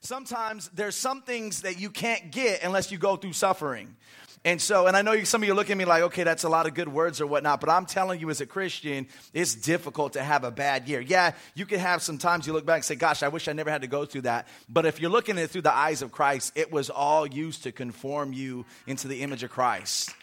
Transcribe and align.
sometimes 0.00 0.68
there's 0.74 0.96
some 0.96 1.22
things 1.22 1.62
that 1.62 1.78
you 1.78 1.90
can't 1.90 2.30
get 2.30 2.62
unless 2.62 2.90
you 2.92 2.98
go 2.98 3.16
through 3.16 3.32
suffering. 3.32 3.96
And 4.44 4.62
so, 4.62 4.86
and 4.86 4.96
I 4.96 5.02
know 5.02 5.12
you, 5.12 5.24
some 5.24 5.42
of 5.42 5.48
you 5.48 5.54
look 5.54 5.68
at 5.68 5.76
me 5.76 5.84
like, 5.84 6.04
okay, 6.04 6.22
that's 6.22 6.44
a 6.44 6.48
lot 6.48 6.66
of 6.66 6.74
good 6.74 6.88
words 6.88 7.20
or 7.20 7.26
whatnot, 7.26 7.60
but 7.60 7.68
I'm 7.68 7.86
telling 7.86 8.20
you 8.20 8.30
as 8.30 8.40
a 8.40 8.46
Christian, 8.46 9.08
it's 9.34 9.54
difficult 9.54 10.12
to 10.12 10.22
have 10.22 10.44
a 10.44 10.50
bad 10.50 10.88
year. 10.88 11.00
Yeah, 11.00 11.32
you 11.54 11.66
can 11.66 11.80
have 11.80 12.02
some 12.02 12.18
times 12.18 12.46
you 12.46 12.52
look 12.52 12.64
back 12.64 12.76
and 12.76 12.84
say, 12.84 12.94
gosh, 12.94 13.22
I 13.22 13.28
wish 13.28 13.48
I 13.48 13.52
never 13.52 13.70
had 13.70 13.82
to 13.82 13.88
go 13.88 14.04
through 14.04 14.22
that. 14.22 14.46
But 14.68 14.86
if 14.86 15.00
you're 15.00 15.10
looking 15.10 15.38
at 15.38 15.44
it 15.44 15.50
through 15.50 15.62
the 15.62 15.74
eyes 15.74 16.02
of 16.02 16.12
Christ, 16.12 16.52
it 16.54 16.70
was 16.70 16.88
all 16.88 17.26
used 17.26 17.64
to 17.64 17.72
conform 17.72 18.32
you 18.32 18.64
into 18.86 19.08
the 19.08 19.22
image 19.22 19.42
of 19.42 19.50
Christ. 19.50 20.14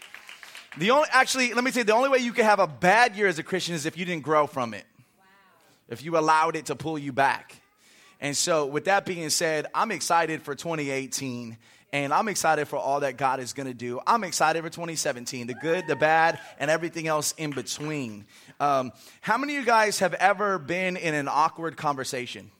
The 0.78 0.92
only, 0.92 1.07
actually, 1.12 1.54
let 1.54 1.64
me 1.64 1.71
tell 1.71 1.82
you, 1.82 1.86
the 1.86 1.94
only 1.94 2.10
way 2.10 2.20
you 2.20 2.34
can 2.34 2.46
have 2.46 2.60
a 2.60 2.68
bad 2.68 3.16
year 3.16 3.28
as 3.28 3.38
a 3.38 3.44
Christian 3.44 3.76
is 3.76 3.86
if 3.86 3.98
you 3.98 4.05
didn't 4.05 4.23
grow 4.23 4.48
from 4.48 4.73
it. 4.73 4.86
Wow. 5.18 5.26
If 5.89 6.04
you 6.04 6.18
allowed 6.18 6.55
it 6.55 6.68
to 6.68 6.76
pull 6.76 6.98
you 6.98 7.12
back. 7.12 7.62
And 8.21 8.36
so, 8.36 8.66
with 8.66 8.86
that 8.86 9.05
being 9.05 9.29
said, 9.29 9.68
I'm 9.73 9.91
excited 9.91 10.41
for 10.41 10.55
2018 10.55 11.57
and 11.96 12.14
I'm 12.14 12.28
excited 12.28 12.68
for 12.68 12.75
all 12.75 13.00
that 13.01 13.15
God 13.15 13.39
is 13.39 13.54
going 13.54 13.68
to 13.68 13.74
do. 13.74 14.01
I'm 14.05 14.25
excited 14.25 14.61
for 14.61 14.69
2017, 14.69 15.47
the 15.47 15.54
good, 15.54 15.88
the 15.88 15.96
bad, 15.96 16.39
and 16.60 16.69
everything 16.69 17.07
else 17.07 17.33
in 17.38 17.51
between. 17.51 18.25
Um, 18.60 18.91
how 19.21 19.38
many 19.38 19.55
of 19.55 19.61
you 19.61 19.65
guys 19.65 20.00
have 20.00 20.14
ever 20.15 20.60
been 20.60 20.97
in 20.97 21.14
an 21.14 21.29
awkward 21.29 21.78
conversation? 21.78 22.51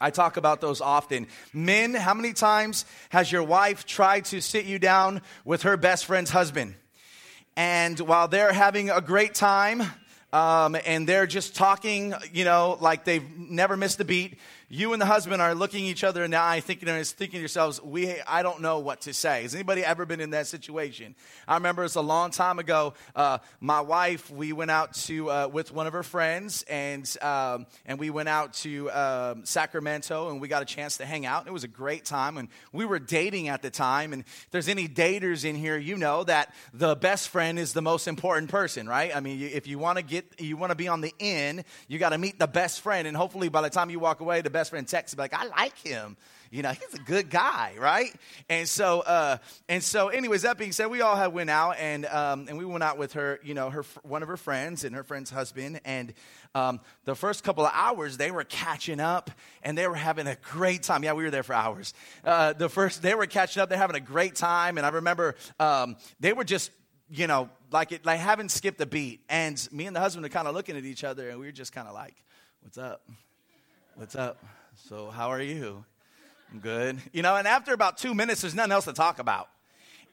I 0.00 0.10
talk 0.10 0.36
about 0.36 0.60
those 0.60 0.80
often. 0.80 1.26
Men, 1.52 1.94
how 1.94 2.14
many 2.14 2.32
times 2.32 2.84
has 3.08 3.30
your 3.30 3.42
wife 3.42 3.86
tried 3.86 4.26
to 4.26 4.40
sit 4.40 4.66
you 4.66 4.78
down 4.78 5.22
with 5.44 5.62
her 5.62 5.76
best 5.76 6.06
friend's 6.06 6.30
husband? 6.30 6.74
And 7.56 7.98
while 8.00 8.28
they're 8.28 8.52
having 8.52 8.88
a 8.88 9.00
great 9.00 9.34
time, 9.34 9.82
um, 10.32 10.76
and 10.86 11.06
they're 11.06 11.26
just 11.26 11.54
talking, 11.54 12.14
you 12.32 12.44
know, 12.44 12.78
like 12.80 13.04
they've 13.04 13.24
never 13.36 13.76
missed 13.76 14.00
a 14.00 14.04
beat 14.04 14.38
you 14.74 14.94
and 14.94 15.02
the 15.02 15.06
husband 15.06 15.42
are 15.42 15.54
looking 15.54 15.84
each 15.84 16.02
other 16.02 16.24
in 16.24 16.30
the 16.30 16.38
eye, 16.38 16.60
thinking, 16.60 16.88
thinking 16.88 17.36
to 17.36 17.40
yourselves, 17.40 17.78
we, 17.82 18.18
I 18.26 18.42
don't 18.42 18.62
know 18.62 18.78
what 18.78 19.02
to 19.02 19.12
say. 19.12 19.42
Has 19.42 19.54
anybody 19.54 19.84
ever 19.84 20.06
been 20.06 20.18
in 20.18 20.30
that 20.30 20.46
situation? 20.46 21.14
I 21.46 21.56
remember 21.56 21.84
it's 21.84 21.94
a 21.94 22.00
long 22.00 22.30
time 22.30 22.58
ago. 22.58 22.94
Uh, 23.14 23.36
my 23.60 23.82
wife, 23.82 24.30
we 24.30 24.54
went 24.54 24.70
out 24.70 24.94
to 24.94 25.30
uh, 25.30 25.48
with 25.52 25.74
one 25.74 25.86
of 25.86 25.92
her 25.92 26.02
friends, 26.02 26.64
and 26.70 27.04
um, 27.20 27.66
and 27.84 27.98
we 27.98 28.08
went 28.08 28.30
out 28.30 28.54
to 28.54 28.90
um, 28.92 29.44
Sacramento, 29.44 30.30
and 30.30 30.40
we 30.40 30.48
got 30.48 30.62
a 30.62 30.64
chance 30.64 30.96
to 30.96 31.04
hang 31.04 31.26
out. 31.26 31.46
It 31.46 31.52
was 31.52 31.64
a 31.64 31.68
great 31.68 32.06
time, 32.06 32.38
and 32.38 32.48
we 32.72 32.86
were 32.86 32.98
dating 32.98 33.48
at 33.48 33.60
the 33.60 33.68
time. 33.68 34.14
And 34.14 34.22
if 34.22 34.48
there's 34.52 34.68
any 34.68 34.88
daters 34.88 35.44
in 35.44 35.54
here, 35.54 35.76
you 35.76 35.98
know 35.98 36.24
that 36.24 36.54
the 36.72 36.96
best 36.96 37.28
friend 37.28 37.58
is 37.58 37.74
the 37.74 37.82
most 37.82 38.08
important 38.08 38.50
person, 38.50 38.88
right? 38.88 39.14
I 39.14 39.20
mean, 39.20 39.38
if 39.42 39.66
you 39.66 39.78
want 39.78 39.98
to 39.98 40.02
get, 40.02 40.40
you 40.40 40.56
want 40.56 40.70
to 40.70 40.76
be 40.76 40.88
on 40.88 41.02
the 41.02 41.12
in, 41.18 41.62
you 41.88 41.98
got 41.98 42.10
to 42.10 42.18
meet 42.18 42.38
the 42.38 42.46
best 42.46 42.80
friend, 42.80 43.06
and 43.06 43.14
hopefully 43.14 43.50
by 43.50 43.60
the 43.60 43.68
time 43.68 43.90
you 43.90 43.98
walk 43.98 44.20
away, 44.20 44.40
the 44.40 44.48
best 44.48 44.61
best 44.62 44.70
friend 44.70 44.86
texts 44.86 45.18
like, 45.18 45.34
I 45.34 45.46
like 45.46 45.76
him. 45.78 46.16
You 46.52 46.62
know, 46.62 46.70
he's 46.70 46.94
a 46.94 47.02
good 47.02 47.30
guy, 47.30 47.74
right? 47.80 48.14
And 48.48 48.68
so, 48.68 49.00
uh, 49.00 49.38
and 49.68 49.82
so, 49.82 50.06
anyways, 50.06 50.42
that 50.42 50.56
being 50.56 50.70
said, 50.70 50.86
we 50.86 51.00
all 51.00 51.16
had 51.16 51.32
went 51.32 51.50
out 51.50 51.78
and 51.78 52.06
um, 52.06 52.46
and 52.48 52.56
we 52.56 52.64
went 52.64 52.84
out 52.84 52.96
with 52.96 53.14
her, 53.14 53.40
you 53.42 53.54
know, 53.54 53.70
her 53.70 53.82
one 54.04 54.22
of 54.22 54.28
her 54.28 54.36
friends 54.36 54.84
and 54.84 54.94
her 54.94 55.02
friend's 55.02 55.30
husband. 55.30 55.80
And 55.84 56.14
um, 56.54 56.78
the 57.06 57.16
first 57.16 57.42
couple 57.42 57.66
of 57.66 57.72
hours, 57.74 58.18
they 58.18 58.30
were 58.30 58.44
catching 58.44 59.00
up 59.00 59.32
and 59.64 59.76
they 59.76 59.88
were 59.88 59.96
having 59.96 60.28
a 60.28 60.36
great 60.36 60.84
time. 60.84 61.02
Yeah, 61.02 61.14
we 61.14 61.24
were 61.24 61.30
there 61.30 61.42
for 61.42 61.54
hours. 61.54 61.92
Uh, 62.22 62.52
the 62.52 62.68
first, 62.68 63.02
they 63.02 63.16
were 63.16 63.26
catching 63.26 63.60
up, 63.60 63.68
they're 63.68 63.78
having 63.78 63.96
a 63.96 64.00
great 64.00 64.36
time. 64.36 64.78
And 64.78 64.86
I 64.86 64.90
remember 64.90 65.34
um, 65.58 65.96
they 66.20 66.34
were 66.34 66.44
just 66.44 66.70
you 67.10 67.26
know, 67.26 67.50
like 67.72 67.92
it, 67.92 68.06
like 68.06 68.20
haven't 68.20 68.50
skipped 68.50 68.80
a 68.80 68.86
beat. 68.86 69.20
And 69.28 69.68
me 69.72 69.86
and 69.86 69.96
the 69.96 70.00
husband 70.00 70.24
are 70.24 70.28
kind 70.28 70.46
of 70.46 70.54
looking 70.54 70.76
at 70.76 70.84
each 70.84 71.02
other, 71.02 71.30
and 71.30 71.40
we 71.40 71.46
were 71.46 71.52
just 71.52 71.72
kind 71.72 71.88
of 71.88 71.94
like, 71.94 72.14
"What's 72.60 72.78
up? 72.78 73.02
What's 73.94 74.16
up? 74.16 74.42
So, 74.88 75.10
how 75.10 75.28
are 75.28 75.40
you? 75.42 75.84
I'm 76.50 76.60
good. 76.60 76.98
You 77.12 77.20
know, 77.20 77.36
and 77.36 77.46
after 77.46 77.74
about 77.74 77.98
two 77.98 78.14
minutes, 78.14 78.40
there's 78.40 78.54
nothing 78.54 78.72
else 78.72 78.86
to 78.86 78.94
talk 78.94 79.18
about. 79.18 79.50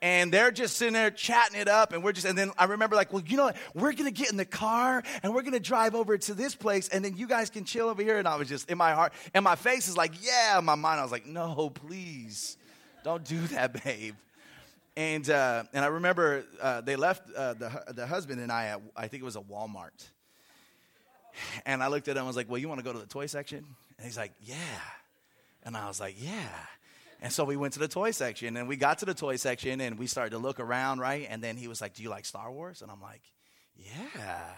And 0.01 0.33
they're 0.33 0.51
just 0.51 0.75
sitting 0.75 0.93
there 0.93 1.09
chatting 1.11 1.57
it 1.57 1.69
up, 1.69 1.93
and 1.93 2.03
we're 2.03 2.11
just, 2.11 2.27
and 2.27 2.37
then 2.37 2.51
I 2.57 2.65
remember, 2.65 2.97
like, 2.97 3.13
well, 3.13 3.23
you 3.25 3.37
know 3.37 3.45
what? 3.45 3.55
We're 3.73 3.93
gonna 3.93 4.11
get 4.11 4.31
in 4.31 4.37
the 4.37 4.43
car 4.43 5.01
and 5.23 5.33
we're 5.33 5.43
gonna 5.43 5.61
drive 5.61 5.95
over 5.95 6.17
to 6.17 6.33
this 6.33 6.55
place, 6.55 6.89
and 6.89 7.05
then 7.05 7.15
you 7.15 7.25
guys 7.25 7.49
can 7.49 7.63
chill 7.63 7.87
over 7.87 8.03
here. 8.03 8.17
And 8.17 8.27
I 8.27 8.35
was 8.35 8.49
just 8.49 8.69
in 8.69 8.77
my 8.77 8.91
heart, 8.91 9.13
and 9.33 9.45
my 9.45 9.55
face 9.55 9.87
is 9.87 9.95
like, 9.95 10.11
yeah, 10.21 10.59
in 10.59 10.65
my 10.65 10.75
mind, 10.75 10.99
I 10.99 11.03
was 11.03 11.11
like, 11.13 11.25
no, 11.25 11.69
please, 11.69 12.57
don't 13.05 13.23
do 13.23 13.39
that, 13.47 13.81
babe. 13.85 14.15
And, 14.97 15.29
uh, 15.29 15.63
and 15.73 15.85
I 15.85 15.87
remember 15.87 16.43
uh, 16.61 16.81
they 16.81 16.97
left 16.97 17.33
uh, 17.33 17.53
the, 17.53 17.83
the 17.93 18.05
husband 18.05 18.41
and 18.41 18.51
I 18.51 18.65
at, 18.65 18.81
I 18.97 19.07
think 19.07 19.21
it 19.21 19.25
was 19.25 19.37
a 19.37 19.41
Walmart. 19.41 20.09
And 21.65 21.83
I 21.83 21.87
looked 21.87 22.07
at 22.07 22.15
him 22.15 22.19
and 22.19 22.27
was 22.27 22.35
like, 22.35 22.49
Well, 22.49 22.57
you 22.57 22.67
want 22.67 22.79
to 22.79 22.83
go 22.83 22.93
to 22.93 22.99
the 22.99 23.05
toy 23.05 23.25
section? 23.25 23.65
And 23.97 24.05
he's 24.05 24.17
like, 24.17 24.33
Yeah. 24.41 24.55
And 25.63 25.75
I 25.75 25.87
was 25.87 25.99
like, 25.99 26.15
Yeah. 26.17 26.49
And 27.21 27.33
so 27.33 27.43
we 27.43 27.57
went 27.57 27.73
to 27.73 27.79
the 27.79 27.87
toy 27.87 28.11
section 28.11 28.55
and 28.55 28.67
we 28.67 28.77
got 28.77 28.99
to 28.99 29.05
the 29.05 29.13
toy 29.13 29.35
section 29.35 29.81
and 29.81 29.99
we 29.99 30.07
started 30.07 30.31
to 30.31 30.37
look 30.37 30.59
around, 30.59 30.99
right? 30.99 31.27
And 31.29 31.43
then 31.43 31.57
he 31.57 31.67
was 31.67 31.81
like, 31.81 31.93
Do 31.95 32.03
you 32.03 32.09
like 32.09 32.25
Star 32.25 32.51
Wars? 32.51 32.81
And 32.81 32.89
I'm 32.89 33.01
like, 33.01 33.21
Yeah 33.75 34.51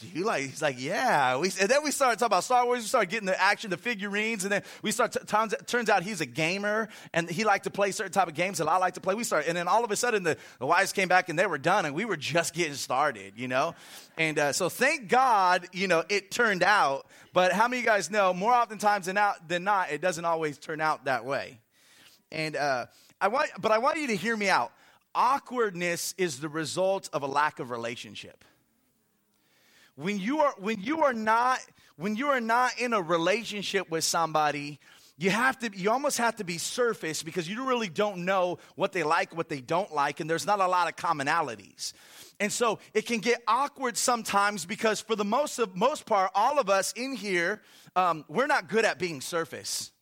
do 0.00 0.08
you 0.08 0.24
like? 0.24 0.44
He's 0.44 0.62
like, 0.62 0.80
yeah. 0.80 1.36
We, 1.36 1.50
and 1.60 1.68
then 1.68 1.84
we 1.84 1.90
started 1.90 2.18
talking 2.18 2.32
about 2.32 2.44
Star 2.44 2.64
Wars. 2.64 2.80
We 2.80 2.86
started 2.86 3.10
getting 3.10 3.26
the 3.26 3.40
action, 3.40 3.68
the 3.68 3.76
figurines, 3.76 4.44
and 4.44 4.52
then 4.52 4.62
we 4.82 4.92
start. 4.92 5.12
T- 5.12 5.20
turns, 5.26 5.54
turns 5.66 5.90
out 5.90 6.02
he's 6.02 6.22
a 6.22 6.26
gamer, 6.26 6.88
and 7.12 7.28
he 7.28 7.44
liked 7.44 7.64
to 7.64 7.70
play 7.70 7.90
certain 7.90 8.12
type 8.12 8.26
of 8.26 8.34
games 8.34 8.58
that 8.58 8.68
I 8.68 8.78
like 8.78 8.94
to 8.94 9.00
play. 9.00 9.14
We 9.14 9.24
started, 9.24 9.48
and 9.48 9.56
then 9.56 9.68
all 9.68 9.84
of 9.84 9.90
a 9.90 9.96
sudden 9.96 10.22
the, 10.22 10.38
the 10.58 10.66
wives 10.66 10.92
came 10.92 11.08
back 11.08 11.28
and 11.28 11.38
they 11.38 11.46
were 11.46 11.58
done, 11.58 11.84
and 11.84 11.94
we 11.94 12.06
were 12.06 12.16
just 12.16 12.54
getting 12.54 12.74
started, 12.74 13.34
you 13.36 13.46
know. 13.46 13.74
And 14.16 14.38
uh, 14.38 14.52
so 14.52 14.70
thank 14.70 15.08
God, 15.08 15.68
you 15.72 15.86
know, 15.86 16.02
it 16.08 16.30
turned 16.30 16.62
out. 16.62 17.06
But 17.34 17.52
how 17.52 17.68
many 17.68 17.80
of 17.80 17.84
you 17.84 17.90
guys 17.90 18.10
know? 18.10 18.32
More 18.32 18.52
oftentimes 18.52 19.06
than 19.06 19.16
not, 19.16 19.48
than 19.48 19.64
not, 19.64 19.92
it 19.92 20.00
doesn't 20.00 20.24
always 20.24 20.56
turn 20.56 20.80
out 20.80 21.04
that 21.04 21.26
way. 21.26 21.60
And 22.32 22.56
uh, 22.56 22.86
I 23.20 23.28
want, 23.28 23.50
but 23.60 23.70
I 23.70 23.78
want 23.78 23.98
you 23.98 24.06
to 24.08 24.16
hear 24.16 24.36
me 24.36 24.48
out. 24.48 24.72
Awkwardness 25.14 26.14
is 26.16 26.40
the 26.40 26.48
result 26.48 27.10
of 27.12 27.22
a 27.22 27.26
lack 27.26 27.58
of 27.58 27.70
relationship 27.70 28.44
when 30.00 30.18
you 30.18 30.40
are 30.40 30.54
when 30.58 30.80
you 30.80 31.02
are 31.02 31.12
not 31.12 31.58
when 31.96 32.16
you 32.16 32.28
are 32.28 32.40
not 32.40 32.78
in 32.78 32.94
a 32.94 33.02
relationship 33.02 33.90
with 33.90 34.02
somebody 34.02 34.80
you 35.18 35.28
have 35.28 35.58
to 35.58 35.70
you 35.76 35.90
almost 35.90 36.16
have 36.16 36.36
to 36.36 36.44
be 36.44 36.56
surface 36.56 37.22
because 37.22 37.46
you 37.46 37.68
really 37.68 37.90
don't 37.90 38.24
know 38.24 38.58
what 38.76 38.92
they 38.92 39.02
like 39.02 39.36
what 39.36 39.50
they 39.50 39.60
don't 39.60 39.92
like 39.92 40.20
and 40.20 40.30
there's 40.30 40.46
not 40.46 40.60
a 40.60 40.66
lot 40.66 40.88
of 40.88 40.96
commonalities. 40.96 41.92
And 42.40 42.50
so 42.50 42.78
it 42.94 43.04
can 43.04 43.18
get 43.18 43.42
awkward 43.46 43.98
sometimes 43.98 44.64
because 44.64 45.02
for 45.02 45.14
the 45.14 45.24
most 45.24 45.58
of 45.58 45.76
most 45.76 46.06
part 46.06 46.30
all 46.34 46.58
of 46.58 46.70
us 46.70 46.92
in 46.94 47.12
here 47.12 47.60
um, 47.94 48.24
we're 48.28 48.46
not 48.46 48.68
good 48.68 48.86
at 48.86 48.98
being 48.98 49.20
surface 49.20 49.92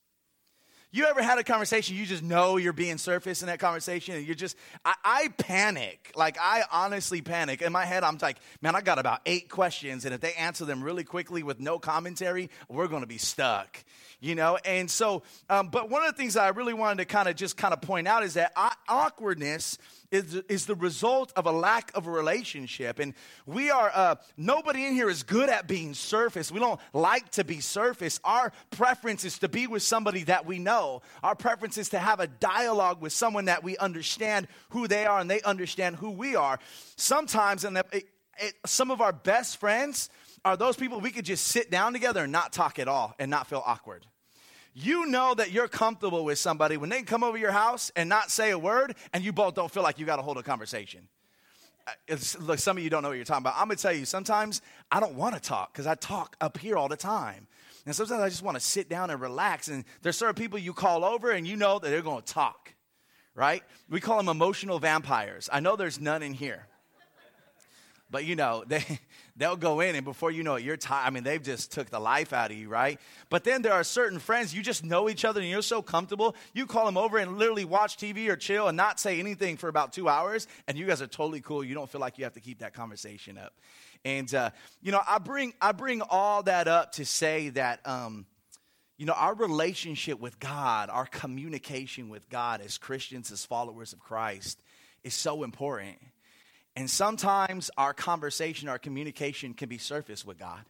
you 0.91 1.07
ever 1.07 1.23
had 1.23 1.39
a 1.39 1.45
conversation, 1.45 1.97
you 1.97 2.07
just 2.07 2.23
know 2.23 2.57
you're 2.57 2.73
being 2.73 2.99
surface 2.99 3.43
in 3.43 3.49
that 3.49 3.59
conversation, 3.59 4.15
and 4.15 4.27
you're 4.27 4.35
just, 4.35 4.57
I, 4.85 4.95
I, 5.05 5.29
panic. 5.37 6.13
Like, 6.17 6.37
I 6.41 6.63
honestly 6.73 7.21
panic. 7.21 7.63
In 7.63 7.73
my 7.73 7.85
head, 7.85 8.05
I'm 8.05 8.19
like, 8.21 8.39
man, 8.63 8.75
I 8.75 8.81
got 8.81 8.99
about 8.99 9.21
eight 9.27 9.49
questions, 9.49 10.05
and 10.05 10.15
if 10.15 10.21
they 10.21 10.33
answer 10.35 10.65
them 10.65 10.83
really 10.83 11.05
quickly 11.05 11.43
with 11.43 11.61
no 11.61 11.79
commentary, 11.79 12.51
we're 12.69 12.89
gonna 12.89 13.07
be 13.07 13.19
stuck 13.19 13.85
you 14.21 14.35
know 14.35 14.59
and 14.65 14.91
so 14.91 15.23
um, 15.49 15.69
but 15.69 15.89
one 15.91 16.03
of 16.03 16.09
the 16.09 16.17
things 16.17 16.35
that 16.35 16.43
i 16.43 16.49
really 16.49 16.75
wanted 16.75 16.99
to 16.99 17.05
kind 17.05 17.29
of 17.29 17.37
just 17.37 17.57
kind 17.57 17.73
of 17.73 17.81
point 17.81 18.09
out 18.09 18.25
is 18.25 18.35
that 18.35 18.53
awkwardness 18.89 19.79
is, 20.11 20.35
is 20.49 20.67
the 20.67 20.75
result 20.75 21.33
of 21.37 21.47
a 21.47 21.53
lack 21.53 21.91
of 21.95 22.07
a 22.07 22.11
relationship. 22.11 22.99
And 22.99 23.15
we 23.47 23.71
are 23.71 23.91
uh, 23.95 24.15
nobody 24.37 24.87
in 24.87 24.95
here 24.95 25.11
is 25.11 25.23
good 25.23 25.49
at 25.49 25.69
being 25.69 25.95
surface. 25.95 26.51
We 26.51 26.61
don't 26.61 26.81
like 26.93 27.31
to 27.33 27.45
be 27.45 27.61
surface. 27.61 28.21
Our 28.25 28.53
preference 28.71 29.25
is 29.25 29.39
to 29.41 29.49
be 29.49 29.67
with 29.67 29.83
somebody 29.83 30.25
that 30.25 30.47
we 30.47 30.59
know. 30.59 31.03
Our 31.23 31.35
preference 31.35 31.79
is 31.79 31.91
to 31.91 31.99
have 31.99 32.21
a 32.21 32.27
dialogue 32.27 33.01
with 33.01 33.13
someone 33.13 33.47
that 33.47 33.63
we 33.63 33.77
understand 33.77 34.49
who 34.71 34.89
they 34.89 35.07
are 35.07 35.21
and 35.21 35.31
they 35.31 35.43
understand 35.43 35.97
who 35.97 36.11
we 36.11 36.37
are. 36.37 36.59
Sometimes 36.97 37.65
and 37.65 37.83
some 38.65 38.91
of 38.91 39.01
our 39.01 39.13
best 39.13 39.59
friends 39.59 40.11
are 40.45 40.57
those 40.57 40.77
people 40.77 41.01
we 41.01 41.11
could 41.11 41.25
just 41.25 41.45
sit 41.45 41.71
down 41.71 41.93
together 41.93 42.23
and 42.23 42.33
not 42.33 42.53
talk 42.53 42.79
at 42.79 42.89
all 42.89 43.15
and 43.19 43.31
not 43.31 43.47
feel 43.47 43.63
awkward. 43.65 44.07
You 44.81 45.07
know 45.07 45.35
that 45.35 45.51
you're 45.51 45.67
comfortable 45.67 46.25
with 46.25 46.39
somebody 46.39 46.77
when 46.77 46.89
they 46.89 47.03
come 47.03 47.25
over 47.25 47.37
your 47.37 47.51
house 47.51 47.91
and 47.97 48.09
not 48.09 48.31
say 48.31 48.53
a 48.53 48.59
word, 48.59 48.95
and 49.13 49.25
you 49.25 49.33
both 49.33 49.55
don't 49.55 49.69
feel 49.69 49.83
like 49.83 49.99
you 49.99 50.07
got 50.07 50.17
to 50.17 50.23
hold 50.23 50.39
a 50.39 50.43
conversation. 50.45 51.09
Uh, 51.85 51.91
it's, 52.07 52.39
look, 52.39 52.61
some 52.61 52.77
of 52.77 52.85
you 52.85 52.89
don't 52.89 53.03
know 53.03 53.09
what 53.09 53.17
you're 53.17 53.25
talking 53.25 53.43
about. 53.43 53.55
I'm 53.57 53.67
gonna 53.67 53.75
tell 53.75 53.93
you, 53.93 54.05
sometimes 54.05 54.63
I 54.89 55.01
don't 55.01 55.15
want 55.15 55.35
to 55.35 55.41
talk 55.41 55.73
because 55.73 55.89
I 55.89 55.97
talk 55.97 56.37
up 56.41 56.59
here 56.59 56.77
all 56.77 56.87
the 56.87 56.97
time. 56.97 57.49
And 57.87 57.97
sometimes 57.97 58.23
I 58.23 58.29
just 58.29 58.45
want 58.45 58.57
to 58.57 58.61
sit 58.61 58.89
down 58.89 59.11
and 59.11 59.21
relax. 59.21 59.67
And 59.67 59.85
there's 60.03 60.17
certain 60.17 60.37
people 60.37 60.61
you 60.61 60.73
call 60.73 61.05
over 61.05 61.33
and 61.33 61.45
you 61.45 61.57
know 61.57 61.81
that 61.81 61.89
they're 61.91 62.01
going 62.01 62.23
to 62.23 62.33
talk, 62.33 62.73
right? 63.35 63.65
We 63.91 63.99
call 63.99 64.19
them 64.19 64.29
emotional 64.29 64.79
vampires. 64.79 65.49
I 65.53 65.59
know 65.59 65.75
there's 65.75 65.99
none 65.99 66.23
in 66.23 66.35
here. 66.35 66.68
But 68.11 68.25
you 68.25 68.37
know, 68.37 68.65
they 68.69 68.83
they'll 69.37 69.57
go 69.57 69.81
in 69.81 69.95
and 69.95 70.05
before 70.05 70.31
you 70.31 70.43
know 70.43 70.55
it, 70.57 70.65
you're 70.65 70.77
tired. 70.77 71.07
I 71.07 71.11
mean, 71.11 71.25
they've 71.25 71.43
just 71.43 71.73
took 71.73 71.91
the 71.91 72.01
life 72.01 72.33
out 72.33 72.51
of 72.51 72.57
you, 72.57 72.69
right? 72.69 72.99
But 73.29 73.45
then 73.45 73.63
there 73.63 73.73
are 73.75 73.85
certain 73.85 74.19
friends, 74.19 74.55
you 74.55 74.63
just 74.63 74.85
know 74.85 75.09
each 75.09 75.25
other 75.25 75.41
and 75.41 75.49
you're 75.49 75.63
so 75.63 75.83
comfortable. 75.83 76.35
You 76.55 76.67
call 76.67 76.87
them 76.87 76.97
over 76.97 77.19
and 77.19 77.39
literally 77.39 77.65
watch 77.65 77.97
TV 77.97 78.29
or 78.29 78.37
chill 78.37 78.69
and 78.69 78.77
not 78.77 78.99
say 78.99 79.19
anything 79.19 79.57
for 79.57 79.69
about 79.69 79.93
two 79.93 80.09
hours, 80.09 80.47
and 80.67 80.79
you 80.79 80.87
guys 80.87 81.03
are 81.03 81.07
totally 81.07 81.41
cool. 81.41 81.63
You 81.63 81.75
don't 81.75 81.89
feel 81.91 82.01
like 82.01 82.19
you 82.19 82.25
have 82.25 82.35
to 82.35 82.41
keep 82.41 82.61
that 82.61 82.75
conversation 82.75 83.39
up. 83.39 83.53
And 84.05 84.33
uh, 84.35 84.51
you 84.81 84.93
know, 84.93 85.01
I 85.07 85.19
bring 85.19 85.53
I 85.61 85.73
bring 85.73 86.03
all 86.03 86.43
that 86.45 86.69
up 86.69 86.93
to 86.93 87.05
say 87.05 87.51
that 87.51 87.87
um, 87.87 88.27
You 88.97 89.07
know, 89.07 89.13
our 89.13 89.35
relationship 89.35 90.19
with 90.19 90.41
God, 90.41 90.91
our 90.91 91.07
communication 91.07 92.09
with 92.09 92.29
God 92.29 92.61
as 92.61 92.79
Christians, 92.79 93.31
as 93.31 93.45
followers 93.45 93.93
of 93.93 94.01
Christ, 94.01 94.61
is 95.05 95.15
so 95.15 95.45
important. 95.45 95.99
And 96.79 96.89
sometimes 96.89 97.73
our 97.77 97.93
conversation, 97.93 98.69
our 98.69 98.79
communication 98.79 99.53
can 99.53 99.69
be 99.69 99.79
surface 99.79 100.25
with 100.25 100.39
God. 100.39 100.61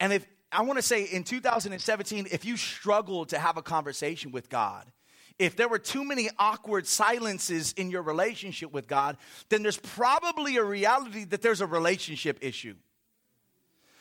And 0.00 0.14
if 0.14 0.26
I 0.50 0.62
want 0.62 0.78
to 0.78 0.82
say 0.82 1.04
in 1.04 1.24
2017, 1.24 2.28
if 2.32 2.46
you 2.46 2.56
struggled 2.56 3.28
to 3.28 3.38
have 3.38 3.58
a 3.58 3.62
conversation 3.62 4.32
with 4.32 4.48
God, 4.48 4.86
if 5.38 5.56
there 5.56 5.68
were 5.68 5.78
too 5.78 6.04
many 6.04 6.30
awkward 6.38 6.86
silences 6.86 7.74
in 7.74 7.90
your 7.90 8.00
relationship 8.00 8.72
with 8.72 8.88
God, 8.88 9.18
then 9.50 9.62
there's 9.62 9.76
probably 9.76 10.56
a 10.56 10.64
reality 10.64 11.24
that 11.24 11.42
there's 11.42 11.60
a 11.60 11.66
relationship 11.66 12.38
issue. 12.40 12.76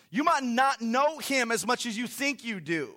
You 0.10 0.24
might 0.24 0.44
not 0.44 0.80
know 0.80 1.18
him 1.18 1.51
as 1.51 1.68
much 1.68 1.86
as 1.86 1.98
you 1.98 2.08
think 2.08 2.46
you 2.46 2.62
do. 2.62 2.96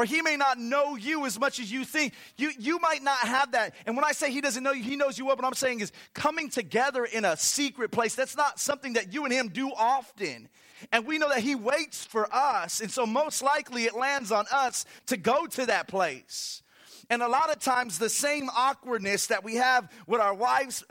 Or 0.00 0.06
he 0.06 0.22
may 0.22 0.34
not 0.34 0.58
know 0.58 0.96
you 0.96 1.26
as 1.26 1.38
much 1.38 1.60
as 1.60 1.70
you 1.70 1.84
think. 1.84 2.14
You, 2.38 2.52
you 2.58 2.78
might 2.78 3.02
not 3.02 3.18
have 3.18 3.52
that. 3.52 3.74
And 3.84 3.94
when 3.96 4.04
I 4.06 4.12
say 4.12 4.30
he 4.30 4.40
doesn't 4.40 4.62
know 4.62 4.72
you, 4.72 4.82
he 4.82 4.96
knows 4.96 5.18
you 5.18 5.26
well. 5.26 5.36
What 5.36 5.44
I'm 5.44 5.52
saying 5.52 5.80
is 5.80 5.92
coming 6.14 6.48
together 6.48 7.04
in 7.04 7.26
a 7.26 7.36
secret 7.36 7.90
place, 7.90 8.14
that's 8.14 8.34
not 8.34 8.58
something 8.58 8.94
that 8.94 9.12
you 9.12 9.24
and 9.24 9.32
him 9.32 9.48
do 9.48 9.68
often. 9.76 10.48
And 10.90 11.06
we 11.06 11.18
know 11.18 11.28
that 11.28 11.40
he 11.40 11.54
waits 11.54 12.02
for 12.02 12.34
us. 12.34 12.80
And 12.80 12.90
so 12.90 13.04
most 13.04 13.42
likely 13.42 13.84
it 13.84 13.94
lands 13.94 14.32
on 14.32 14.46
us 14.50 14.86
to 15.08 15.18
go 15.18 15.46
to 15.48 15.66
that 15.66 15.86
place. 15.86 16.62
And 17.10 17.20
a 17.20 17.28
lot 17.28 17.50
of 17.50 17.58
times 17.58 17.98
the 17.98 18.08
same 18.08 18.48
awkwardness 18.56 19.26
that 19.26 19.44
we 19.44 19.56
have 19.56 19.92
with 20.06 20.22
our 20.22 20.32
wife's 20.32 20.82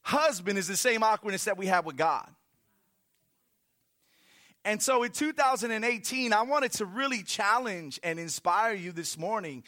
husband 0.00 0.56
is 0.56 0.68
the 0.68 0.76
same 0.78 1.02
awkwardness 1.02 1.44
that 1.44 1.58
we 1.58 1.66
have 1.66 1.84
with 1.84 1.98
God. 1.98 2.30
And 4.64 4.82
so 4.82 5.02
in 5.02 5.12
2018, 5.12 6.32
I 6.32 6.42
wanted 6.42 6.72
to 6.72 6.86
really 6.86 7.22
challenge 7.22 8.00
and 8.02 8.18
inspire 8.18 8.74
you 8.74 8.92
this 8.92 9.18
morning 9.18 9.62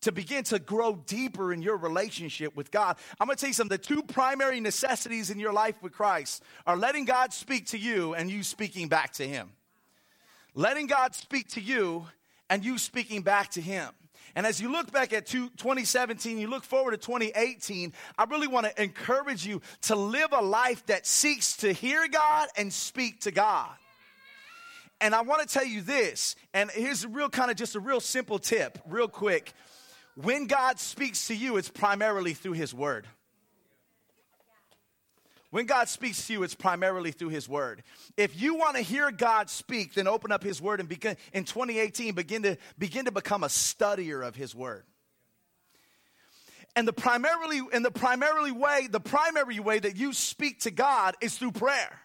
to 0.00 0.12
begin 0.12 0.44
to 0.44 0.58
grow 0.58 0.94
deeper 1.06 1.52
in 1.52 1.60
your 1.60 1.76
relationship 1.76 2.56
with 2.56 2.70
God. 2.70 2.96
I'm 3.20 3.26
gonna 3.26 3.36
tell 3.36 3.48
you 3.48 3.54
something. 3.54 3.76
The 3.76 3.82
two 3.82 4.02
primary 4.02 4.60
necessities 4.60 5.30
in 5.30 5.38
your 5.38 5.52
life 5.52 5.82
with 5.82 5.92
Christ 5.92 6.42
are 6.66 6.76
letting 6.76 7.04
God 7.04 7.32
speak 7.32 7.66
to 7.68 7.78
you 7.78 8.14
and 8.14 8.30
you 8.30 8.42
speaking 8.42 8.88
back 8.88 9.12
to 9.14 9.26
Him. 9.26 9.50
Letting 10.54 10.86
God 10.86 11.14
speak 11.14 11.48
to 11.50 11.60
you 11.60 12.06
and 12.48 12.64
you 12.64 12.78
speaking 12.78 13.22
back 13.22 13.50
to 13.50 13.60
Him. 13.60 13.90
And 14.34 14.46
as 14.46 14.60
you 14.60 14.70
look 14.70 14.92
back 14.92 15.12
at 15.12 15.26
2017, 15.26 16.38
you 16.38 16.48
look 16.48 16.62
forward 16.62 16.92
to 16.92 16.96
2018, 16.96 17.92
I 18.16 18.24
really 18.24 18.46
want 18.46 18.66
to 18.66 18.82
encourage 18.82 19.44
you 19.44 19.60
to 19.82 19.96
live 19.96 20.28
a 20.32 20.40
life 20.40 20.86
that 20.86 21.06
seeks 21.06 21.56
to 21.58 21.72
hear 21.72 22.06
God 22.08 22.48
and 22.56 22.72
speak 22.72 23.22
to 23.22 23.30
God. 23.30 23.70
And 25.00 25.14
I 25.14 25.20
want 25.20 25.46
to 25.46 25.52
tell 25.52 25.64
you 25.64 25.80
this, 25.80 26.34
and 26.52 26.70
here's 26.70 27.04
a 27.04 27.08
real 27.08 27.28
kind 27.28 27.50
of 27.50 27.56
just 27.56 27.76
a 27.76 27.80
real 27.80 28.00
simple 28.00 28.38
tip, 28.38 28.78
real 28.86 29.08
quick. 29.08 29.52
When 30.16 30.46
God 30.46 30.80
speaks 30.80 31.28
to 31.28 31.36
you, 31.36 31.56
it's 31.56 31.68
primarily 31.68 32.34
through 32.34 32.54
His 32.54 32.74
Word. 32.74 33.06
When 35.50 35.64
God 35.64 35.88
speaks 35.88 36.26
to 36.26 36.34
you, 36.34 36.42
it's 36.42 36.54
primarily 36.54 37.12
through 37.12 37.30
His 37.30 37.48
Word. 37.48 37.82
If 38.16 38.40
you 38.40 38.56
want 38.56 38.76
to 38.76 38.82
hear 38.82 39.10
God 39.10 39.48
speak, 39.48 39.94
then 39.94 40.08
open 40.08 40.32
up 40.32 40.42
His 40.42 40.60
Word 40.60 40.80
and 40.80 40.88
begin 40.88 41.16
in 41.32 41.44
2018 41.44 42.14
begin 42.14 42.42
to 42.42 42.56
begin 42.76 43.04
to 43.04 43.12
become 43.12 43.44
a 43.44 43.48
studier 43.48 44.26
of 44.26 44.34
His 44.34 44.54
Word. 44.54 44.84
And 46.76 46.86
the 46.86 46.92
primarily 46.92 47.62
and 47.72 47.84
the 47.84 47.90
primarily 47.90 48.52
way, 48.52 48.88
the 48.90 49.00
primary 49.00 49.58
way 49.60 49.78
that 49.78 49.96
you 49.96 50.12
speak 50.12 50.60
to 50.60 50.70
God 50.70 51.16
is 51.20 51.38
through 51.38 51.52
prayer. 51.52 51.98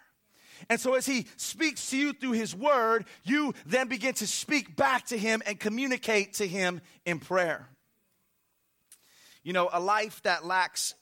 And 0.69 0.79
so, 0.79 0.93
as 0.93 1.05
He 1.05 1.27
speaks 1.37 1.89
to 1.89 1.97
you 1.97 2.13
through 2.13 2.33
His 2.33 2.55
Word, 2.55 3.05
you 3.23 3.53
then 3.65 3.87
begin 3.87 4.13
to 4.15 4.27
speak 4.27 4.75
back 4.75 5.07
to 5.07 5.17
Him 5.17 5.41
and 5.45 5.59
communicate 5.59 6.33
to 6.35 6.47
Him 6.47 6.81
in 7.05 7.19
prayer. 7.19 7.67
You 9.43 9.53
know, 9.53 9.69
a 9.71 9.79
life 9.79 10.21
that 10.23 10.45
lacks 10.45 10.95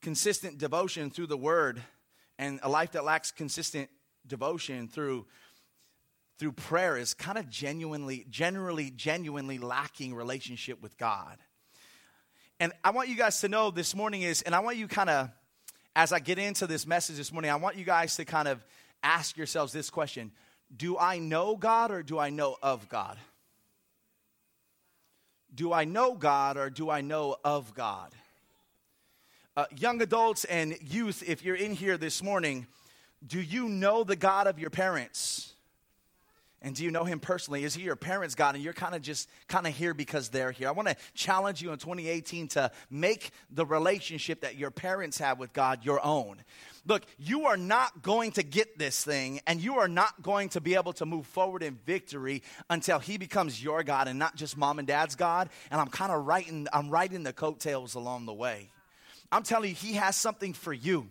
consistent 0.00 0.58
devotion 0.58 1.10
through 1.10 1.28
the 1.28 1.36
Word 1.36 1.82
and 2.38 2.58
a 2.62 2.68
life 2.68 2.92
that 2.92 3.04
lacks 3.04 3.30
consistent 3.30 3.88
devotion 4.26 4.88
through 4.88 5.26
through 6.38 6.52
prayer 6.52 6.96
is 6.96 7.14
kind 7.14 7.38
of 7.38 7.48
genuinely 7.48 8.26
generally 8.28 8.90
genuinely 8.90 9.58
lacking 9.58 10.14
relationship 10.14 10.82
with 10.82 10.96
God. 10.98 11.38
And 12.58 12.72
I 12.82 12.90
want 12.90 13.08
you 13.08 13.16
guys 13.16 13.40
to 13.40 13.48
know 13.48 13.70
this 13.70 13.94
morning 13.94 14.22
is 14.22 14.42
and 14.42 14.54
I 14.54 14.60
want 14.60 14.76
you 14.76 14.88
kind 14.88 15.10
of 15.10 15.30
as 15.94 16.12
I 16.12 16.20
get 16.20 16.38
into 16.38 16.66
this 16.66 16.86
message 16.86 17.16
this 17.16 17.32
morning, 17.32 17.50
I 17.50 17.56
want 17.56 17.76
you 17.76 17.84
guys 17.84 18.16
to 18.16 18.24
kind 18.24 18.48
of 18.48 18.64
ask 19.02 19.36
yourselves 19.36 19.72
this 19.72 19.90
question 19.90 20.32
Do 20.74 20.98
I 20.98 21.18
know 21.18 21.56
God 21.56 21.90
or 21.90 22.02
do 22.02 22.18
I 22.18 22.30
know 22.30 22.56
of 22.62 22.88
God? 22.88 23.18
Do 25.54 25.72
I 25.72 25.84
know 25.84 26.14
God 26.14 26.56
or 26.56 26.70
do 26.70 26.88
I 26.88 27.02
know 27.02 27.36
of 27.44 27.74
God? 27.74 28.14
Uh, 29.54 29.66
young 29.76 30.00
adults 30.00 30.44
and 30.44 30.78
youth, 30.80 31.22
if 31.26 31.44
you're 31.44 31.56
in 31.56 31.72
here 31.72 31.98
this 31.98 32.22
morning, 32.22 32.66
do 33.26 33.38
you 33.38 33.68
know 33.68 34.02
the 34.02 34.16
God 34.16 34.46
of 34.46 34.58
your 34.58 34.70
parents? 34.70 35.51
And 36.64 36.76
do 36.76 36.84
you 36.84 36.92
know 36.92 37.04
him 37.04 37.18
personally? 37.18 37.64
Is 37.64 37.74
he 37.74 37.82
your 37.82 37.96
parents' 37.96 38.36
God? 38.36 38.54
And 38.54 38.62
you're 38.62 38.72
kind 38.72 38.94
of 38.94 39.02
just 39.02 39.28
kind 39.48 39.66
of 39.66 39.74
here 39.74 39.94
because 39.94 40.28
they're 40.28 40.52
here. 40.52 40.68
I 40.68 40.70
want 40.70 40.88
to 40.88 40.96
challenge 41.12 41.60
you 41.60 41.72
in 41.72 41.78
2018 41.78 42.48
to 42.48 42.70
make 42.88 43.32
the 43.50 43.66
relationship 43.66 44.42
that 44.42 44.56
your 44.56 44.70
parents 44.70 45.18
have 45.18 45.40
with 45.40 45.52
God 45.52 45.84
your 45.84 46.04
own. 46.04 46.36
Look, 46.86 47.02
you 47.18 47.46
are 47.46 47.56
not 47.56 48.02
going 48.02 48.32
to 48.32 48.44
get 48.44 48.78
this 48.78 49.04
thing, 49.04 49.40
and 49.46 49.60
you 49.60 49.78
are 49.78 49.88
not 49.88 50.22
going 50.22 50.48
to 50.50 50.60
be 50.60 50.74
able 50.74 50.92
to 50.94 51.06
move 51.06 51.26
forward 51.26 51.62
in 51.62 51.78
victory 51.84 52.42
until 52.70 53.00
He 53.00 53.18
becomes 53.18 53.62
your 53.62 53.82
God 53.82 54.06
and 54.06 54.18
not 54.18 54.36
just 54.36 54.56
mom 54.56 54.78
and 54.78 54.86
dad's 54.86 55.16
God. 55.16 55.48
And 55.70 55.80
I'm 55.80 55.88
kind 55.88 56.12
of 56.12 56.26
writing, 56.26 56.68
I'm 56.72 56.90
writing 56.90 57.24
the 57.24 57.32
coattails 57.32 57.94
along 57.94 58.26
the 58.26 58.32
way. 58.32 58.70
I'm 59.30 59.42
telling 59.42 59.70
you, 59.70 59.76
He 59.76 59.94
has 59.94 60.14
something 60.16 60.52
for 60.52 60.72
you. 60.72 61.08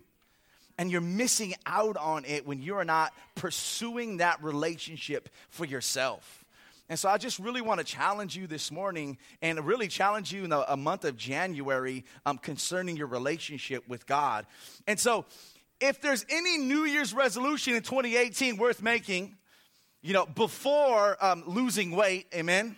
And 0.78 0.92
you're 0.92 1.02
missing 1.02 1.54
out 1.66 1.98
on 1.98 2.26
it 2.26 2.46
when 2.46 2.62
you're 2.62 2.84
not 2.84 3.14
pursuing 3.36 4.18
that 4.18 4.42
relationship 4.44 5.30
for 5.50 5.66
yourself. 5.66 6.44
And 6.90 7.00
so 7.00 7.08
I 7.08 7.18
just 7.18 7.40
really 7.40 7.62
want 7.62 7.80
to 7.80 7.86
challenge 7.86 8.36
you 8.36 8.48
this 8.48 8.70
morning 8.70 9.18
and 9.42 9.66
really 9.66 9.88
challenge 9.88 10.34
you 10.34 10.44
in 10.44 10.52
a, 10.52 10.66
a 10.68 10.76
month 10.76 11.06
of 11.06 11.16
January 11.16 12.04
um, 12.26 12.38
concerning 12.38 12.98
your 12.98 13.08
relationship 13.08 13.88
with 13.88 14.06
God. 14.06 14.46
And 14.88 15.00
so 15.00 15.26
if 15.80 16.02
there's 16.02 16.26
any 16.30 16.58
New 16.58 16.84
Year's 16.84 17.14
resolution 17.14 17.76
in 17.76 17.82
2018 17.82 18.58
worth 18.58 18.82
making, 18.82 19.38
you 20.02 20.12
know, 20.12 20.26
before 20.26 21.18
um, 21.24 21.44
losing 21.48 21.92
weight, 21.92 22.28
amen? 22.36 22.76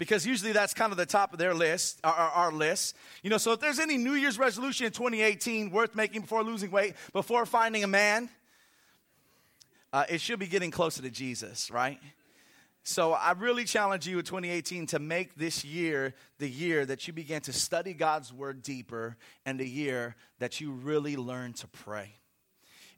Because 0.00 0.24
usually 0.24 0.52
that's 0.52 0.72
kind 0.72 0.92
of 0.92 0.96
the 0.96 1.04
top 1.04 1.34
of 1.34 1.38
their 1.38 1.52
list, 1.52 2.00
our, 2.02 2.14
our, 2.14 2.52
list. 2.52 2.96
You 3.22 3.28
know, 3.28 3.36
so 3.36 3.52
if 3.52 3.60
there's 3.60 3.78
any 3.78 3.98
New 3.98 4.14
Year's 4.14 4.38
resolution 4.38 4.86
in 4.86 4.92
2018 4.92 5.70
worth 5.70 5.94
making 5.94 6.22
before 6.22 6.42
losing 6.42 6.70
weight, 6.70 6.94
before 7.12 7.44
finding 7.44 7.84
a 7.84 7.86
man, 7.86 8.30
uh, 9.92 10.06
it 10.08 10.22
should 10.22 10.38
be 10.38 10.46
getting 10.46 10.70
closer 10.70 11.02
to 11.02 11.10
Jesus, 11.10 11.70
right? 11.70 12.00
So 12.82 13.12
I 13.12 13.32
really 13.32 13.64
challenge 13.66 14.08
you 14.08 14.18
in 14.18 14.24
2018 14.24 14.86
to 14.86 14.98
make 14.98 15.34
this 15.34 15.66
year 15.66 16.14
the 16.38 16.48
year 16.48 16.86
that 16.86 17.06
you 17.06 17.12
begin 17.12 17.42
to 17.42 17.52
study 17.52 17.92
God's 17.92 18.32
word 18.32 18.62
deeper 18.62 19.18
and 19.44 19.60
the 19.60 19.68
year 19.68 20.16
that 20.38 20.62
you 20.62 20.72
really 20.72 21.18
learn 21.18 21.52
to 21.52 21.68
pray. 21.68 22.19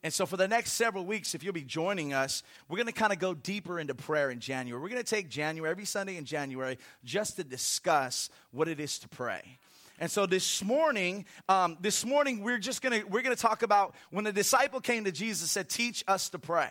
And 0.05 0.13
so, 0.13 0.27
for 0.27 0.37
the 0.37 0.49
next 0.49 0.73
several 0.73 1.05
weeks, 1.05 1.35
if 1.35 1.45
you'll 1.45 1.53
be 1.53 1.63
joining 1.63 2.13
us, 2.13 2.43
we're 2.69 2.77
going 2.77 2.87
to 2.87 2.93
kind 2.93 3.13
of 3.13 3.21
go 3.21 3.35
deeper 3.35 3.79
into 3.79 3.95
prayer 3.95 4.31
in 4.31 4.41
January. 4.41 4.83
We're 4.83 4.89
going 4.89 5.03
to 5.03 5.09
take 5.09 5.29
January, 5.29 5.71
every 5.71 5.85
Sunday 5.85 6.17
in 6.17 6.25
January, 6.25 6.79
just 7.05 7.37
to 7.37 7.45
discuss 7.45 8.29
what 8.51 8.67
it 8.67 8.81
is 8.81 8.99
to 9.01 9.09
pray. 9.09 9.59
And 10.01 10.11
so 10.11 10.27
this 10.27 10.65
morning, 10.65 11.27
um, 11.49 11.77
this 11.81 12.05
morning 12.05 12.43
we're 12.43 12.59
just 12.59 12.83
gonna 12.83 13.03
we're 13.09 13.23
gonna 13.23 13.37
talk 13.37 13.63
about 13.63 13.95
when 14.11 14.25
the 14.25 14.33
disciple 14.33 14.81
came 14.81 15.05
to 15.05 15.13
Jesus 15.13 15.49
said, 15.51 15.69
"Teach 15.69 16.03
us 16.09 16.31
to 16.31 16.41
pray." 16.41 16.71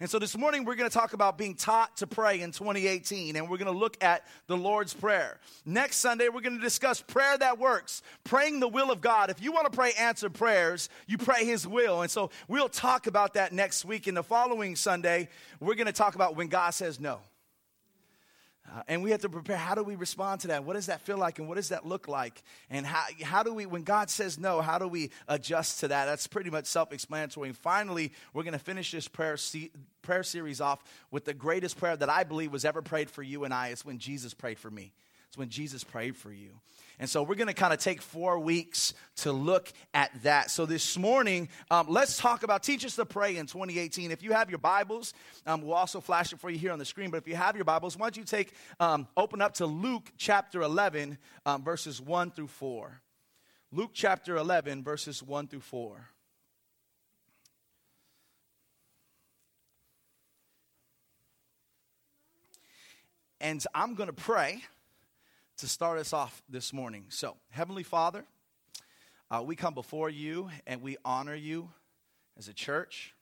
And 0.00 0.10
so 0.10 0.18
this 0.18 0.36
morning 0.36 0.64
we're 0.64 0.74
going 0.74 0.90
to 0.90 0.96
talk 0.96 1.12
about 1.12 1.38
being 1.38 1.54
taught 1.54 1.98
to 1.98 2.06
pray 2.06 2.40
in 2.40 2.50
2018, 2.50 3.36
and 3.36 3.48
we're 3.48 3.58
going 3.58 3.72
to 3.72 3.78
look 3.78 4.02
at 4.02 4.24
the 4.48 4.56
Lord's 4.56 4.92
Prayer. 4.92 5.38
Next 5.64 5.98
Sunday, 5.98 6.28
we're 6.28 6.40
going 6.40 6.56
to 6.56 6.62
discuss 6.62 7.00
prayer 7.00 7.38
that 7.38 7.58
works, 7.58 8.02
praying 8.24 8.60
the 8.60 8.68
will 8.68 8.90
of 8.90 9.00
God. 9.00 9.30
If 9.30 9.40
you 9.40 9.52
want 9.52 9.70
to 9.70 9.76
pray 9.76 9.92
answered 9.98 10.34
prayers, 10.34 10.88
you 11.06 11.16
pray 11.16 11.44
His 11.44 11.66
will. 11.66 12.02
And 12.02 12.10
so 12.10 12.30
we'll 12.48 12.68
talk 12.68 13.06
about 13.06 13.34
that 13.34 13.52
next 13.52 13.84
week. 13.84 14.08
In 14.08 14.14
the 14.14 14.24
following 14.24 14.74
Sunday, 14.74 15.28
we're 15.60 15.76
going 15.76 15.86
to 15.86 15.92
talk 15.92 16.16
about 16.16 16.34
when 16.34 16.48
God 16.48 16.70
says 16.70 16.98
no. 16.98 17.20
Uh, 18.66 18.82
and 18.88 19.02
we 19.02 19.10
have 19.10 19.20
to 19.20 19.28
prepare 19.28 19.56
how 19.56 19.74
do 19.74 19.82
we 19.82 19.94
respond 19.94 20.40
to 20.40 20.48
that? 20.48 20.64
What 20.64 20.74
does 20.74 20.86
that 20.86 21.02
feel 21.02 21.18
like 21.18 21.38
and 21.38 21.46
what 21.46 21.56
does 21.56 21.68
that 21.68 21.86
look 21.86 22.08
like? 22.08 22.42
And 22.70 22.86
how, 22.86 23.04
how 23.22 23.42
do 23.42 23.52
we, 23.52 23.66
when 23.66 23.82
God 23.82 24.08
says 24.08 24.38
no, 24.38 24.62
how 24.62 24.78
do 24.78 24.88
we 24.88 25.10
adjust 25.28 25.80
to 25.80 25.88
that? 25.88 26.06
That's 26.06 26.26
pretty 26.26 26.50
much 26.50 26.64
self 26.66 26.92
explanatory. 26.92 27.48
And 27.48 27.58
finally, 27.58 28.12
we're 28.32 28.42
going 28.42 28.54
to 28.54 28.58
finish 28.58 28.90
this 28.90 29.06
prayer, 29.06 29.36
se- 29.36 29.70
prayer 30.00 30.22
series 30.22 30.60
off 30.60 30.82
with 31.10 31.26
the 31.26 31.34
greatest 31.34 31.76
prayer 31.76 31.96
that 31.96 32.08
I 32.08 32.24
believe 32.24 32.52
was 32.52 32.64
ever 32.64 32.80
prayed 32.80 33.10
for 33.10 33.22
you 33.22 33.44
and 33.44 33.52
I. 33.52 33.68
It's 33.68 33.84
when 33.84 33.98
Jesus 33.98 34.32
prayed 34.32 34.58
for 34.58 34.70
me. 34.70 34.92
It's 35.34 35.38
when 35.40 35.48
Jesus 35.48 35.82
prayed 35.82 36.16
for 36.16 36.32
you. 36.32 36.60
And 37.00 37.10
so 37.10 37.24
we're 37.24 37.34
going 37.34 37.48
to 37.48 37.54
kind 37.54 37.72
of 37.72 37.80
take 37.80 38.00
four 38.00 38.38
weeks 38.38 38.94
to 39.16 39.32
look 39.32 39.72
at 39.92 40.12
that. 40.22 40.48
So 40.48 40.64
this 40.64 40.96
morning, 40.96 41.48
um, 41.72 41.86
let's 41.88 42.16
talk 42.18 42.44
about 42.44 42.62
Teach 42.62 42.84
Us 42.84 42.94
to 42.94 43.04
Pray 43.04 43.36
in 43.36 43.46
2018. 43.46 44.12
If 44.12 44.22
you 44.22 44.30
have 44.30 44.48
your 44.48 44.60
Bibles, 44.60 45.12
um, 45.44 45.62
we'll 45.62 45.74
also 45.74 46.00
flash 46.00 46.32
it 46.32 46.38
for 46.38 46.50
you 46.50 46.58
here 46.58 46.70
on 46.70 46.78
the 46.78 46.84
screen. 46.84 47.10
But 47.10 47.16
if 47.16 47.26
you 47.26 47.34
have 47.34 47.56
your 47.56 47.64
Bibles, 47.64 47.96
why 47.96 48.06
don't 48.06 48.16
you 48.16 48.22
take, 48.22 48.52
um, 48.78 49.08
open 49.16 49.42
up 49.42 49.54
to 49.54 49.66
Luke 49.66 50.12
chapter 50.16 50.62
11, 50.62 51.18
um, 51.44 51.64
verses 51.64 52.00
1 52.00 52.30
through 52.30 52.46
4. 52.46 53.00
Luke 53.72 53.90
chapter 53.92 54.36
11, 54.36 54.84
verses 54.84 55.20
1 55.20 55.48
through 55.48 55.62
4. 55.62 56.10
And 63.40 63.66
I'm 63.74 63.96
going 63.96 64.06
to 64.06 64.12
pray 64.12 64.62
to 65.58 65.68
start 65.68 65.98
us 65.98 66.12
off 66.12 66.42
this 66.48 66.72
morning. 66.72 67.06
So, 67.10 67.36
Heavenly 67.50 67.84
Father, 67.84 68.24
uh, 69.30 69.42
we 69.42 69.54
come 69.54 69.74
before 69.74 70.10
you 70.10 70.50
and 70.66 70.82
we 70.82 70.96
honor 71.04 71.34
you 71.34 71.70
as 72.36 72.48
a 72.48 72.52
church. 72.52 73.14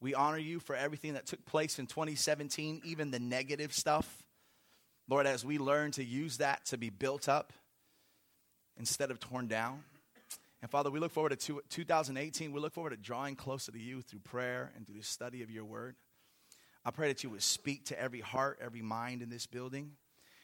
We 0.00 0.14
honor 0.14 0.38
you 0.38 0.58
for 0.58 0.74
everything 0.74 1.14
that 1.14 1.26
took 1.26 1.44
place 1.44 1.78
in 1.78 1.86
2017, 1.86 2.82
even 2.84 3.10
the 3.10 3.20
negative 3.20 3.72
stuff. 3.72 4.24
Lord, 5.08 5.26
as 5.26 5.44
we 5.44 5.58
learn 5.58 5.92
to 5.92 6.04
use 6.04 6.38
that 6.38 6.66
to 6.66 6.76
be 6.76 6.90
built 6.90 7.28
up 7.28 7.52
instead 8.76 9.10
of 9.10 9.20
torn 9.20 9.46
down. 9.46 9.84
And 10.60 10.70
Father, 10.70 10.90
we 10.90 10.98
look 10.98 11.12
forward 11.12 11.38
to 11.38 11.62
2018. 11.68 12.52
We 12.52 12.60
look 12.60 12.72
forward 12.72 12.90
to 12.90 12.96
drawing 12.96 13.36
closer 13.36 13.70
to 13.70 13.78
you 13.78 14.02
through 14.02 14.20
prayer 14.20 14.72
and 14.76 14.86
through 14.86 14.98
the 14.98 15.04
study 15.04 15.42
of 15.42 15.50
your 15.50 15.64
word. 15.64 15.94
I 16.84 16.90
pray 16.90 17.08
that 17.08 17.22
you 17.22 17.30
would 17.30 17.42
speak 17.42 17.86
to 17.86 18.00
every 18.00 18.20
heart, 18.20 18.58
every 18.60 18.82
mind 18.82 19.22
in 19.22 19.30
this 19.30 19.46
building. 19.46 19.92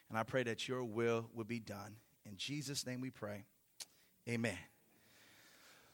And 0.08 0.18
I 0.18 0.22
pray 0.22 0.42
that 0.44 0.68
your 0.68 0.84
will 0.84 1.28
would 1.34 1.48
be 1.48 1.60
done. 1.60 1.96
In 2.26 2.36
Jesus' 2.36 2.86
name 2.86 3.00
we 3.00 3.10
pray. 3.10 3.44
Amen. 4.28 4.58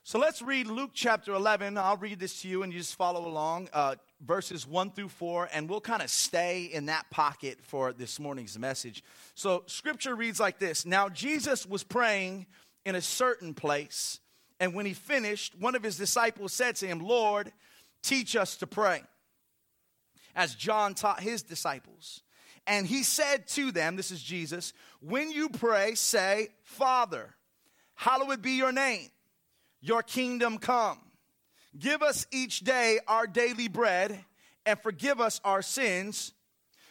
So 0.02 0.19
let's 0.19 0.40
read 0.40 0.67
Luke 0.67 0.90
chapter 0.95 1.33
11. 1.33 1.76
I'll 1.76 1.97
read 1.97 2.19
this 2.19 2.43
to 2.43 2.49
you 2.49 2.62
and 2.62 2.73
you 2.73 2.79
just 2.79 2.97
follow 2.97 3.29
along, 3.29 3.69
uh, 3.73 3.97
verses 4.21 4.67
1 4.67 4.93
through 4.93 5.11
4, 5.11 5.50
and 5.52 5.69
we'll 5.69 5.81
kind 5.81 6.02
of 6.02 6.11
stay 6.11 6.64
in 6.64 6.87
that 6.87 7.11
pocket 7.11 7.59
for 7.62 7.93
this 7.93 8.19
morning's 8.19 8.59
message. 8.59 9.05
So 9.35 9.62
scripture 9.67 10.14
reads 10.14 10.40
like 10.40 10.59
this 10.59 10.87
Now 10.87 11.09
Jesus 11.09 11.67
was 11.67 11.85
praying 11.85 12.47
in 12.85 12.95
a 12.95 13.02
certain 13.02 13.55
place, 13.55 14.21
and 14.59 14.75
when 14.75 14.87
he 14.87 14.95
finished, 14.95 15.55
one 15.59 15.75
of 15.75 15.83
his 15.83 15.97
disciples 15.97 16.52
said 16.52 16.76
to 16.76 16.87
him, 16.87 17.00
Lord, 17.00 17.52
teach 18.02 18.37
us 18.37 18.57
to 18.57 18.67
pray 18.67 19.02
as 20.35 20.55
John 20.55 20.95
taught 20.95 21.21
his 21.21 21.43
disciples. 21.43 22.23
And 22.67 22.87
he 22.87 23.02
said 23.02 23.47
to 23.49 23.73
them, 23.73 23.97
This 23.97 24.11
is 24.11 24.23
Jesus, 24.23 24.73
when 25.00 25.31
you 25.31 25.49
pray, 25.49 25.95
say, 25.95 26.49
Father, 26.62 27.35
hallowed 27.95 28.43
be 28.43 28.52
your 28.52 28.73
name, 28.73 29.09
your 29.81 30.02
kingdom 30.02 30.59
come. 30.59 30.99
Give 31.79 32.02
us 32.02 32.26
each 32.31 32.61
day 32.61 32.99
our 33.07 33.26
daily 33.26 33.69
bread, 33.69 34.25
and 34.67 34.79
forgive 34.81 35.21
us 35.21 35.40
our 35.45 35.62
sins, 35.62 36.33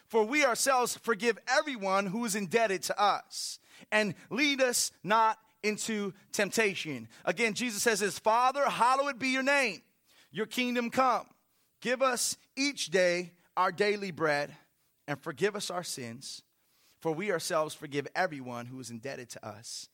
for 0.08 0.24
we 0.24 0.44
ourselves 0.44 0.98
forgive 0.98 1.38
everyone 1.48 2.08
who 2.08 2.26
is 2.26 2.36
indebted 2.36 2.84
to 2.84 3.02
us. 3.02 3.60
And 3.92 4.16
lead 4.30 4.62
us 4.62 4.92
not 5.04 5.38
into 5.64 6.14
temptation. 6.32 7.08
Again, 7.26 7.54
Jesus 7.54 7.84
says, 7.84 8.00
His 8.00 8.18
Father, 8.18 8.66
hallowed 8.66 9.20
be 9.20 9.30
your 9.30 9.44
name, 9.44 9.82
your 10.32 10.46
kingdom 10.46 10.90
come. 10.90 11.28
Give 11.82 12.02
us 12.02 12.38
each 12.56 12.88
day 12.88 13.34
our 13.56 13.72
daily 13.72 14.12
bread 14.12 14.56
and 15.10 15.20
forgive 15.20 15.56
us 15.56 15.72
our 15.72 15.84
sins, 15.84 16.44
for 17.00 17.12
we 17.12 17.32
ourselves 17.32 17.74
forgive 17.74 18.08
everyone 18.16 18.68
who 18.68 18.80
is 18.80 18.92
indebted 18.92 19.28
to 19.32 19.44
us, 19.44 19.89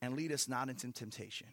and 0.00 0.16
lead 0.16 0.32
us 0.32 0.48
not 0.48 0.70
into 0.70 0.90
temptation. 0.90 1.48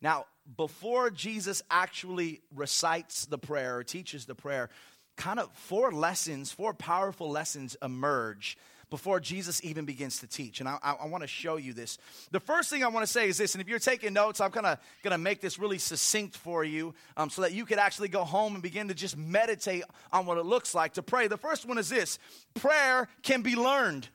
Now, 0.00 0.24
before 0.56 1.10
Jesus 1.10 1.60
actually 1.70 2.40
recites 2.54 3.26
the 3.26 3.36
prayer 3.36 3.76
or 3.76 3.84
teaches 3.84 4.24
the 4.24 4.34
prayer, 4.34 4.70
kind 5.14 5.38
of 5.38 5.52
four 5.52 5.92
lessons, 5.92 6.50
four 6.50 6.72
powerful 6.72 7.30
lessons 7.30 7.76
emerge 7.82 8.56
before 8.90 9.20
Jesus 9.20 9.62
even 9.64 9.84
begins 9.84 10.20
to 10.20 10.26
teach. 10.26 10.60
And 10.60 10.68
I, 10.68 10.78
I, 10.82 10.92
I 10.92 11.06
want 11.06 11.22
to 11.22 11.28
show 11.28 11.56
you 11.56 11.72
this. 11.72 11.98
The 12.30 12.40
first 12.40 12.70
thing 12.70 12.82
I 12.82 12.88
want 12.88 13.06
to 13.06 13.12
say 13.12 13.28
is 13.28 13.38
this, 13.38 13.54
and 13.54 13.62
if 13.62 13.68
you're 13.68 13.78
taking 13.78 14.12
notes, 14.12 14.40
I'm 14.40 14.50
kind 14.50 14.66
of 14.66 14.78
going 15.02 15.12
to 15.12 15.18
make 15.18 15.40
this 15.40 15.58
really 15.58 15.78
succinct 15.78 16.36
for 16.36 16.64
you 16.64 16.94
um, 17.16 17.30
so 17.30 17.42
that 17.42 17.52
you 17.52 17.64
could 17.64 17.78
actually 17.78 18.08
go 18.08 18.24
home 18.24 18.54
and 18.54 18.62
begin 18.62 18.88
to 18.88 18.94
just 18.94 19.16
meditate 19.16 19.84
on 20.12 20.26
what 20.26 20.38
it 20.38 20.44
looks 20.44 20.74
like 20.74 20.94
to 20.94 21.02
pray. 21.02 21.28
The 21.28 21.36
first 21.36 21.66
one 21.66 21.78
is 21.78 21.88
this 21.88 22.18
prayer 22.54 23.08
can 23.22 23.42
be 23.42 23.56
learned. 23.56 24.08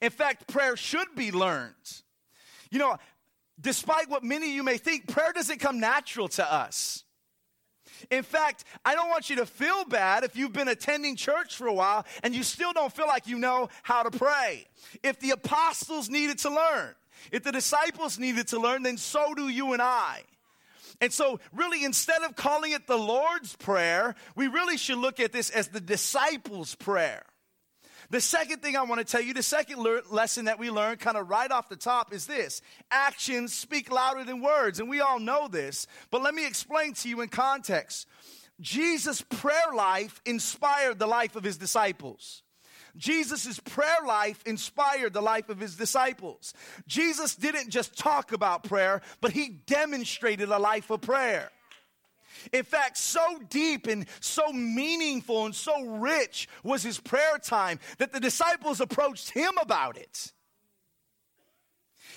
In 0.00 0.10
fact, 0.10 0.48
prayer 0.48 0.76
should 0.76 1.08
be 1.14 1.32
learned. 1.32 1.74
You 2.70 2.78
know, 2.78 2.96
despite 3.60 4.08
what 4.08 4.24
many 4.24 4.48
of 4.48 4.54
you 4.54 4.62
may 4.62 4.78
think, 4.78 5.06
prayer 5.06 5.32
doesn't 5.32 5.58
come 5.58 5.78
natural 5.80 6.28
to 6.28 6.52
us. 6.52 7.04
In 8.10 8.22
fact, 8.22 8.64
I 8.84 8.94
don't 8.94 9.08
want 9.08 9.30
you 9.30 9.36
to 9.36 9.46
feel 9.46 9.84
bad 9.84 10.24
if 10.24 10.36
you've 10.36 10.52
been 10.52 10.68
attending 10.68 11.16
church 11.16 11.56
for 11.56 11.66
a 11.66 11.72
while 11.74 12.06
and 12.22 12.34
you 12.34 12.42
still 12.42 12.72
don't 12.72 12.92
feel 12.92 13.06
like 13.06 13.26
you 13.26 13.38
know 13.38 13.68
how 13.82 14.02
to 14.02 14.10
pray. 14.10 14.66
If 15.02 15.20
the 15.20 15.30
apostles 15.30 16.08
needed 16.08 16.38
to 16.38 16.50
learn, 16.50 16.94
if 17.30 17.42
the 17.44 17.52
disciples 17.52 18.18
needed 18.18 18.48
to 18.48 18.58
learn, 18.58 18.82
then 18.82 18.96
so 18.96 19.34
do 19.34 19.48
you 19.48 19.72
and 19.72 19.82
I. 19.82 20.22
And 21.00 21.12
so, 21.12 21.40
really, 21.52 21.84
instead 21.84 22.22
of 22.22 22.36
calling 22.36 22.72
it 22.72 22.86
the 22.86 22.96
Lord's 22.96 23.56
Prayer, 23.56 24.14
we 24.36 24.46
really 24.46 24.76
should 24.76 24.98
look 24.98 25.18
at 25.18 25.32
this 25.32 25.50
as 25.50 25.68
the 25.68 25.80
disciples' 25.80 26.76
prayer. 26.76 27.24
The 28.12 28.20
second 28.20 28.60
thing 28.60 28.76
I 28.76 28.82
want 28.82 28.98
to 28.98 29.10
tell 29.10 29.22
you, 29.22 29.32
the 29.32 29.42
second 29.42 29.78
le- 29.78 30.02
lesson 30.10 30.44
that 30.44 30.58
we 30.58 30.70
learned 30.70 31.00
kind 31.00 31.16
of 31.16 31.30
right 31.30 31.50
off 31.50 31.70
the 31.70 31.76
top 31.76 32.12
is 32.12 32.26
this 32.26 32.60
actions 32.90 33.54
speak 33.54 33.90
louder 33.90 34.22
than 34.22 34.42
words. 34.42 34.80
And 34.80 34.88
we 34.90 35.00
all 35.00 35.18
know 35.18 35.48
this, 35.48 35.86
but 36.10 36.22
let 36.22 36.34
me 36.34 36.46
explain 36.46 36.92
to 36.92 37.08
you 37.08 37.22
in 37.22 37.30
context. 37.30 38.06
Jesus' 38.60 39.22
prayer 39.22 39.72
life 39.74 40.20
inspired 40.26 40.98
the 40.98 41.06
life 41.06 41.36
of 41.36 41.42
his 41.42 41.56
disciples. 41.56 42.42
Jesus' 42.98 43.58
prayer 43.60 44.06
life 44.06 44.42
inspired 44.44 45.14
the 45.14 45.22
life 45.22 45.48
of 45.48 45.58
his 45.58 45.74
disciples. 45.74 46.52
Jesus 46.86 47.34
didn't 47.34 47.70
just 47.70 47.96
talk 47.96 48.32
about 48.32 48.64
prayer, 48.64 49.00
but 49.22 49.32
he 49.32 49.48
demonstrated 49.48 50.50
a 50.50 50.58
life 50.58 50.90
of 50.90 51.00
prayer. 51.00 51.50
In 52.52 52.64
fact, 52.64 52.96
so 52.96 53.40
deep 53.48 53.86
and 53.86 54.06
so 54.20 54.52
meaningful 54.52 55.44
and 55.44 55.54
so 55.54 55.84
rich 55.84 56.48
was 56.64 56.82
his 56.82 56.98
prayer 56.98 57.38
time 57.42 57.78
that 57.98 58.12
the 58.12 58.20
disciples 58.20 58.80
approached 58.80 59.30
him 59.30 59.52
about 59.60 59.96
it. 59.96 60.32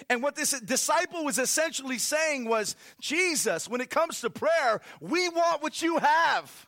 And 0.09 0.21
what 0.21 0.35
this 0.35 0.59
disciple 0.61 1.23
was 1.23 1.39
essentially 1.39 1.97
saying 1.97 2.45
was 2.45 2.75
Jesus, 2.99 3.69
when 3.69 3.81
it 3.81 3.89
comes 3.89 4.21
to 4.21 4.29
prayer, 4.29 4.81
we 4.99 5.29
want 5.29 5.63
what 5.63 5.81
you 5.81 5.97
have. 5.99 6.67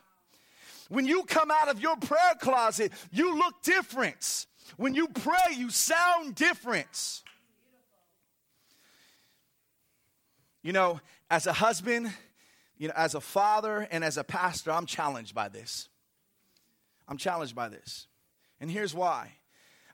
When 0.88 1.06
you 1.06 1.24
come 1.24 1.50
out 1.50 1.68
of 1.68 1.80
your 1.80 1.96
prayer 1.96 2.34
closet, 2.40 2.92
you 3.12 3.36
look 3.36 3.62
different. 3.62 4.46
When 4.76 4.94
you 4.94 5.08
pray, 5.08 5.54
you 5.56 5.70
sound 5.70 6.34
different. 6.34 7.22
You 10.62 10.72
know, 10.72 11.00
as 11.30 11.46
a 11.46 11.52
husband, 11.52 12.10
you 12.78 12.88
know, 12.88 12.94
as 12.96 13.14
a 13.14 13.20
father 13.20 13.86
and 13.90 14.04
as 14.04 14.16
a 14.16 14.24
pastor, 14.24 14.70
I'm 14.70 14.86
challenged 14.86 15.34
by 15.34 15.48
this. 15.48 15.88
I'm 17.08 17.16
challenged 17.16 17.54
by 17.54 17.68
this. 17.68 18.06
And 18.60 18.70
here's 18.70 18.94
why. 18.94 19.32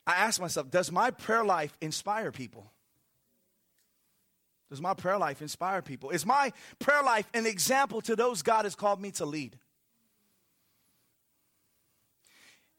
I 0.06 0.16
ask 0.16 0.40
myself, 0.40 0.70
does 0.70 0.92
my 0.92 1.10
prayer 1.10 1.44
life 1.44 1.76
inspire 1.80 2.30
people? 2.30 2.70
Does 4.68 4.80
my 4.80 4.94
prayer 4.94 5.18
life 5.18 5.40
inspire 5.40 5.82
people? 5.82 6.10
Is 6.10 6.26
my 6.26 6.52
prayer 6.78 7.02
life 7.02 7.28
an 7.32 7.46
example 7.46 8.00
to 8.02 8.16
those 8.16 8.42
God 8.42 8.64
has 8.64 8.74
called 8.74 9.00
me 9.00 9.10
to 9.12 9.24
lead? 9.24 9.58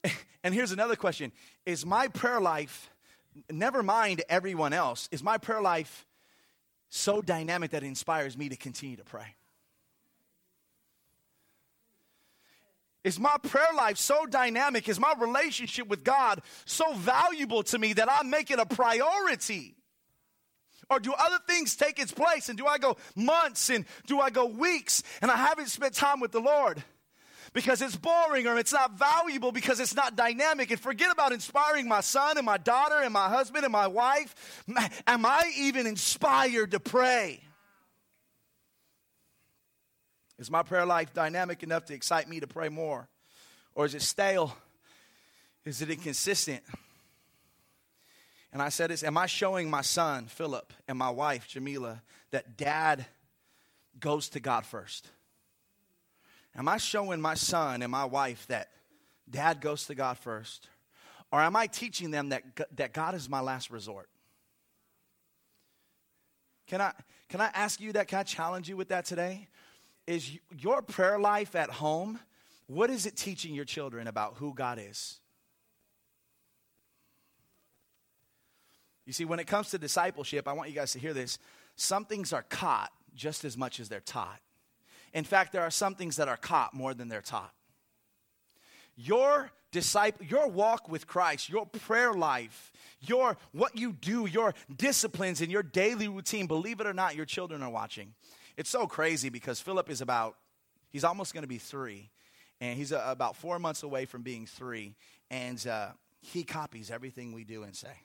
And 0.43 0.53
here's 0.53 0.71
another 0.71 0.95
question 0.95 1.31
Is 1.65 1.87
my 1.87 2.07
prayer 2.07 2.39
life, 2.39 2.91
never 3.49 3.81
mind 3.81 4.21
everyone 4.29 4.73
else, 4.73 5.09
is 5.11 5.23
my 5.23 5.39
prayer 5.39 5.59
life 5.59 6.05
so 6.89 7.19
dynamic 7.19 7.71
that 7.71 7.81
it 7.81 7.87
inspires 7.87 8.37
me 8.37 8.49
to 8.49 8.55
continue 8.55 8.95
to 8.97 9.03
pray? 9.03 9.35
Is 13.05 13.19
my 13.19 13.37
prayer 13.43 13.67
life 13.77 13.97
so 13.97 14.25
dynamic? 14.25 14.89
Is 14.89 14.99
my 14.99 15.13
relationship 15.19 15.87
with 15.87 16.03
God 16.03 16.41
so 16.65 16.91
valuable 16.95 17.61
to 17.61 17.77
me 17.77 17.93
that 17.93 18.11
I 18.11 18.23
make 18.23 18.49
it 18.49 18.57
a 18.57 18.65
priority? 18.65 19.75
Or 20.89 20.99
do 20.99 21.13
other 21.13 21.37
things 21.47 21.75
take 21.75 21.99
its 21.99 22.11
place? 22.11 22.49
And 22.49 22.57
do 22.57 22.65
I 22.65 22.79
go 22.79 22.97
months 23.15 23.69
and 23.69 23.85
do 24.07 24.19
I 24.19 24.31
go 24.31 24.47
weeks 24.47 25.03
and 25.21 25.29
I 25.29 25.35
haven't 25.35 25.67
spent 25.67 25.93
time 25.93 26.19
with 26.19 26.31
the 26.31 26.39
Lord? 26.39 26.83
Because 27.53 27.79
it's 27.79 27.95
boring 27.95 28.47
or 28.47 28.57
it's 28.57 28.73
not 28.73 28.97
valuable 28.97 29.51
because 29.51 29.79
it's 29.79 29.95
not 29.95 30.15
dynamic. 30.15 30.71
And 30.71 30.79
forget 30.79 31.11
about 31.11 31.31
inspiring 31.31 31.87
my 31.87 32.01
son 32.01 32.37
and 32.37 32.45
my 32.45 32.57
daughter 32.57 33.01
and 33.03 33.13
my 33.13 33.29
husband 33.29 33.65
and 33.65 33.71
my 33.71 33.85
wife. 33.85 34.63
Am 35.05 35.27
I 35.27 35.51
even 35.55 35.85
inspired 35.85 36.71
to 36.71 36.79
pray? 36.79 37.44
Is 40.37 40.51
my 40.51 40.63
prayer 40.63 40.85
life 40.85 41.13
dynamic 41.13 41.63
enough 41.63 41.85
to 41.85 41.93
excite 41.93 42.27
me 42.27 42.39
to 42.39 42.47
pray 42.47 42.69
more? 42.69 43.07
Or 43.73 43.85
is 43.85 43.95
it 43.95 44.01
stale? 44.01 44.55
Is 45.63 45.81
it 45.81 45.89
inconsistent? 45.89 46.63
And 48.51 48.61
I 48.61 48.69
said 48.69 48.89
this 48.89 49.03
Am 49.03 49.17
I 49.17 49.25
showing 49.25 49.69
my 49.69 49.81
son, 49.81 50.27
Philip, 50.27 50.71
and 50.87 50.97
my 50.97 51.09
wife, 51.09 51.47
Jamila, 51.47 52.01
that 52.31 52.57
dad 52.57 53.05
goes 53.99 54.29
to 54.29 54.39
God 54.39 54.65
first? 54.65 55.09
Am 56.55 56.67
I 56.69 56.77
showing 56.77 57.19
my 57.19 57.33
son 57.33 57.81
and 57.81 57.91
my 57.91 58.05
wife 58.05 58.47
that 58.47 58.69
dad 59.29 59.59
goes 59.59 59.87
to 59.87 59.95
God 59.95 60.17
first? 60.17 60.69
Or 61.31 61.41
am 61.41 61.55
I 61.55 61.67
teaching 61.67 62.11
them 62.11 62.29
that, 62.29 62.43
that 62.77 62.93
God 62.93 63.13
is 63.13 63.27
my 63.27 63.41
last 63.41 63.71
resort? 63.71 64.09
Can 66.67 66.81
I, 66.81 66.93
can 67.27 67.41
I 67.41 67.49
ask 67.53 67.81
you 67.81 67.91
that? 67.93 68.07
Can 68.07 68.19
I 68.19 68.23
challenge 68.23 68.69
you 68.69 68.77
with 68.77 68.87
that 68.89 69.05
today? 69.05 69.47
Is 70.07 70.37
your 70.57 70.81
prayer 70.81 71.17
life 71.17 71.55
at 71.55 71.69
home, 71.69 72.19
what 72.67 72.89
is 72.89 73.05
it 73.05 73.15
teaching 73.15 73.53
your 73.53 73.65
children 73.65 74.07
about 74.07 74.35
who 74.37 74.53
God 74.53 74.79
is? 74.79 75.19
You 79.05 79.13
see, 79.13 79.25
when 79.25 79.39
it 79.39 79.45
comes 79.45 79.69
to 79.69 79.77
discipleship, 79.77 80.47
I 80.47 80.53
want 80.53 80.69
you 80.69 80.75
guys 80.75 80.91
to 80.93 80.99
hear 80.99 81.13
this. 81.13 81.37
Some 81.75 82.05
things 82.05 82.33
are 82.33 82.43
caught 82.43 82.91
just 83.13 83.45
as 83.45 83.55
much 83.57 83.79
as 83.79 83.87
they're 83.87 83.99
taught. 83.99 84.39
In 85.13 85.23
fact, 85.23 85.53
there 85.53 85.61
are 85.61 85.71
some 85.71 85.95
things 85.95 86.17
that 86.17 86.27
are 86.27 86.37
caught 86.37 86.73
more 86.73 86.93
than 86.93 87.07
they're 87.07 87.21
taught. 87.21 87.53
Your 88.95 89.51
disciple, 89.71 90.25
your 90.25 90.47
walk 90.47 90.89
with 90.89 91.05
Christ, 91.05 91.49
your 91.49 91.65
prayer 91.65 92.13
life, 92.13 92.71
your 93.01 93.37
what 93.51 93.77
you 93.77 93.93
do, 93.93 94.25
your 94.25 94.53
disciplines 94.75 95.41
and 95.41 95.51
your 95.51 95.63
daily 95.63 96.07
routine, 96.07 96.47
believe 96.47 96.79
it 96.79 96.87
or 96.87 96.93
not, 96.93 97.15
your 97.15 97.25
children 97.25 97.61
are 97.61 97.69
watching. 97.69 98.13
It's 98.57 98.69
so 98.69 98.87
crazy 98.87 99.29
because 99.29 99.59
Philip 99.59 99.89
is 99.89 100.01
about, 100.01 100.35
he's 100.89 101.03
almost 101.03 101.33
going 101.33 101.43
to 101.43 101.47
be 101.47 101.57
three, 101.57 102.09
and 102.61 102.77
he's 102.77 102.93
uh, 102.93 103.03
about 103.07 103.35
four 103.35 103.59
months 103.59 103.83
away 103.83 104.05
from 104.05 104.21
being 104.21 104.45
three, 104.45 104.95
and 105.29 105.65
uh, 105.67 105.89
he 106.21 106.43
copies 106.43 106.89
everything 106.89 107.33
we 107.33 107.43
do 107.43 107.63
and 107.63 107.75
say. 107.75 108.01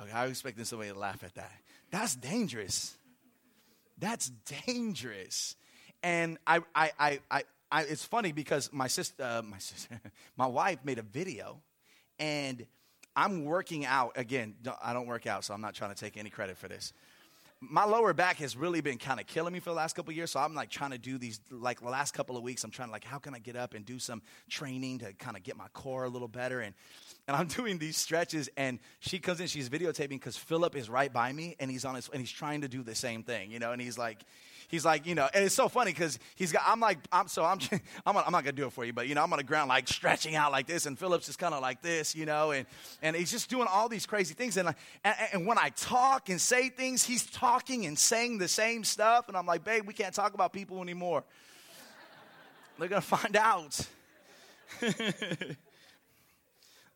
Okay, 0.00 0.12
I 0.12 0.22
was 0.22 0.32
expecting 0.32 0.64
somebody 0.64 0.90
to 0.90 0.98
laugh 0.98 1.22
at 1.22 1.34
that. 1.34 1.52
That's 1.90 2.16
dangerous. 2.16 2.96
That's 3.98 4.32
dangerous. 4.66 5.54
And 6.02 6.38
I, 6.46 6.60
I, 6.74 6.90
I, 6.98 7.20
I, 7.30 7.42
I 7.70 7.82
it's 7.82 8.04
funny 8.04 8.32
because 8.32 8.72
my 8.72 8.88
sister, 8.88 9.22
uh, 9.22 9.42
my 9.42 9.58
sister, 9.58 10.00
my 10.36 10.46
wife 10.46 10.78
made 10.84 10.98
a 10.98 11.02
video, 11.02 11.60
and 12.18 12.66
I'm 13.14 13.44
working 13.44 13.84
out 13.84 14.12
again. 14.16 14.54
I 14.82 14.94
don't 14.94 15.06
work 15.06 15.26
out, 15.26 15.44
so 15.44 15.52
I'm 15.52 15.60
not 15.60 15.74
trying 15.74 15.94
to 15.94 16.00
take 16.00 16.16
any 16.16 16.30
credit 16.30 16.56
for 16.56 16.66
this 16.66 16.94
my 17.70 17.84
lower 17.84 18.12
back 18.12 18.38
has 18.38 18.56
really 18.56 18.80
been 18.80 18.98
kind 18.98 19.20
of 19.20 19.26
killing 19.26 19.52
me 19.52 19.60
for 19.60 19.70
the 19.70 19.76
last 19.76 19.94
couple 19.94 20.12
years. 20.12 20.32
So 20.32 20.40
I'm 20.40 20.52
like 20.52 20.68
trying 20.68 20.90
to 20.90 20.98
do 20.98 21.16
these, 21.16 21.40
like 21.48 21.80
the 21.80 21.88
last 21.88 22.12
couple 22.12 22.36
of 22.36 22.42
weeks, 22.42 22.64
I'm 22.64 22.72
trying 22.72 22.88
to 22.88 22.92
like, 22.92 23.04
how 23.04 23.18
can 23.18 23.34
I 23.34 23.38
get 23.38 23.54
up 23.54 23.74
and 23.74 23.86
do 23.86 24.00
some 24.00 24.20
training 24.50 24.98
to 24.98 25.12
kind 25.12 25.36
of 25.36 25.44
get 25.44 25.56
my 25.56 25.68
core 25.72 26.04
a 26.04 26.08
little 26.08 26.26
better? 26.26 26.60
And, 26.60 26.74
and 27.28 27.36
I'm 27.36 27.46
doing 27.58 27.78
these 27.78 27.96
stretches 27.96 28.48
and 28.56 28.80
she 28.98 29.20
comes 29.20 29.40
in, 29.40 29.46
she's 29.46 29.68
videotaping 29.68 30.10
because 30.10 30.36
Philip 30.36 30.74
is 30.74 30.90
right 30.90 31.12
by 31.12 31.32
me 31.32 31.54
and 31.60 31.70
he's 31.70 31.84
on 31.84 31.94
his, 31.94 32.08
and 32.08 32.20
he's 32.20 32.32
trying 32.32 32.62
to 32.62 32.68
do 32.68 32.82
the 32.82 32.96
same 32.96 33.22
thing, 33.22 33.52
you 33.52 33.60
know, 33.60 33.70
and 33.70 33.80
he's 33.80 33.96
like, 33.96 34.24
he's 34.72 34.84
like, 34.86 35.06
you 35.06 35.14
know, 35.14 35.28
and 35.32 35.44
it's 35.44 35.54
so 35.54 35.68
funny 35.68 35.92
because 35.92 36.18
he's 36.34 36.50
got, 36.50 36.62
I'm 36.66 36.80
like, 36.80 36.98
I'm 37.12 37.28
so, 37.28 37.44
I'm, 37.44 37.60
I'm, 38.06 38.16
I'm 38.16 38.32
not 38.32 38.42
gonna 38.42 38.52
do 38.52 38.66
it 38.66 38.72
for 38.72 38.84
you, 38.84 38.92
but 38.92 39.06
you 39.06 39.14
know, 39.14 39.22
I'm 39.22 39.32
on 39.32 39.36
the 39.36 39.44
ground 39.44 39.68
like 39.68 39.86
stretching 39.86 40.34
out 40.34 40.50
like 40.50 40.66
this, 40.66 40.86
and 40.86 40.98
Phillips 40.98 41.28
is 41.28 41.36
kind 41.36 41.54
of 41.54 41.60
like 41.60 41.82
this, 41.82 42.16
you 42.16 42.26
know, 42.26 42.50
and, 42.50 42.66
and 43.02 43.14
he's 43.14 43.30
just 43.30 43.48
doing 43.50 43.68
all 43.70 43.88
these 43.88 44.06
crazy 44.06 44.34
things. 44.34 44.56
And, 44.56 44.74
and, 45.04 45.14
and 45.32 45.46
when 45.46 45.58
I 45.58 45.68
talk 45.76 46.30
and 46.30 46.40
say 46.40 46.70
things, 46.70 47.04
he's 47.04 47.24
talking 47.26 47.86
and 47.86 47.96
saying 47.96 48.38
the 48.38 48.48
same 48.48 48.82
stuff. 48.82 49.28
And 49.28 49.36
I'm 49.36 49.46
like, 49.46 49.62
babe, 49.62 49.86
we 49.86 49.92
can't 49.92 50.14
talk 50.14 50.34
about 50.34 50.52
people 50.54 50.80
anymore. 50.82 51.22
They're 52.78 52.88
gonna 52.88 53.02
find 53.02 53.36
out. 53.36 53.78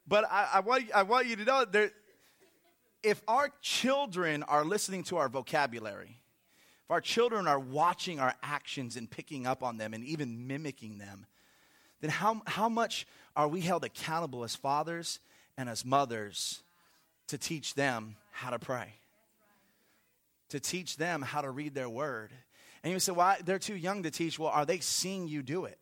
but 0.08 0.24
I, 0.24 0.48
I, 0.54 0.60
want, 0.60 0.84
I 0.94 1.02
want 1.02 1.26
you 1.26 1.36
to 1.36 1.44
know 1.44 1.66
that 1.66 1.92
if 3.02 3.22
our 3.28 3.50
children 3.60 4.42
are 4.44 4.64
listening 4.64 5.04
to 5.04 5.18
our 5.18 5.28
vocabulary, 5.28 6.16
if 6.86 6.92
our 6.92 7.00
children 7.00 7.48
are 7.48 7.58
watching 7.58 8.20
our 8.20 8.32
actions 8.44 8.94
and 8.94 9.10
picking 9.10 9.44
up 9.44 9.64
on 9.64 9.76
them 9.76 9.92
and 9.92 10.04
even 10.04 10.46
mimicking 10.46 10.98
them, 10.98 11.26
then 12.00 12.10
how, 12.10 12.42
how 12.46 12.68
much 12.68 13.08
are 13.34 13.48
we 13.48 13.60
held 13.60 13.84
accountable 13.84 14.44
as 14.44 14.54
fathers 14.54 15.18
and 15.58 15.68
as 15.68 15.84
mothers 15.84 16.62
to 17.26 17.38
teach 17.38 17.74
them 17.74 18.14
how 18.30 18.50
to 18.50 18.60
pray? 18.60 18.94
To 20.50 20.60
teach 20.60 20.96
them 20.96 21.22
how 21.22 21.40
to 21.40 21.50
read 21.50 21.74
their 21.74 21.88
word. 21.88 22.30
And 22.84 22.92
you 22.92 23.00
say, 23.00 23.10
well, 23.10 23.34
they're 23.44 23.58
too 23.58 23.74
young 23.74 24.04
to 24.04 24.12
teach. 24.12 24.38
Well, 24.38 24.50
are 24.50 24.64
they 24.64 24.78
seeing 24.78 25.26
you 25.26 25.42
do 25.42 25.64
it? 25.64 25.80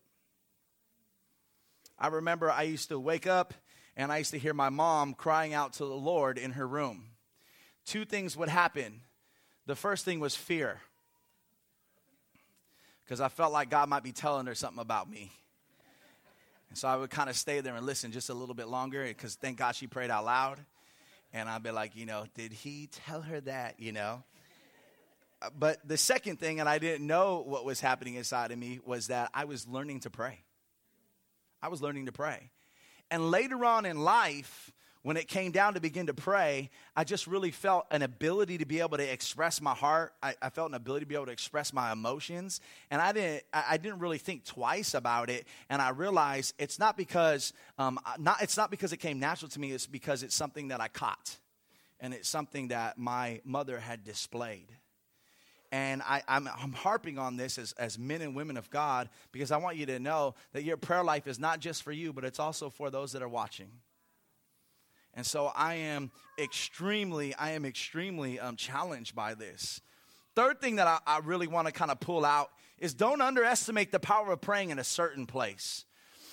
I 1.98 2.06
remember 2.06 2.50
I 2.50 2.62
used 2.62 2.88
to 2.88 2.98
wake 2.98 3.26
up 3.26 3.52
and 3.94 4.10
I 4.10 4.16
used 4.16 4.30
to 4.30 4.38
hear 4.38 4.54
my 4.54 4.70
mom 4.70 5.12
crying 5.12 5.52
out 5.52 5.74
to 5.74 5.84
the 5.84 5.92
Lord 5.92 6.38
in 6.38 6.52
her 6.52 6.66
room. 6.66 7.08
Two 7.84 8.06
things 8.06 8.38
would 8.38 8.48
happen. 8.48 9.02
The 9.66 9.76
first 9.76 10.06
thing 10.06 10.18
was 10.18 10.34
fear 10.34 10.80
because 13.04 13.20
I 13.20 13.28
felt 13.28 13.52
like 13.52 13.70
God 13.70 13.88
might 13.88 14.02
be 14.02 14.12
telling 14.12 14.46
her 14.46 14.54
something 14.54 14.80
about 14.80 15.08
me. 15.08 15.32
And 16.70 16.78
so 16.78 16.88
I 16.88 16.96
would 16.96 17.10
kind 17.10 17.30
of 17.30 17.36
stay 17.36 17.60
there 17.60 17.76
and 17.76 17.86
listen 17.86 18.10
just 18.10 18.30
a 18.30 18.34
little 18.34 18.54
bit 18.54 18.66
longer 18.66 19.04
because 19.04 19.36
thank 19.36 19.58
God 19.58 19.76
she 19.76 19.86
prayed 19.86 20.10
out 20.10 20.24
loud. 20.24 20.58
And 21.32 21.48
I'd 21.48 21.62
be 21.62 21.70
like, 21.70 21.96
you 21.96 22.06
know, 22.06 22.24
did 22.34 22.52
he 22.52 22.88
tell 22.90 23.22
her 23.22 23.40
that, 23.42 23.78
you 23.78 23.92
know? 23.92 24.22
Uh, 25.42 25.50
but 25.56 25.86
the 25.86 25.96
second 25.96 26.38
thing, 26.38 26.60
and 26.60 26.68
I 26.68 26.78
didn't 26.78 27.06
know 27.06 27.44
what 27.46 27.64
was 27.64 27.80
happening 27.80 28.14
inside 28.14 28.50
of 28.50 28.58
me, 28.58 28.80
was 28.84 29.08
that 29.08 29.30
I 29.34 29.44
was 29.44 29.66
learning 29.66 30.00
to 30.00 30.10
pray. 30.10 30.40
I 31.62 31.68
was 31.68 31.82
learning 31.82 32.06
to 32.06 32.12
pray. 32.12 32.50
And 33.10 33.30
later 33.30 33.64
on 33.64 33.84
in 33.84 33.98
life, 33.98 34.72
when 35.04 35.18
it 35.18 35.28
came 35.28 35.52
down 35.52 35.74
to 35.74 35.80
begin 35.80 36.06
to 36.06 36.14
pray, 36.14 36.70
I 36.96 37.04
just 37.04 37.26
really 37.26 37.50
felt 37.50 37.84
an 37.90 38.00
ability 38.00 38.56
to 38.58 38.64
be 38.64 38.80
able 38.80 38.96
to 38.96 39.12
express 39.12 39.60
my 39.60 39.74
heart. 39.74 40.14
I, 40.22 40.34
I 40.40 40.48
felt 40.48 40.70
an 40.70 40.74
ability 40.74 41.04
to 41.04 41.08
be 41.08 41.14
able 41.14 41.26
to 41.26 41.32
express 41.32 41.74
my 41.74 41.92
emotions. 41.92 42.58
And 42.90 43.02
I 43.02 43.12
didn't, 43.12 43.44
I, 43.52 43.76
didn't 43.76 43.98
really 43.98 44.16
think 44.16 44.46
twice 44.46 44.94
about 44.94 45.28
it. 45.28 45.46
And 45.68 45.82
I 45.82 45.90
realized 45.90 46.54
it's 46.58 46.78
not 46.78 46.96
because, 46.96 47.52
um, 47.78 48.00
not, 48.18 48.40
it's 48.40 48.56
not 48.56 48.70
because 48.70 48.94
it 48.94 48.96
came 48.96 49.20
natural 49.20 49.50
to 49.50 49.60
me, 49.60 49.72
it's 49.72 49.86
because 49.86 50.22
it's 50.22 50.34
something 50.34 50.68
that 50.68 50.80
I 50.80 50.88
caught. 50.88 51.36
And 52.00 52.14
it's 52.14 52.28
something 52.28 52.68
that 52.68 52.96
my 52.96 53.42
mother 53.44 53.78
had 53.78 54.04
displayed. 54.04 54.72
And 55.70 56.00
I, 56.00 56.22
am 56.26 56.46
harping 56.72 57.18
on 57.18 57.36
this 57.36 57.58
as, 57.58 57.72
as 57.72 57.98
men 57.98 58.22
and 58.22 58.34
women 58.34 58.56
of 58.56 58.70
God 58.70 59.10
because 59.32 59.50
I 59.50 59.58
want 59.58 59.76
you 59.76 59.84
to 59.84 59.98
know 59.98 60.34
that 60.54 60.62
your 60.62 60.78
prayer 60.78 61.04
life 61.04 61.26
is 61.26 61.38
not 61.38 61.60
just 61.60 61.82
for 61.82 61.92
you, 61.92 62.14
but 62.14 62.24
it's 62.24 62.40
also 62.40 62.70
for 62.70 62.88
those 62.88 63.12
that 63.12 63.20
are 63.20 63.28
watching. 63.28 63.68
And 65.14 65.24
so 65.24 65.52
I 65.54 65.74
am 65.74 66.10
extremely, 66.38 67.34
I 67.34 67.52
am 67.52 67.64
extremely 67.64 68.40
um, 68.40 68.56
challenged 68.56 69.14
by 69.14 69.34
this. 69.34 69.80
Third 70.34 70.60
thing 70.60 70.76
that 70.76 70.86
I, 70.86 70.98
I 71.06 71.18
really 71.20 71.46
want 71.46 71.66
to 71.68 71.72
kind 71.72 71.90
of 71.90 72.00
pull 72.00 72.24
out 72.24 72.50
is 72.78 72.94
don't 72.94 73.20
underestimate 73.20 73.92
the 73.92 74.00
power 74.00 74.32
of 74.32 74.40
praying 74.40 74.70
in 74.70 74.78
a 74.78 74.84
certain 74.84 75.26
place. 75.26 75.84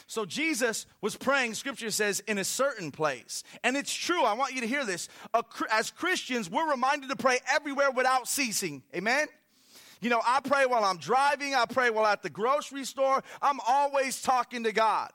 So 0.07 0.25
Jesus 0.25 0.87
was 0.99 1.15
praying, 1.15 1.53
scripture 1.53 1.91
says, 1.91 2.19
in 2.21 2.37
a 2.37 2.43
certain 2.43 2.91
place. 2.91 3.43
And 3.63 3.77
it's 3.77 3.93
true. 3.93 4.23
I 4.23 4.33
want 4.33 4.53
you 4.53 4.61
to 4.61 4.67
hear 4.67 4.83
this. 4.83 5.07
As 5.71 5.91
Christians, 5.91 6.49
we're 6.49 6.69
reminded 6.69 7.09
to 7.11 7.15
pray 7.15 7.39
everywhere 7.49 7.91
without 7.91 8.27
ceasing. 8.27 8.83
Amen? 8.93 9.27
You 10.01 10.09
know, 10.09 10.19
I 10.25 10.41
pray 10.41 10.65
while 10.65 10.83
I'm 10.83 10.97
driving, 10.97 11.53
I 11.53 11.65
pray 11.65 11.91
while 11.91 12.07
at 12.07 12.23
the 12.23 12.29
grocery 12.29 12.83
store. 12.83 13.23
I'm 13.41 13.59
always 13.65 14.21
talking 14.21 14.63
to 14.63 14.73
God. 14.73 15.11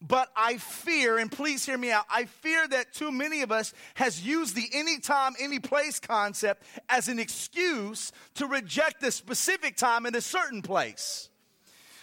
But 0.00 0.30
I 0.34 0.56
fear, 0.56 1.18
and 1.18 1.30
please 1.30 1.66
hear 1.66 1.76
me 1.76 1.90
out, 1.90 2.06
I 2.10 2.24
fear 2.24 2.66
that 2.68 2.94
too 2.94 3.12
many 3.12 3.42
of 3.42 3.52
us 3.52 3.74
has 3.94 4.24
used 4.24 4.56
the 4.56 4.66
anytime, 4.72 5.34
any 5.38 5.58
place 5.58 6.00
concept 6.00 6.62
as 6.88 7.08
an 7.08 7.18
excuse 7.18 8.10
to 8.36 8.46
reject 8.46 9.02
a 9.02 9.12
specific 9.12 9.76
time 9.76 10.06
in 10.06 10.14
a 10.14 10.22
certain 10.22 10.62
place. 10.62 11.28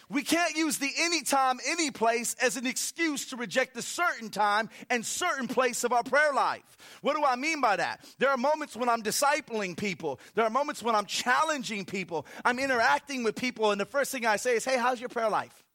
We 0.10 0.24
can't 0.24 0.56
use 0.56 0.78
the 0.78 0.92
anytime, 1.00 1.60
any 1.68 1.92
place 1.92 2.36
as 2.42 2.56
an 2.56 2.66
excuse 2.66 3.26
to 3.32 3.36
reject 3.36 3.74
the 3.74 3.82
certain 3.82 4.30
time 4.30 4.70
and 4.90 5.06
certain 5.06 5.50
place 5.50 5.84
of 5.84 5.92
our 5.92 6.04
prayer 6.04 6.34
life. 6.34 6.78
What 7.02 7.18
do 7.18 7.26
I 7.26 7.36
mean 7.36 7.60
by 7.60 7.76
that? 7.76 8.06
There 8.18 8.30
are 8.30 8.38
moments 8.38 8.78
when 8.78 8.88
I'm 8.88 9.04
discipling 9.04 9.76
people. 9.76 10.22
There 10.36 10.46
are 10.46 10.50
moments 10.50 10.82
when 10.82 10.96
I'm 10.96 11.08
challenging 11.08 11.84
people. 11.84 12.26
I'm 12.46 12.58
interacting 12.58 13.24
with 13.24 13.36
people, 13.36 13.72
and 13.72 13.82
the 13.82 13.86
first 13.86 14.12
thing 14.12 14.26
I 14.26 14.38
say 14.38 14.56
is, 14.56 14.64
Hey, 14.64 14.78
how's 14.78 15.02
your 15.02 15.10
prayer 15.10 15.30
life? 15.30 15.67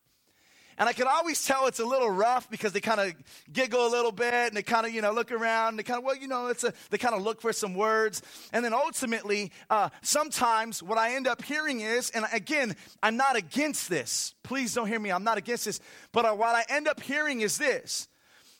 And 0.78 0.88
I 0.88 0.92
can 0.92 1.06
always 1.06 1.44
tell 1.44 1.66
it's 1.66 1.80
a 1.80 1.84
little 1.84 2.10
rough 2.10 2.48
because 2.50 2.72
they 2.72 2.80
kind 2.80 3.00
of 3.00 3.14
giggle 3.52 3.86
a 3.86 3.90
little 3.90 4.12
bit 4.12 4.32
and 4.32 4.56
they 4.56 4.62
kind 4.62 4.86
of, 4.86 4.94
you 4.94 5.02
know, 5.02 5.12
look 5.12 5.30
around 5.30 5.70
and 5.70 5.78
they 5.78 5.82
kind 5.82 5.98
of, 5.98 6.04
well, 6.04 6.16
you 6.16 6.28
know, 6.28 6.46
it's 6.46 6.64
a, 6.64 6.72
they 6.90 6.98
kind 6.98 7.14
of 7.14 7.22
look 7.22 7.40
for 7.40 7.52
some 7.52 7.74
words. 7.74 8.22
And 8.52 8.64
then 8.64 8.72
ultimately, 8.72 9.52
uh, 9.70 9.90
sometimes 10.02 10.82
what 10.82 10.98
I 10.98 11.14
end 11.14 11.26
up 11.26 11.42
hearing 11.42 11.80
is, 11.80 12.10
and 12.10 12.24
again, 12.32 12.74
I'm 13.02 13.16
not 13.16 13.36
against 13.36 13.88
this. 13.88 14.34
Please 14.42 14.74
don't 14.74 14.86
hear 14.88 15.00
me. 15.00 15.10
I'm 15.10 15.24
not 15.24 15.38
against 15.38 15.64
this. 15.64 15.80
But 16.12 16.24
uh, 16.24 16.34
what 16.34 16.54
I 16.54 16.64
end 16.68 16.88
up 16.88 17.00
hearing 17.00 17.42
is 17.42 17.58
this. 17.58 18.08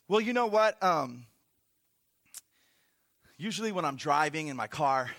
Well, 0.09 0.21
you 0.21 0.33
know 0.33 0.47
what? 0.47 0.83
Um, 0.83 1.27
usually 3.39 3.73
when 3.73 3.85
I'm 3.85 3.97
driving 3.97 4.49
in 4.49 4.57
my 4.57 4.67
car, 4.67 5.11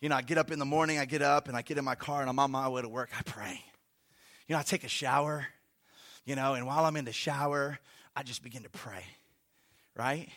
you 0.00 0.08
know, 0.08 0.16
I 0.16 0.22
get 0.22 0.38
up 0.38 0.50
in 0.50 0.58
the 0.58 0.64
morning, 0.64 0.98
I 0.98 1.04
get 1.04 1.22
up 1.22 1.46
and 1.46 1.56
I 1.56 1.62
get 1.62 1.78
in 1.78 1.84
my 1.84 1.94
car 1.94 2.22
and 2.22 2.28
I'm 2.28 2.38
on 2.38 2.50
my 2.50 2.68
way 2.68 2.82
to 2.82 2.88
work, 2.88 3.10
I 3.16 3.22
pray. 3.22 3.62
You 4.48 4.54
know, 4.54 4.58
I 4.58 4.62
take 4.62 4.82
a 4.82 4.88
shower 4.88 5.46
you 6.24 6.36
know, 6.36 6.54
and 6.54 6.66
while 6.66 6.84
I'm 6.84 6.96
in 6.96 7.04
the 7.04 7.12
shower, 7.12 7.78
I 8.14 8.22
just 8.22 8.42
begin 8.42 8.62
to 8.62 8.70
pray, 8.70 9.04
right? 9.96 10.28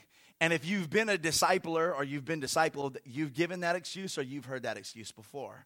And 0.41 0.51
if 0.51 0.65
you've 0.65 0.89
been 0.89 1.09
a 1.09 1.17
discipler 1.17 1.95
or 1.95 2.03
you've 2.03 2.25
been 2.25 2.41
discipled, 2.41 2.97
you've 3.05 3.33
given 3.33 3.61
that 3.61 3.75
excuse 3.75 4.17
or 4.17 4.21
you've 4.21 4.45
heard 4.45 4.63
that 4.63 4.77
excuse 4.77 5.11
before. 5.11 5.65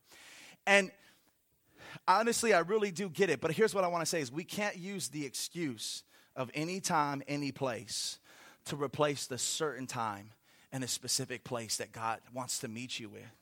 And 0.68 0.92
honestly, 2.08 2.54
I 2.54 2.60
really 2.60 2.92
do 2.92 3.10
get 3.10 3.30
it. 3.30 3.42
But 3.42 3.52
here's 3.52 3.74
what 3.74 3.84
I 3.84 3.88
want 3.88 4.02
to 4.02 4.06
say 4.06 4.22
is 4.22 4.32
we 4.32 4.44
can't 4.44 4.78
use 4.78 5.10
the 5.10 5.26
excuse 5.26 6.04
of 6.36 6.52
any 6.54 6.80
time, 6.80 7.24
any 7.28 7.52
place 7.52 8.20
to 8.66 8.76
replace 8.76 9.26
the 9.26 9.38
certain 9.38 9.88
time 9.88 10.32
and 10.72 10.84
a 10.84 10.88
specific 10.88 11.44
place 11.44 11.78
that 11.78 11.92
God 11.92 12.20
wants 12.34 12.60
to 12.60 12.68
meet 12.68 13.00
you 13.00 13.10
with. 13.10 13.39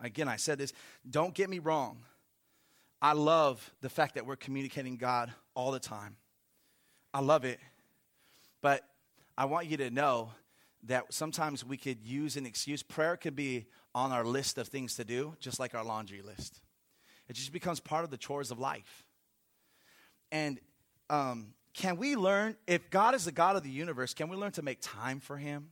Again, 0.00 0.28
I 0.28 0.36
said 0.36 0.58
this, 0.58 0.72
don't 1.08 1.34
get 1.34 1.48
me 1.48 1.58
wrong. 1.58 1.98
I 3.00 3.12
love 3.12 3.72
the 3.80 3.88
fact 3.88 4.14
that 4.14 4.26
we're 4.26 4.36
communicating 4.36 4.96
God 4.96 5.32
all 5.54 5.70
the 5.70 5.80
time. 5.80 6.16
I 7.12 7.20
love 7.20 7.44
it. 7.44 7.60
But 8.62 8.82
I 9.38 9.44
want 9.44 9.66
you 9.66 9.76
to 9.78 9.90
know 9.90 10.30
that 10.84 11.12
sometimes 11.12 11.64
we 11.64 11.76
could 11.76 12.02
use 12.02 12.36
an 12.36 12.46
excuse. 12.46 12.82
Prayer 12.82 13.16
could 13.16 13.36
be 13.36 13.66
on 13.94 14.12
our 14.12 14.24
list 14.24 14.58
of 14.58 14.68
things 14.68 14.96
to 14.96 15.04
do, 15.04 15.34
just 15.40 15.58
like 15.58 15.74
our 15.74 15.84
laundry 15.84 16.22
list. 16.22 16.60
It 17.28 17.34
just 17.34 17.52
becomes 17.52 17.80
part 17.80 18.04
of 18.04 18.10
the 18.10 18.16
chores 18.16 18.50
of 18.50 18.58
life. 18.58 19.04
And 20.30 20.60
um, 21.10 21.54
can 21.74 21.96
we 21.96 22.16
learn, 22.16 22.56
if 22.66 22.88
God 22.90 23.14
is 23.14 23.24
the 23.24 23.32
God 23.32 23.56
of 23.56 23.62
the 23.62 23.70
universe, 23.70 24.14
can 24.14 24.28
we 24.28 24.36
learn 24.36 24.52
to 24.52 24.62
make 24.62 24.78
time 24.80 25.20
for 25.20 25.36
Him? 25.36 25.70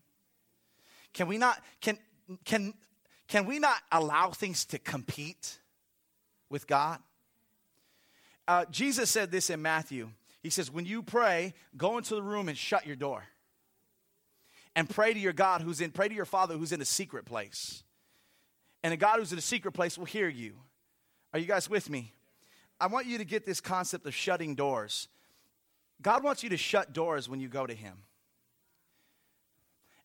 Can 1.13 1.29
we 1.29 1.39
not, 1.39 1.63
can, 1.81 1.99
can, 2.45 2.75
can 3.35 3.47
we 3.47 3.59
not 3.59 3.83
allow 3.91 4.31
things 4.31 4.65
to 4.67 4.79
compete 4.79 5.59
with 6.51 6.69
God? 6.69 7.01
Uh, 8.47 8.65
Jesus 8.71 9.11
said 9.11 9.33
this 9.33 9.51
in 9.51 9.61
Matthew. 9.61 10.11
He 10.41 10.51
says, 10.51 10.71
When 10.71 10.87
you 10.87 11.03
pray, 11.03 11.53
go 11.77 11.99
into 11.99 12.15
the 12.15 12.23
room 12.23 12.49
and 12.49 12.57
shut 12.57 12.87
your 12.87 12.95
door. 12.95 13.25
And 14.77 14.89
pray 14.89 15.13
to 15.13 15.19
your 15.19 15.33
God 15.33 15.63
who's 15.63 15.81
in, 15.81 15.91
pray 15.91 16.07
to 16.07 16.15
your 16.15 16.25
Father 16.25 16.57
who's 16.57 16.71
in 16.71 16.81
a 16.81 16.85
secret 16.85 17.25
place. 17.25 17.83
And 18.85 18.95
a 18.95 18.97
God 18.97 19.19
who's 19.19 19.33
in 19.33 19.39
a 19.39 19.43
secret 19.43 19.73
place 19.73 19.99
will 19.99 20.05
hear 20.05 20.29
you. 20.29 20.55
Are 21.33 21.41
you 21.41 21.47
guys 21.47 21.69
with 21.69 21.91
me? 21.91 22.13
I 22.81 22.87
want 22.87 23.07
you 23.07 23.19
to 23.19 23.25
get 23.25 23.45
this 23.45 23.61
concept 23.61 24.07
of 24.07 24.15
shutting 24.15 24.55
doors. 24.55 25.09
God 26.01 26.23
wants 26.23 26.45
you 26.45 26.51
to 26.51 26.57
shut 26.57 26.93
doors 26.93 27.29
when 27.29 27.41
you 27.41 27.49
go 27.49 27.67
to 27.67 27.75
Him. 27.75 27.95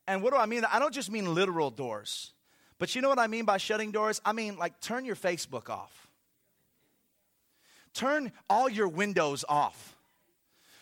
And 0.08 0.24
what 0.24 0.34
do 0.34 0.40
I 0.40 0.48
mean? 0.48 0.66
I 0.66 0.80
don't 0.80 0.96
just 0.96 1.12
mean 1.12 1.36
literal 1.36 1.70
doors, 1.70 2.32
but 2.80 2.96
you 2.96 3.02
know 3.02 3.10
what 3.10 3.20
I 3.20 3.28
mean 3.28 3.46
by 3.46 3.58
shutting 3.58 3.92
doors? 3.92 4.22
I 4.26 4.32
mean, 4.32 4.58
like, 4.58 4.80
turn 4.80 5.06
your 5.06 5.16
Facebook 5.16 5.70
off, 5.70 6.08
turn 7.94 8.32
all 8.50 8.70
your 8.70 8.88
windows 8.88 9.46
off, 9.48 9.96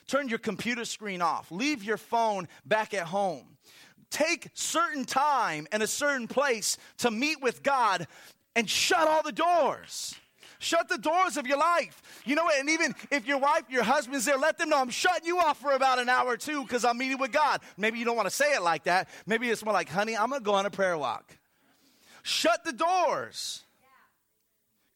turn 0.07 0.29
your 0.29 0.39
computer 0.39 0.85
screen 0.85 1.21
off, 1.21 1.51
leave 1.51 1.83
your 1.83 1.97
phone 1.97 2.47
back 2.65 2.93
at 2.93 3.07
home. 3.07 3.57
Take 4.09 4.49
certain 4.53 5.03
time 5.03 5.67
and 5.73 5.83
a 5.83 5.87
certain 5.87 6.29
place 6.29 6.77
to 6.99 7.11
meet 7.11 7.41
with 7.41 7.61
God 7.61 8.07
and 8.55 8.69
shut 8.69 9.05
all 9.05 9.21
the 9.21 9.33
doors. 9.33 10.15
Shut 10.59 10.89
the 10.89 10.97
doors 10.97 11.37
of 11.37 11.45
your 11.45 11.57
life. 11.57 12.01
You 12.25 12.35
know 12.35 12.45
what? 12.45 12.59
And 12.59 12.69
even 12.69 12.95
if 13.11 13.27
your 13.27 13.37
wife, 13.37 13.63
your 13.69 13.83
husband's 13.83 14.25
there, 14.25 14.37
let 14.37 14.57
them 14.57 14.69
know 14.69 14.79
I'm 14.79 14.89
shutting 14.89 15.27
you 15.27 15.39
off 15.39 15.59
for 15.59 15.73
about 15.73 15.99
an 15.99 16.09
hour 16.09 16.29
or 16.29 16.37
two 16.37 16.63
because 16.63 16.83
I'm 16.83 16.97
meeting 16.97 17.19
with 17.19 17.31
God. 17.31 17.61
Maybe 17.75 17.99
you 17.99 18.05
don't 18.05 18.15
want 18.15 18.27
to 18.27 18.33
say 18.33 18.53
it 18.53 18.61
like 18.61 18.85
that. 18.85 19.09
Maybe 19.25 19.49
it's 19.49 19.63
more 19.63 19.73
like, 19.73 19.89
honey, 19.89 20.17
I'm 20.17 20.29
going 20.29 20.41
to 20.41 20.45
go 20.45 20.53
on 20.53 20.65
a 20.65 20.71
prayer 20.71 20.97
walk. 20.97 21.37
Shut 22.27 22.65
the 22.65 22.73
doors. 22.73 23.63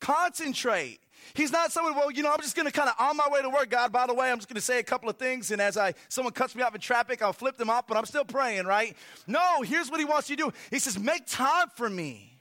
Concentrate. 0.01 0.99
He's 1.33 1.49
not 1.49 1.71
someone, 1.71 1.95
well, 1.95 2.11
you 2.11 2.23
know, 2.23 2.31
I'm 2.33 2.41
just 2.41 2.57
going 2.57 2.65
to 2.65 2.73
kind 2.73 2.89
of 2.89 2.95
on 2.99 3.15
my 3.15 3.29
way 3.31 3.41
to 3.41 3.49
work, 3.49 3.69
God, 3.69 3.93
by 3.93 4.05
the 4.05 4.13
way, 4.13 4.29
I'm 4.29 4.37
just 4.37 4.49
going 4.49 4.55
to 4.55 4.61
say 4.61 4.79
a 4.79 4.83
couple 4.83 5.09
of 5.09 5.15
things. 5.15 5.49
And 5.49 5.61
as 5.61 5.77
I, 5.77 5.93
someone 6.09 6.33
cuts 6.33 6.55
me 6.55 6.61
off 6.61 6.75
in 6.75 6.81
traffic, 6.81 7.21
I'll 7.21 7.31
flip 7.31 7.55
them 7.55 7.69
off, 7.69 7.87
but 7.87 7.95
I'm 7.95 8.05
still 8.05 8.25
praying, 8.25 8.65
right? 8.65 8.97
No, 9.27 9.61
here's 9.61 9.89
what 9.89 10.01
he 10.01 10.05
wants 10.05 10.29
you 10.29 10.35
to 10.35 10.43
do. 10.43 10.53
He 10.71 10.79
says, 10.79 10.99
make 10.99 11.25
time 11.25 11.67
for 11.75 11.89
me. 11.89 12.37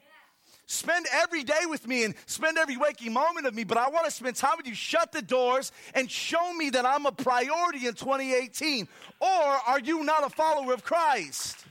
Spend 0.67 1.07
every 1.13 1.45
day 1.45 1.67
with 1.69 1.87
me 1.87 2.03
and 2.03 2.15
spend 2.27 2.59
every 2.59 2.77
waking 2.77 3.13
moment 3.13 3.47
of 3.47 3.55
me, 3.55 3.63
but 3.63 3.79
I 3.79 3.89
want 3.91 4.07
to 4.07 4.11
spend 4.11 4.35
time 4.35 4.55
with 4.57 4.67
you. 4.67 4.75
Shut 4.75 5.13
the 5.13 5.23
doors 5.23 5.71
and 5.95 6.11
show 6.11 6.53
me 6.55 6.71
that 6.71 6.85
I'm 6.85 7.07
a 7.07 7.13
priority 7.13 7.87
in 7.87 7.95
2018. 7.95 8.89
Or 9.21 9.29
are 9.29 9.79
you 9.79 10.03
not 10.03 10.25
a 10.27 10.31
follower 10.31 10.73
of 10.73 10.83
Christ? 10.83 11.65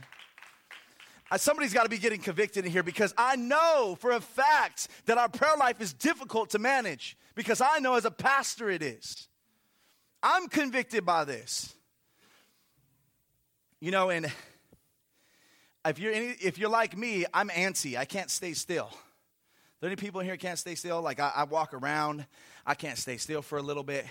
Uh, 1.31 1.37
somebody's 1.37 1.73
got 1.73 1.83
to 1.83 1.89
be 1.89 1.97
getting 1.97 2.19
convicted 2.19 2.65
in 2.65 2.71
here 2.71 2.83
because 2.83 3.13
I 3.17 3.35
know 3.35 3.95
for 3.99 4.11
a 4.11 4.21
fact 4.21 4.87
that 5.05 5.17
our 5.17 5.29
prayer 5.29 5.55
life 5.57 5.79
is 5.81 5.93
difficult 5.93 6.51
to 6.51 6.59
manage 6.59 7.17
because 7.35 7.61
I 7.61 7.79
know 7.79 7.95
as 7.95 8.05
a 8.05 8.11
pastor 8.11 8.69
it 8.69 8.81
is. 8.81 9.27
I'm 10.23 10.47
convicted 10.47 11.05
by 11.05 11.25
this. 11.25 11.73
You 13.79 13.91
know, 13.91 14.09
and 14.09 14.31
if 15.85 15.99
you're, 15.99 16.11
any, 16.11 16.35
if 16.41 16.57
you're 16.57 16.69
like 16.69 16.97
me, 16.97 17.25
I'm 17.33 17.49
antsy. 17.49 17.97
I 17.97 18.05
can't 18.05 18.29
stay 18.29 18.53
still. 18.53 18.89
Are 18.91 19.81
there 19.81 19.89
any 19.89 19.95
people 19.95 20.19
in 20.19 20.25
here 20.25 20.35
can't 20.35 20.59
stay 20.59 20.75
still? 20.75 21.01
Like 21.01 21.19
I, 21.19 21.31
I 21.33 21.43
walk 21.45 21.73
around, 21.73 22.25
I 22.65 22.73
can't 22.73 22.97
stay 22.97 23.15
still 23.17 23.41
for 23.41 23.57
a 23.57 23.61
little 23.61 23.83
bit. 23.83 24.05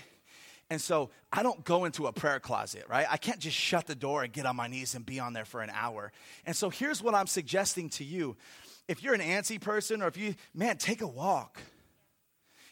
And 0.69 0.79
so 0.79 1.09
I 1.31 1.41
don't 1.41 1.63
go 1.63 1.85
into 1.85 2.05
a 2.07 2.13
prayer 2.13 2.39
closet, 2.39 2.85
right? 2.87 3.07
I 3.09 3.17
can't 3.17 3.39
just 3.39 3.57
shut 3.57 3.87
the 3.87 3.95
door 3.95 4.23
and 4.23 4.31
get 4.31 4.45
on 4.45 4.55
my 4.55 4.67
knees 4.67 4.93
and 4.93 5.05
be 5.05 5.19
on 5.19 5.33
there 5.33 5.45
for 5.45 5.61
an 5.61 5.71
hour. 5.73 6.11
And 6.45 6.55
so 6.55 6.69
here's 6.69 7.01
what 7.01 7.15
I'm 7.15 7.27
suggesting 7.27 7.89
to 7.91 8.03
you. 8.03 8.37
If 8.87 9.03
you're 9.03 9.13
an 9.13 9.21
antsy 9.21 9.59
person 9.59 10.01
or 10.01 10.07
if 10.07 10.17
you, 10.17 10.35
man, 10.53 10.77
take 10.77 11.01
a 11.01 11.07
walk 11.07 11.59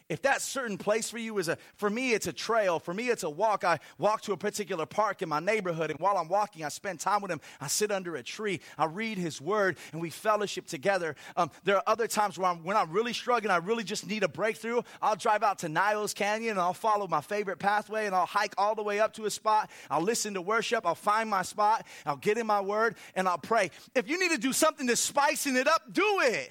if 0.09 0.21
that 0.21 0.41
certain 0.41 0.77
place 0.77 1.09
for 1.09 1.17
you 1.17 1.37
is 1.37 1.49
a, 1.49 1.57
for 1.75 1.89
me, 1.89 2.13
it's 2.13 2.27
a 2.27 2.33
trail. 2.33 2.79
For 2.79 2.93
me, 2.93 3.09
it's 3.09 3.23
a 3.23 3.29
walk. 3.29 3.65
I 3.65 3.79
walk 3.97 4.21
to 4.21 4.31
a 4.31 4.37
particular 4.37 4.85
park 4.85 5.21
in 5.21 5.27
my 5.27 5.41
neighborhood, 5.41 5.91
and 5.91 5.99
while 5.99 6.17
I'm 6.17 6.29
walking, 6.29 6.63
I 6.63 6.69
spend 6.69 7.01
time 7.01 7.21
with 7.21 7.29
him. 7.29 7.41
I 7.59 7.67
sit 7.67 7.91
under 7.91 8.15
a 8.15 8.23
tree. 8.23 8.61
I 8.77 8.85
read 8.85 9.17
his 9.17 9.41
word, 9.41 9.77
and 9.91 10.01
we 10.01 10.09
fellowship 10.09 10.65
together. 10.65 11.17
Um, 11.35 11.51
there 11.65 11.75
are 11.75 11.83
other 11.85 12.07
times 12.07 12.37
where 12.37 12.49
I'm, 12.49 12.63
when 12.63 12.77
I'm 12.77 12.91
really 12.91 13.11
struggling, 13.11 13.51
I 13.51 13.57
really 13.57 13.83
just 13.83 14.07
need 14.07 14.23
a 14.23 14.29
breakthrough. 14.29 14.81
I'll 15.01 15.17
drive 15.17 15.43
out 15.43 15.59
to 15.59 15.69
Niles 15.69 16.13
Canyon, 16.13 16.51
and 16.51 16.59
I'll 16.59 16.73
follow 16.73 17.07
my 17.07 17.21
favorite 17.21 17.59
pathway, 17.59 18.05
and 18.05 18.15
I'll 18.15 18.25
hike 18.25 18.53
all 18.57 18.75
the 18.75 18.83
way 18.83 19.01
up 19.01 19.13
to 19.15 19.25
a 19.25 19.29
spot. 19.29 19.69
I'll 19.89 20.01
listen 20.01 20.35
to 20.35 20.41
worship. 20.41 20.85
I'll 20.85 20.95
find 20.95 21.29
my 21.29 21.41
spot. 21.41 21.85
I'll 22.05 22.15
get 22.15 22.37
in 22.37 22.47
my 22.47 22.61
word, 22.61 22.95
and 23.13 23.27
I'll 23.27 23.37
pray. 23.37 23.71
If 23.93 24.09
you 24.09 24.17
need 24.17 24.31
to 24.31 24.37
do 24.37 24.53
something 24.53 24.87
to 24.87 24.95
spicing 24.95 25.57
it 25.57 25.67
up, 25.67 25.81
do 25.91 26.19
it. 26.21 26.49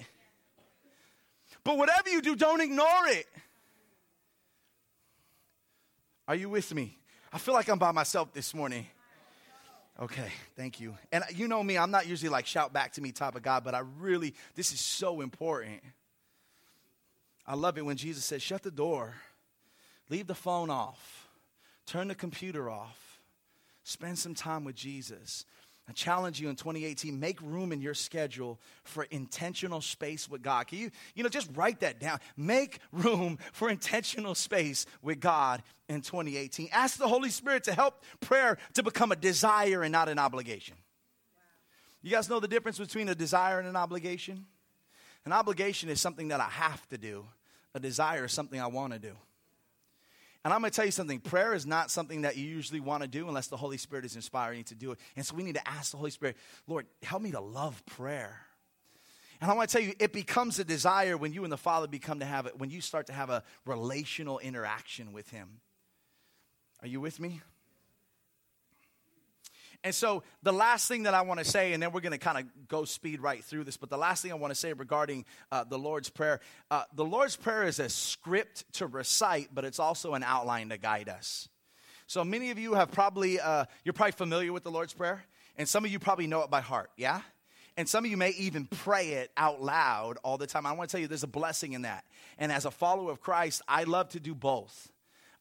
But 1.63 1.77
whatever 1.77 2.09
you 2.09 2.21
do, 2.21 2.35
don't 2.35 2.61
ignore 2.61 3.07
it. 3.07 3.25
Are 6.27 6.35
you 6.35 6.49
with 6.49 6.73
me? 6.73 6.97
I 7.31 7.37
feel 7.37 7.53
like 7.53 7.69
I'm 7.69 7.79
by 7.79 7.91
myself 7.91 8.33
this 8.33 8.53
morning. 8.53 8.85
Okay, 9.99 10.29
thank 10.55 10.79
you. 10.79 10.95
And 11.11 11.23
you 11.33 11.47
know 11.47 11.63
me, 11.63 11.77
I'm 11.77 11.89
not 11.89 12.05
usually 12.05 12.29
like 12.29 12.45
shout 12.45 12.73
back 12.73 12.91
to 12.93 13.01
me 13.01 13.11
type 13.11 13.35
of 13.35 13.41
guy, 13.41 13.61
but 13.61 13.73
I 13.73 13.81
really, 13.99 14.35
this 14.55 14.73
is 14.73 14.79
so 14.79 15.21
important. 15.21 15.81
I 17.45 17.55
love 17.55 17.77
it 17.77 17.85
when 17.85 17.95
Jesus 17.95 18.25
says, 18.25 18.41
shut 18.41 18.61
the 18.61 18.71
door, 18.71 19.13
leave 20.09 20.27
the 20.27 20.35
phone 20.35 20.69
off, 20.69 21.29
turn 21.85 22.09
the 22.09 22.15
computer 22.15 22.69
off, 22.69 23.19
spend 23.83 24.19
some 24.19 24.35
time 24.35 24.65
with 24.65 24.75
Jesus. 24.75 25.45
I 25.89 25.93
challenge 25.93 26.41
you 26.41 26.49
in 26.49 26.57
2018, 26.57 27.17
make 27.17 27.41
room 27.41 27.71
in 27.71 27.81
your 27.81 27.93
schedule 27.93 28.59
for 28.83 29.03
intentional 29.05 29.79
space 29.79 30.29
with 30.29 30.41
God. 30.41 30.67
Can 30.67 30.79
you, 30.79 30.91
you 31.15 31.23
know, 31.23 31.29
just 31.29 31.49
write 31.55 31.79
that 31.79 31.99
down. 31.99 32.19
Make 32.35 32.79
room 32.91 33.39
for 33.53 33.69
intentional 33.69 34.35
space 34.35 34.85
with 35.01 35.21
God 35.21 35.63
in 35.87 36.01
2018. 36.01 36.67
Ask 36.73 36.97
the 36.97 37.07
Holy 37.07 37.29
Spirit 37.29 37.63
to 37.65 37.73
help 37.73 38.03
prayer 38.19 38.57
to 38.73 38.83
become 38.83 39.13
a 39.13 39.15
desire 39.15 39.81
and 39.81 39.91
not 39.93 40.09
an 40.09 40.19
obligation. 40.19 40.75
You 42.01 42.11
guys 42.11 42.29
know 42.29 42.41
the 42.41 42.49
difference 42.49 42.77
between 42.77 43.07
a 43.07 43.15
desire 43.15 43.59
and 43.59 43.67
an 43.67 43.77
obligation? 43.77 44.45
An 45.23 45.31
obligation 45.31 45.89
is 45.89 46.01
something 46.01 46.29
that 46.29 46.41
I 46.41 46.49
have 46.49 46.87
to 46.89 46.97
do. 46.97 47.25
A 47.73 47.79
desire 47.79 48.25
is 48.25 48.33
something 48.33 48.59
I 48.59 48.67
want 48.67 48.93
to 48.93 48.99
do. 48.99 49.13
And 50.47 50.53
I'm 50.53 50.61
going 50.61 50.71
to 50.71 50.75
tell 50.77 50.85
you 50.85 50.91
something 50.91 51.19
prayer 51.19 51.53
is 51.53 51.65
not 51.65 51.91
something 51.91 52.21
that 52.21 52.37
you 52.37 52.45
usually 52.45 52.79
want 52.79 53.03
to 53.03 53.09
do 53.09 53.27
unless 53.27 53.47
the 53.47 53.57
Holy 53.57 53.75
Spirit 53.75 54.05
is 54.05 54.15
inspiring 54.15 54.59
you 54.59 54.63
to 54.63 54.75
do 54.75 54.93
it. 54.93 54.99
And 55.17 55.25
so 55.25 55.35
we 55.35 55.43
need 55.43 55.55
to 55.55 55.67
ask 55.67 55.91
the 55.91 55.97
Holy 55.97 56.09
Spirit, 56.09 56.37
Lord, 56.67 56.85
help 57.03 57.21
me 57.21 57.31
to 57.31 57.41
love 57.41 57.85
prayer. 57.85 58.39
And 59.41 59.51
I 59.51 59.53
want 59.55 59.69
to 59.69 59.77
tell 59.77 59.85
you, 59.85 59.93
it 59.99 60.13
becomes 60.13 60.57
a 60.57 60.63
desire 60.63 61.17
when 61.17 61.33
you 61.33 61.43
and 61.43 61.51
the 61.51 61.57
Father 61.57 61.85
become 61.85 62.21
to 62.21 62.25
have 62.25 62.45
it, 62.45 62.57
when 62.57 62.69
you 62.69 62.79
start 62.79 63.07
to 63.07 63.11
have 63.11 63.29
a 63.29 63.43
relational 63.65 64.39
interaction 64.39 65.11
with 65.11 65.29
Him. 65.31 65.59
Are 66.81 66.87
you 66.87 67.01
with 67.01 67.19
me? 67.19 67.41
And 69.83 69.93
so, 69.93 70.23
the 70.43 70.51
last 70.51 70.87
thing 70.87 71.03
that 71.03 71.13
I 71.13 71.21
want 71.21 71.39
to 71.39 71.45
say, 71.45 71.73
and 71.73 71.81
then 71.81 71.91
we're 71.91 72.01
going 72.01 72.11
to 72.11 72.17
kind 72.17 72.37
of 72.37 72.67
go 72.67 72.83
speed 72.83 73.21
right 73.21 73.43
through 73.43 73.63
this, 73.63 73.77
but 73.77 73.89
the 73.89 73.97
last 73.97 74.21
thing 74.21 74.31
I 74.31 74.35
want 74.35 74.51
to 74.51 74.55
say 74.55 74.73
regarding 74.73 75.25
uh, 75.51 75.63
the 75.63 75.77
Lord's 75.77 76.09
Prayer 76.09 76.39
uh, 76.71 76.83
the 76.93 77.05
Lord's 77.05 77.35
Prayer 77.35 77.63
is 77.63 77.79
a 77.79 77.89
script 77.89 78.65
to 78.73 78.87
recite, 78.87 79.49
but 79.53 79.65
it's 79.65 79.79
also 79.79 80.13
an 80.13 80.23
outline 80.23 80.69
to 80.69 80.77
guide 80.77 81.09
us. 81.09 81.47
So, 82.07 82.23
many 82.23 82.51
of 82.51 82.59
you 82.59 82.73
have 82.73 82.91
probably, 82.91 83.39
uh, 83.39 83.65
you're 83.83 83.93
probably 83.93 84.13
familiar 84.13 84.51
with 84.51 84.63
the 84.63 84.71
Lord's 84.71 84.93
Prayer, 84.93 85.23
and 85.57 85.67
some 85.69 85.85
of 85.85 85.91
you 85.91 85.99
probably 85.99 86.27
know 86.27 86.41
it 86.41 86.49
by 86.49 86.61
heart, 86.61 86.89
yeah? 86.97 87.21
And 87.77 87.87
some 87.87 88.03
of 88.03 88.09
you 88.09 88.17
may 88.17 88.31
even 88.31 88.65
pray 88.65 89.09
it 89.09 89.31
out 89.37 89.61
loud 89.61 90.17
all 90.23 90.39
the 90.39 90.47
time. 90.47 90.65
I 90.65 90.71
want 90.71 90.89
to 90.89 90.91
tell 90.91 90.99
you 91.01 91.07
there's 91.07 91.23
a 91.23 91.27
blessing 91.27 91.73
in 91.73 91.83
that. 91.83 92.05
And 92.39 92.51
as 92.51 92.65
a 92.65 92.71
follower 92.71 93.11
of 93.11 93.21
Christ, 93.21 93.61
I 93.67 93.83
love 93.83 94.09
to 94.09 94.19
do 94.19 94.33
both. 94.33 94.91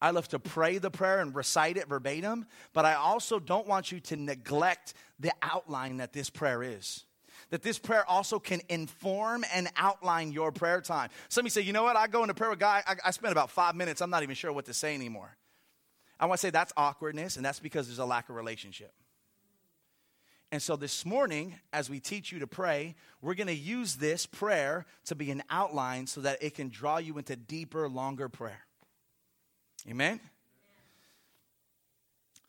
I 0.00 0.10
love 0.10 0.28
to 0.28 0.38
pray 0.38 0.78
the 0.78 0.90
prayer 0.90 1.20
and 1.20 1.34
recite 1.34 1.76
it 1.76 1.88
verbatim, 1.88 2.46
but 2.72 2.84
I 2.84 2.94
also 2.94 3.38
don't 3.38 3.66
want 3.66 3.90
you 3.90 4.00
to 4.00 4.16
neglect 4.16 4.94
the 5.18 5.32
outline 5.42 5.98
that 5.98 6.12
this 6.12 6.28
prayer 6.28 6.62
is. 6.62 7.04
That 7.50 7.62
this 7.62 7.78
prayer 7.78 8.04
also 8.08 8.38
can 8.38 8.60
inform 8.68 9.44
and 9.54 9.68
outline 9.76 10.32
your 10.32 10.52
prayer 10.52 10.80
time. 10.80 11.10
Some 11.28 11.42
of 11.42 11.46
you 11.46 11.50
say, 11.50 11.60
you 11.62 11.72
know 11.72 11.84
what? 11.84 11.96
I 11.96 12.08
go 12.08 12.22
into 12.22 12.34
prayer 12.34 12.50
with 12.50 12.58
God, 12.58 12.82
I, 12.86 12.96
I 13.06 13.10
spend 13.10 13.32
about 13.32 13.50
five 13.50 13.74
minutes, 13.74 14.00
I'm 14.00 14.10
not 14.10 14.22
even 14.22 14.34
sure 14.34 14.52
what 14.52 14.66
to 14.66 14.74
say 14.74 14.94
anymore. 14.94 15.36
I 16.18 16.26
want 16.26 16.40
to 16.40 16.46
say 16.46 16.50
that's 16.50 16.72
awkwardness, 16.76 17.36
and 17.36 17.44
that's 17.44 17.60
because 17.60 17.86
there's 17.86 17.98
a 17.98 18.06
lack 18.06 18.28
of 18.28 18.36
relationship. 18.36 18.92
And 20.52 20.62
so 20.62 20.76
this 20.76 21.04
morning, 21.04 21.54
as 21.72 21.90
we 21.90 22.00
teach 22.00 22.32
you 22.32 22.38
to 22.40 22.46
pray, 22.46 22.94
we're 23.20 23.34
going 23.34 23.48
to 23.48 23.54
use 23.54 23.96
this 23.96 24.26
prayer 24.26 24.86
to 25.06 25.14
be 25.14 25.30
an 25.30 25.42
outline 25.50 26.06
so 26.06 26.20
that 26.20 26.42
it 26.42 26.54
can 26.54 26.68
draw 26.68 26.98
you 26.98 27.18
into 27.18 27.34
deeper, 27.34 27.88
longer 27.88 28.28
prayer. 28.28 28.65
Amen? 29.88 30.20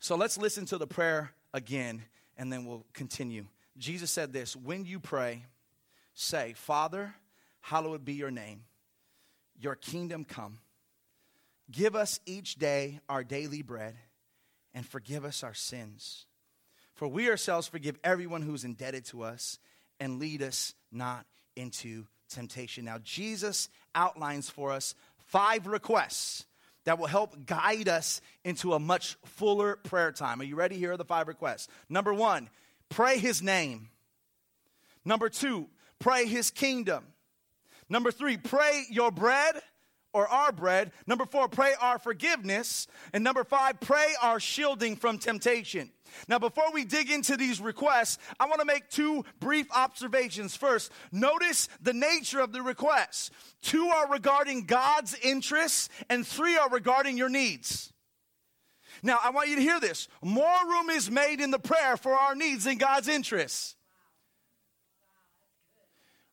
So 0.00 0.16
let's 0.16 0.38
listen 0.38 0.66
to 0.66 0.78
the 0.78 0.86
prayer 0.86 1.32
again 1.52 2.02
and 2.36 2.52
then 2.52 2.64
we'll 2.64 2.86
continue. 2.92 3.46
Jesus 3.76 4.10
said 4.10 4.32
this 4.32 4.56
When 4.56 4.84
you 4.84 5.00
pray, 5.00 5.44
say, 6.14 6.54
Father, 6.56 7.14
hallowed 7.60 8.04
be 8.04 8.14
your 8.14 8.30
name, 8.30 8.64
your 9.60 9.74
kingdom 9.74 10.24
come. 10.24 10.58
Give 11.70 11.94
us 11.94 12.20
each 12.24 12.54
day 12.54 13.00
our 13.08 13.22
daily 13.22 13.62
bread 13.62 13.94
and 14.72 14.86
forgive 14.86 15.24
us 15.24 15.42
our 15.42 15.54
sins. 15.54 16.24
For 16.94 17.06
we 17.06 17.28
ourselves 17.28 17.68
forgive 17.68 17.98
everyone 18.02 18.42
who's 18.42 18.64
indebted 18.64 19.04
to 19.06 19.22
us 19.22 19.58
and 20.00 20.18
lead 20.18 20.42
us 20.42 20.74
not 20.90 21.26
into 21.54 22.06
temptation. 22.28 22.84
Now, 22.84 22.98
Jesus 22.98 23.68
outlines 23.94 24.48
for 24.48 24.72
us 24.72 24.94
five 25.26 25.66
requests 25.66 26.46
that 26.88 26.98
will 26.98 27.06
help 27.06 27.44
guide 27.44 27.86
us 27.86 28.22
into 28.44 28.72
a 28.72 28.78
much 28.78 29.18
fuller 29.22 29.76
prayer 29.76 30.10
time. 30.10 30.40
Are 30.40 30.44
you 30.44 30.56
ready? 30.56 30.78
Here 30.78 30.92
are 30.92 30.96
the 30.96 31.04
five 31.04 31.28
requests. 31.28 31.68
Number 31.90 32.14
one, 32.14 32.48
pray 32.88 33.18
his 33.18 33.42
name. 33.42 33.90
Number 35.04 35.28
two, 35.28 35.68
pray 35.98 36.24
his 36.24 36.50
kingdom. 36.50 37.04
Number 37.90 38.10
three, 38.10 38.38
pray 38.38 38.84
your 38.88 39.10
bread 39.10 39.60
or 40.12 40.28
our 40.28 40.52
bread. 40.52 40.92
Number 41.06 41.26
four, 41.26 41.48
pray 41.48 41.72
our 41.80 41.98
forgiveness. 41.98 42.86
And 43.12 43.22
number 43.22 43.44
five, 43.44 43.80
pray 43.80 44.14
our 44.22 44.40
shielding 44.40 44.96
from 44.96 45.18
temptation. 45.18 45.90
Now, 46.26 46.38
before 46.38 46.72
we 46.72 46.84
dig 46.84 47.10
into 47.10 47.36
these 47.36 47.60
requests, 47.60 48.18
I 48.40 48.46
want 48.46 48.60
to 48.60 48.66
make 48.66 48.88
two 48.88 49.24
brief 49.40 49.66
observations. 49.74 50.56
First, 50.56 50.90
notice 51.12 51.68
the 51.82 51.92
nature 51.92 52.40
of 52.40 52.52
the 52.52 52.62
requests. 52.62 53.30
Two 53.60 53.88
are 53.88 54.10
regarding 54.10 54.64
God's 54.64 55.14
interests, 55.22 55.90
and 56.08 56.26
three 56.26 56.56
are 56.56 56.70
regarding 56.70 57.18
your 57.18 57.28
needs. 57.28 57.92
Now, 59.02 59.18
I 59.22 59.30
want 59.30 59.48
you 59.48 59.56
to 59.56 59.62
hear 59.62 59.80
this. 59.80 60.08
More 60.22 60.66
room 60.66 60.90
is 60.90 61.10
made 61.10 61.40
in 61.40 61.50
the 61.50 61.58
prayer 61.58 61.96
for 61.96 62.12
our 62.12 62.34
needs 62.34 62.64
than 62.64 62.78
God's 62.78 63.08
interests 63.08 63.76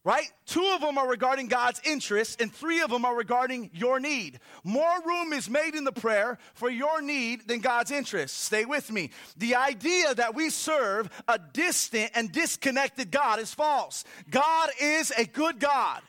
right? 0.06 0.32
Two 0.46 0.72
of 0.76 0.82
them 0.82 1.00
are 1.00 1.10
regarding 1.10 1.48
God's 1.48 1.82
interest, 1.84 2.40
and 2.40 2.54
three 2.54 2.82
of 2.82 2.92
them 2.92 3.04
are 3.04 3.16
regarding 3.16 3.72
your 3.74 4.00
need. 4.00 4.40
More 4.64 5.02
room 5.04 5.34
is 5.34 5.50
made 5.50 5.74
in 5.74 5.84
the 5.84 5.92
prayer 5.92 6.38
for 6.54 6.70
your 6.70 7.02
need 7.02 7.48
than 7.48 7.60
God's 7.60 7.90
interest. 7.90 8.40
Stay 8.40 8.66
with 8.66 8.92
me. 8.92 9.10
The 9.36 9.56
idea 9.56 10.14
that 10.14 10.36
we 10.36 10.52
serve 10.52 11.10
a 11.28 11.40
distant 11.54 12.12
and 12.14 12.32
disconnected 12.32 13.10
God 13.10 13.40
is 13.40 13.54
false. 13.54 14.06
God 14.30 14.70
is 14.80 15.12
a 15.18 15.26
good 15.26 15.60
God. 15.60 16.02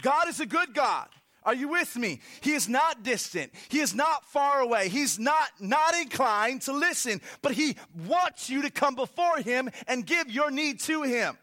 God 0.00 0.28
is 0.28 0.38
a 0.38 0.46
good 0.46 0.72
God. 0.72 1.08
Are 1.44 1.54
you 1.54 1.68
with 1.68 1.96
me? 1.96 2.20
He 2.40 2.52
is 2.52 2.68
not 2.68 3.02
distant. 3.02 3.52
He 3.68 3.80
is 3.80 3.96
not 3.96 4.24
far 4.26 4.60
away. 4.60 4.88
He's 4.88 5.18
not 5.18 5.48
not 5.58 5.92
inclined 5.96 6.62
to 6.62 6.72
listen, 6.72 7.20
but 7.42 7.50
he 7.50 7.74
wants 8.06 8.48
you 8.48 8.62
to 8.62 8.70
come 8.70 8.94
before 8.94 9.38
him 9.38 9.68
and 9.88 10.06
give 10.06 10.30
your 10.30 10.52
need 10.52 10.78
to 10.80 11.02
him. 11.02 11.36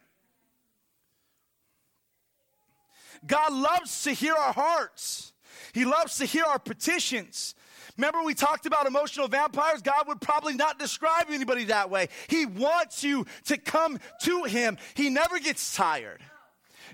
God 3.26 3.54
loves 3.54 4.04
to 4.04 4.12
hear 4.12 4.34
our 4.34 4.54
hearts. 4.54 5.34
He 5.74 5.86
loves 5.86 6.18
to 6.18 6.26
hear 6.26 6.46
our 6.46 6.60
petitions. 6.60 7.56
Remember, 7.98 8.24
we 8.24 8.34
talked 8.34 8.66
about 8.66 8.88
emotional 8.88 9.28
vampires? 9.28 9.82
God 9.82 10.08
would 10.08 10.22
probably 10.22 10.54
not 10.54 10.80
describe 10.80 11.26
anybody 11.30 11.66
that 11.66 11.90
way. 11.90 12.08
He 12.28 12.46
wants 12.46 13.04
you 13.04 13.26
to 13.46 13.58
come 13.58 14.00
to 14.22 14.44
Him. 14.44 14.78
He 14.94 15.10
never 15.10 15.38
gets 15.40 15.76
tired. 15.76 16.22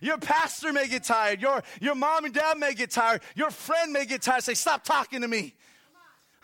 Your 0.02 0.18
pastor 0.18 0.74
may 0.74 0.88
get 0.88 1.04
tired. 1.04 1.42
Your, 1.42 1.62
your 1.80 1.96
mom 1.96 2.26
and 2.26 2.34
dad 2.34 2.58
may 2.58 2.74
get 2.74 2.92
tired. 2.92 3.22
Your 3.36 3.52
friend 3.52 3.94
may 3.94 4.06
get 4.06 4.22
tired. 4.24 4.44
Say, 4.44 4.56
Stop 4.56 4.84
talking 4.84 5.22
to 5.22 5.28
me. 5.28 5.54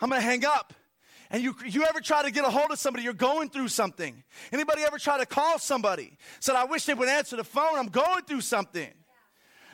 I'm 0.00 0.08
going 0.08 0.20
to 0.20 0.26
hang 0.26 0.44
up. 0.44 0.72
And 1.30 1.42
you, 1.42 1.56
you 1.64 1.84
ever 1.84 2.00
try 2.00 2.22
to 2.22 2.30
get 2.30 2.44
a 2.44 2.50
hold 2.50 2.70
of 2.70 2.78
somebody, 2.78 3.04
you're 3.04 3.14
going 3.14 3.48
through 3.48 3.68
something. 3.68 4.22
Anybody 4.52 4.82
ever 4.82 4.98
try 4.98 5.18
to 5.18 5.26
call 5.26 5.58
somebody? 5.58 6.18
Said, 6.40 6.56
I 6.56 6.66
wish 6.66 6.84
they 6.84 6.94
would 6.94 7.08
answer 7.08 7.36
the 7.36 7.44
phone. 7.44 7.78
I'm 7.78 7.88
going 7.88 8.24
through 8.24 8.42
something. 8.42 8.90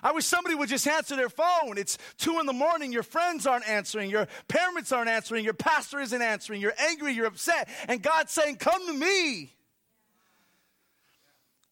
I 0.02 0.12
wish 0.12 0.24
somebody 0.24 0.54
would 0.54 0.68
just 0.68 0.87
answer 0.87 1.16
their 1.16 1.28
phone. 1.28 1.76
It's 1.76 1.98
two 2.16 2.38
in 2.40 2.46
the 2.46 2.52
morning, 2.52 2.92
your 2.92 3.02
friends 3.02 3.46
aren't 3.46 3.68
answering, 3.68 4.11
your 4.11 4.26
parents 4.46 4.92
aren't 4.92 5.08
answering, 5.08 5.44
your 5.44 5.54
pastor 5.54 6.00
isn't 6.00 6.22
answering, 6.22 6.61
you're 6.61 6.74
angry, 6.78 7.12
you're 7.12 7.26
upset, 7.26 7.68
and 7.88 8.02
God's 8.02 8.32
saying, 8.32 8.56
Come 8.56 8.87
to 8.87 8.92
me. 8.92 9.54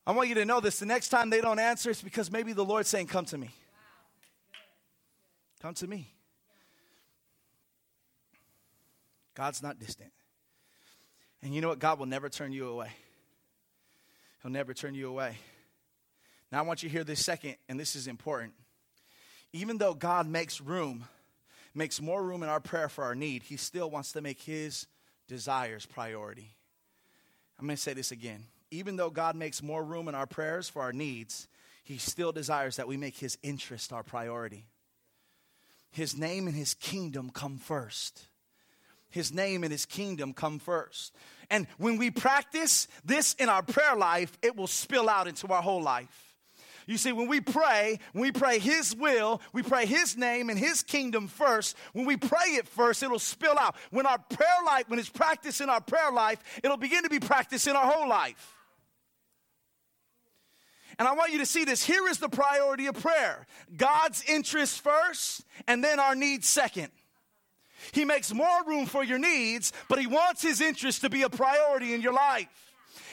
I 0.07 0.13
want 0.13 0.29
you 0.29 0.37
to 0.37 0.45
know 0.45 0.61
this. 0.61 0.79
The 0.79 0.87
next 0.87 1.09
time 1.09 1.31
they 1.31 1.41
don't 1.41 1.59
answer, 1.59 1.91
it's 1.91 2.03
because 2.03 2.31
maybe 2.31 2.53
the 2.53 2.65
Lord's 2.65 2.89
saying, 2.89 3.07
Come 3.09 3.25
to 3.27 3.39
me. 3.39 3.51
Come 5.61 5.75
to 5.75 5.87
me. 5.87 6.13
God's 9.35 9.63
not 9.63 9.79
distant. 9.79 10.13
And 11.43 11.55
you 11.55 11.61
know 11.61 11.69
what? 11.69 11.79
God 11.79 11.99
will 11.99 12.07
never 12.07 12.29
turn 12.29 12.53
you 12.53 12.69
away. 12.69 12.91
He'll 14.43 14.51
never 14.51 14.75
turn 14.75 14.95
you 14.95 15.09
away. 15.09 15.37
Now, 16.53 16.61
I 16.61 16.63
want 16.63 16.83
you 16.83 16.89
to 16.89 16.93
hear 16.93 17.05
this 17.05 17.25
second, 17.25 17.57
and 17.69 17.79
this 17.79 17.97
is 17.97 18.07
important. 18.07 18.53
Even 19.53 19.79
though 19.79 19.95
God 19.95 20.27
makes 20.29 20.61
room, 20.61 21.05
makes 21.75 22.01
more 22.01 22.23
room 22.23 22.43
in 22.43 22.49
our 22.49 22.61
prayer 22.61 22.89
for 22.89 23.05
our 23.05 23.15
need, 23.15 23.43
He 23.43 23.57
still 23.57 23.91
wants 23.91 24.13
to 24.13 24.21
make 24.21 24.41
His 24.41 24.87
desires 25.29 25.87
priority. 25.87 26.55
I'm 27.59 27.67
going 27.67 27.77
to 27.77 27.83
say 27.83 27.95
this 27.95 28.13
again. 28.13 28.45
Even 28.71 28.97
though 28.97 29.11
God 29.11 29.37
makes 29.37 29.63
more 29.63 29.83
room 29.83 30.09
in 30.09 30.15
our 30.15 30.27
prayers 30.27 30.69
for 30.69 30.83
our 30.83 30.93
needs, 30.93 31.49
He 31.85 31.99
still 31.99 32.33
desires 32.33 32.77
that 32.77 32.89
we 32.89 32.97
make 32.97 33.17
His 33.17 33.39
interest 33.43 33.93
our 33.93 34.03
priority. 34.03 34.67
His 35.91 36.17
name 36.17 36.47
and 36.47 36.57
His 36.57 36.75
kingdom 36.75 37.31
come 37.31 37.59
first. 37.59 38.27
His 39.11 39.33
name 39.33 39.65
and 39.65 39.73
His 39.73 39.87
kingdom 39.87 40.33
come 40.33 40.59
first. 40.59 41.15
And 41.51 41.67
when 41.79 41.97
we 41.97 42.11
practice 42.11 42.87
this 43.05 43.35
in 43.35 43.49
our 43.49 43.63
prayer 43.63 43.97
life, 43.97 44.37
it 44.43 44.57
will 44.57 44.67
spill 44.67 45.09
out 45.09 45.27
into 45.29 45.47
our 45.49 45.63
whole 45.63 45.83
life. 45.83 46.26
You 46.87 46.97
see, 46.99 47.11
when 47.11 47.27
we 47.27 47.41
pray, 47.41 47.99
when 48.13 48.23
we 48.23 48.31
pray 48.31 48.61
His 48.61 48.95
will, 48.95 49.41
we 49.53 49.63
pray 49.63 49.87
His 49.87 50.17
name 50.17 50.51
and 50.51 50.59
His 50.59 50.83
kingdom 50.83 51.27
first. 51.27 51.77
When 51.93 52.07
we 52.07 52.17
pray 52.17 52.55
it 52.55 52.69
first, 52.69 53.03
it'll 53.03 53.19
spill 53.19 53.59
out. 53.59 53.75
When 53.91 54.07
our 54.07 54.19
prayer 54.19 54.49
life, 54.65 54.89
when 54.89 55.01
it's 55.01 55.09
practiced 55.09 55.61
in 55.61 55.69
our 55.69 55.81
prayer 55.81 56.13
life, 56.13 56.39
it'll 56.63 56.77
begin 56.77 57.03
to 57.03 57.11
be 57.11 57.19
practiced 57.19 57.67
in 57.67 57.75
our 57.75 57.91
whole 57.91 58.09
life. 58.09 58.53
And 60.99 61.09
I 61.09 61.15
want 61.15 61.33
you 61.33 61.39
to 61.39 61.47
see 61.47 61.65
this. 61.65 61.85
Here 61.85 62.07
is 62.09 62.19
the 62.19 62.29
priority 62.29 62.87
of 62.87 62.95
prayer 62.95 63.47
God's 63.77 64.23
interest 64.29 64.81
first, 64.81 65.45
and 65.67 65.83
then 65.83 65.99
our 65.99 66.15
needs 66.15 66.47
second. 66.47 66.91
He 67.93 68.05
makes 68.05 68.33
more 68.33 68.65
room 68.65 68.87
for 68.87 69.05
your 69.05 69.19
needs, 69.19 69.73
but 69.89 69.99
He 69.99 70.07
wants 70.07 70.41
His 70.41 70.61
interest 70.61 71.01
to 71.03 71.11
be 71.11 71.23
a 71.23 71.31
priority 71.31 71.95
in 71.95 72.01
your 72.01 72.13
life. 72.13 72.66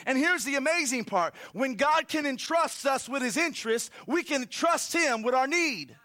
And 0.06 0.18
here's 0.18 0.44
the 0.44 0.56
amazing 0.56 1.04
part 1.04 1.34
when 1.52 1.74
God 1.74 2.08
can 2.08 2.26
entrust 2.26 2.86
us 2.86 3.08
with 3.08 3.22
his 3.22 3.36
interest, 3.36 3.90
we 4.06 4.22
can 4.22 4.46
trust 4.46 4.92
him 4.92 5.22
with 5.22 5.34
our 5.34 5.46
need. 5.46 5.96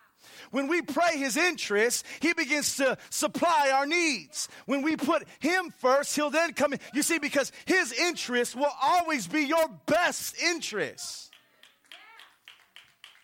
When 0.52 0.68
we 0.68 0.82
pray 0.82 1.18
his 1.18 1.38
interest, 1.38 2.06
he 2.22 2.34
begins 2.34 2.78
to 2.78 2.98
supply 3.10 3.72
our 3.74 3.86
needs. 3.86 4.48
When 4.66 4.82
we 4.82 4.96
put 4.96 5.28
him 5.40 5.72
first, 5.80 6.16
he'll 6.16 6.30
then 6.30 6.54
come 6.54 6.74
in. 6.74 6.80
You 6.94 7.04
see, 7.04 7.20
because 7.20 7.52
his 7.66 7.94
interest 7.94 8.56
will 8.56 8.72
always 8.82 9.28
be 9.28 9.42
your 9.42 9.68
best 9.86 10.42
interest. 10.42 11.30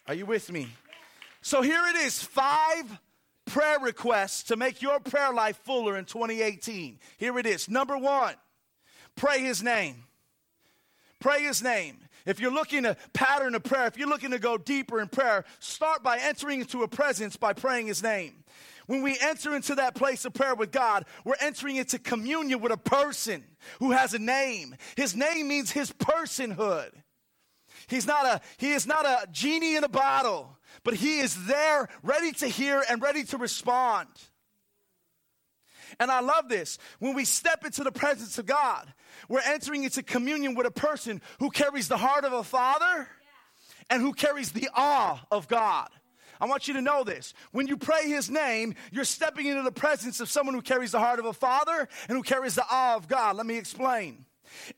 Are 0.08 0.14
you 0.14 0.26
with 0.26 0.52
me? 0.52 0.68
So 1.42 1.62
here 1.62 1.84
it 1.88 1.96
is 1.96 2.22
five 2.22 3.00
prayer 3.46 3.80
requests 3.80 4.44
to 4.44 4.56
make 4.56 4.82
your 4.82 5.00
prayer 5.00 5.34
life 5.34 5.58
fuller 5.64 5.98
in 5.98 6.06
2018. 6.06 7.00
Here 7.18 7.40
it 7.40 7.46
is. 7.46 7.70
Number 7.70 7.98
one, 7.98 8.36
pray 9.16 9.40
his 9.40 9.64
name. 9.64 10.05
Pray 11.20 11.44
his 11.44 11.64
name. 11.64 12.00
If 12.26 12.40
you're 12.40 12.52
looking 12.52 12.84
to 12.84 12.98
pattern 13.14 13.56
a 13.56 13.60
prayer, 13.60 13.88
if 13.88 13.98
you're 13.98 14.10
looking 14.10 14.32
to 14.32 14.40
go 14.40 14.58
deeper 14.58 15.00
in 15.00 15.08
prayer, 15.08 15.46
start 15.60 16.02
by 16.02 16.18
entering 16.18 16.62
into 16.62 16.84
a 16.84 16.88
presence 16.88 17.38
by 17.38 17.54
praying 17.54 17.88
his 17.88 18.02
name. 18.02 18.44
When 18.88 19.02
we 19.02 19.18
enter 19.20 19.56
into 19.56 19.76
that 19.76 19.96
place 19.96 20.26
of 20.26 20.34
prayer 20.34 20.56
with 20.56 20.72
God, 20.72 21.06
we're 21.24 21.36
entering 21.40 21.78
into 21.78 21.98
communion 21.98 22.62
with 22.62 22.72
a 22.72 22.78
person 22.78 23.44
who 23.80 23.92
has 23.92 24.14
a 24.14 24.20
name. 24.20 24.76
His 24.96 25.16
name 25.16 25.48
means 25.48 25.72
his 25.72 25.92
personhood. 25.92 26.92
He's 27.88 28.08
not 28.08 28.26
a 28.26 28.42
he 28.58 28.72
is 28.72 28.88
not 28.88 29.06
a 29.06 29.28
genie 29.32 29.76
in 29.76 29.84
a 29.84 29.90
bottle, 29.90 30.58
but 30.84 30.96
he 30.96 31.20
is 31.20 31.46
there 31.46 31.88
ready 32.04 32.32
to 32.34 32.48
hear 32.48 32.84
and 32.90 33.02
ready 33.02 33.24
to 33.26 33.38
respond. 33.38 34.08
And 36.00 36.12
I 36.12 36.20
love 36.20 36.50
this. 36.50 36.78
When 37.00 37.14
we 37.14 37.26
step 37.26 37.66
into 37.66 37.84
the 37.84 37.92
presence 37.92 38.38
of 38.38 38.46
God, 38.46 38.94
we're 39.30 39.42
entering 39.46 39.84
into 39.84 40.04
communion 40.04 40.56
with 40.56 40.68
a 40.68 40.72
person 40.72 41.22
who 41.40 41.50
carries 41.50 41.88
the 41.88 41.98
heart 41.98 42.26
of 42.26 42.34
a 42.34 42.44
father 42.44 43.08
and 43.90 44.02
who 44.02 44.14
carries 44.14 44.52
the 44.52 44.70
awe 44.76 45.24
of 45.32 45.48
God. 45.48 45.90
I 46.40 46.48
want 46.48 46.68
you 46.68 46.74
to 46.74 46.82
know 46.82 47.04
this. 47.04 47.34
When 47.52 47.68
you 47.68 47.78
pray 47.78 48.10
his 48.10 48.30
name, 48.30 48.76
you're 48.92 49.06
stepping 49.06 49.46
into 49.46 49.64
the 49.64 49.72
presence 49.72 50.20
of 50.20 50.30
someone 50.30 50.54
who 50.54 50.62
carries 50.62 50.92
the 50.92 51.00
heart 51.00 51.20
of 51.20 51.26
a 51.26 51.34
father 51.34 51.88
and 52.10 52.18
who 52.18 52.24
carries 52.24 52.56
the 52.56 52.66
awe 52.70 52.96
of 52.96 53.08
God. 53.08 53.38
Let 53.38 53.46
me 53.46 53.58
explain. 53.58 54.26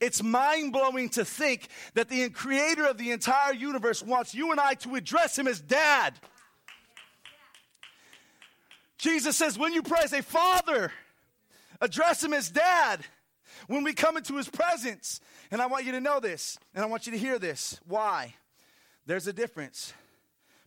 It's 0.00 0.22
mind 0.22 0.72
blowing 0.72 1.08
to 1.10 1.24
think 1.24 1.68
that 1.94 2.08
the 2.08 2.30
creator 2.30 2.86
of 2.86 2.98
the 2.98 3.10
entire 3.10 3.52
universe 3.52 4.02
wants 4.02 4.34
you 4.34 4.50
and 4.50 4.60
I 4.60 4.74
to 4.74 4.94
address 4.94 5.38
him 5.38 5.46
as 5.46 5.60
dad. 5.60 6.14
Jesus 8.98 9.36
says, 9.36 9.58
when 9.58 9.72
you 9.72 9.82
pray, 9.82 10.06
say, 10.06 10.20
Father, 10.22 10.92
address 11.80 12.22
him 12.22 12.32
as 12.32 12.50
dad 12.50 13.00
when 13.66 13.84
we 13.84 13.92
come 13.92 14.16
into 14.16 14.36
his 14.36 14.48
presence. 14.48 15.20
And 15.50 15.60
I 15.60 15.66
want 15.66 15.84
you 15.84 15.92
to 15.92 16.00
know 16.00 16.20
this, 16.20 16.58
and 16.74 16.84
I 16.84 16.88
want 16.88 17.06
you 17.06 17.12
to 17.12 17.18
hear 17.18 17.38
this. 17.38 17.80
Why? 17.86 18.34
There's 19.06 19.26
a 19.26 19.32
difference 19.32 19.92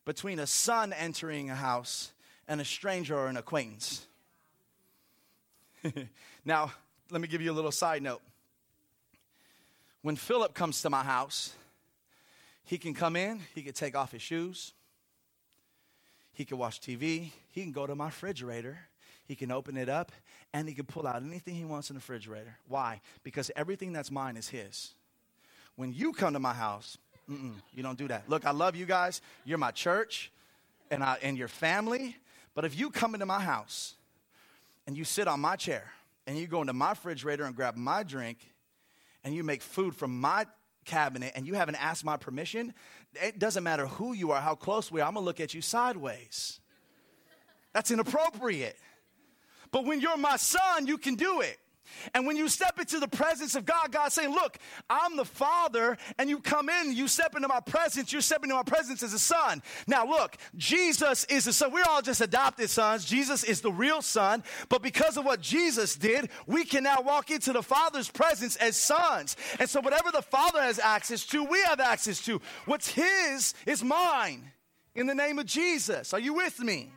between 0.06 0.39
a 0.39 0.47
son 0.47 0.93
entering 0.93 1.50
a 1.50 1.56
house 1.56 2.12
and 2.47 2.60
a 2.60 2.65
stranger 2.65 3.15
or 3.15 3.28
an 3.28 3.38
acquaintance. 3.38 4.08
now, 6.45 6.71
let 7.12 7.21
me 7.21 7.28
give 7.28 7.41
you 7.41 7.52
a 7.52 7.54
little 7.54 7.71
side 7.71 8.02
note. 8.02 8.21
When 10.02 10.15
Philip 10.15 10.54
comes 10.54 10.82
to 10.82 10.89
my 10.89 11.04
house, 11.04 11.54
he 12.63 12.78
can 12.78 12.93
come 12.93 13.15
in, 13.15 13.41
he 13.54 13.62
can 13.62 13.74
take 13.74 13.95
off 13.95 14.12
his 14.12 14.21
shoes, 14.21 14.74
he 16.34 16.45
can 16.45 16.58
watch 16.58 16.82
TV, 16.82 17.32
he 17.52 17.62
can 17.62 17.71
go 17.71 17.86
to 17.86 17.93
my 17.93 18.06
refrigerator, 18.06 18.80
he 19.28 19.36
can 19.36 19.52
open 19.52 19.78
it 19.78 19.89
up, 19.89 20.12
and 20.54 20.68
he 20.68 20.74
can 20.74 20.86
pull 20.86 21.08
out 21.08 21.22
anything 21.24 21.56
he 21.56 21.66
wants 21.66 21.90
in 21.90 21.96
the 21.96 22.00
refrigerator. 22.00 22.58
Why? 22.68 23.02
Because 23.24 23.52
everything 23.56 23.94
that's 23.94 24.12
mine 24.12 24.38
is 24.38 24.50
his. 24.50 24.94
When 25.76 25.94
you 25.94 26.12
come 26.14 26.34
to 26.34 26.40
my 26.40 26.54
house, 26.54 26.98
you 27.28 27.84
don't 27.84 27.98
do 27.98 28.08
that. 28.10 28.30
Look, 28.30 28.46
I 28.46 28.52
love 28.52 28.76
you 28.76 28.86
guys. 28.86 29.22
You're 29.46 29.58
my 29.58 29.72
church 29.72 30.32
and, 30.90 31.04
I, 31.04 31.18
and 31.22 31.38
your 31.38 31.48
family. 31.48 32.18
But 32.54 32.66
if 32.66 32.78
you 32.78 32.90
come 32.90 33.14
into 33.14 33.26
my 33.26 33.40
house 33.40 33.96
and 34.86 34.98
you 34.98 35.06
sit 35.06 35.28
on 35.28 35.40
my 35.40 35.56
chair 35.56 35.92
and 36.28 36.38
you 36.38 36.48
go 36.48 36.62
into 36.62 36.74
my 36.74 36.90
refrigerator 36.90 37.46
and 37.46 37.56
grab 37.56 37.78
my 37.78 38.04
drink 38.04 38.38
and 39.24 39.34
you 39.34 39.44
make 39.44 39.62
food 39.62 39.96
from 39.96 40.20
my 40.20 40.46
cabinet 40.84 41.32
and 41.36 41.48
you 41.48 41.54
haven't 41.54 41.76
asked 41.76 42.04
my 42.04 42.18
permission, 42.18 42.74
it 43.14 43.40
doesn't 43.40 43.64
matter 43.64 43.88
who 43.88 44.14
you 44.14 44.32
are, 44.32 44.42
how 44.42 44.56
close 44.56 44.92
we 44.92 45.00
are, 45.00 45.08
I'm 45.08 45.14
gonna 45.14 45.26
look 45.26 45.40
at 45.40 45.54
you 45.54 45.62
sideways. 45.62 46.60
That's 47.74 47.92
inappropriate. 47.92 48.78
But 49.71 49.86
when 49.86 50.01
you're 50.01 50.17
my 50.17 50.38
son, 50.38 50.88
you 50.88 50.97
can 50.97 51.15
do 51.15 51.41
it. 51.41 51.57
And 52.13 52.25
when 52.25 52.38
you 52.38 52.47
step 52.47 52.79
into 52.79 52.99
the 52.99 53.07
presence 53.07 53.55
of 53.55 53.65
God, 53.65 53.91
God's 53.91 54.15
saying, 54.15 54.31
Look, 54.31 54.57
I'm 54.89 55.17
the 55.17 55.25
Father, 55.25 55.97
and 56.17 56.29
you 56.29 56.39
come 56.39 56.69
in, 56.69 56.95
you 56.95 57.07
step 57.07 57.36
into 57.36 57.47
my 57.47 57.60
presence, 57.60 58.12
you're 58.12 58.21
stepping 58.21 58.49
into 58.49 58.55
my 58.55 58.63
presence 58.63 59.03
as 59.03 59.13
a 59.13 59.19
son. 59.19 59.62
Now, 59.88 60.05
look, 60.05 60.38
Jesus 60.55 61.25
is 61.25 61.45
the 61.45 61.53
son. 61.53 61.71
We're 61.71 61.86
all 61.89 62.01
just 62.01 62.21
adopted 62.21 62.69
sons. 62.69 63.05
Jesus 63.05 63.43
is 63.43 63.62
the 63.62 63.71
real 63.71 64.01
son. 64.01 64.43
But 64.69 64.81
because 64.81 65.17
of 65.17 65.25
what 65.25 65.41
Jesus 65.41 65.95
did, 65.95 66.29
we 66.47 66.65
can 66.65 66.84
now 66.84 67.01
walk 67.01 67.31
into 67.31 67.53
the 67.53 67.63
Father's 67.63 68.10
presence 68.10 68.55
as 68.57 68.75
sons. 68.75 69.36
And 69.60 69.69
so, 69.69 69.81
whatever 69.81 70.12
the 70.12 70.21
Father 70.21 70.62
has 70.62 70.79
access 70.79 71.25
to, 71.27 71.43
we 71.43 71.62
have 71.63 71.79
access 71.79 72.23
to. 72.25 72.41
What's 72.65 72.89
His 72.89 73.53
is 73.65 73.84
mine 73.84 74.51
in 74.95 75.07
the 75.07 75.15
name 75.15 75.39
of 75.39 75.45
Jesus. 75.45 76.13
Are 76.13 76.19
you 76.19 76.34
with 76.34 76.60
me? 76.60 76.91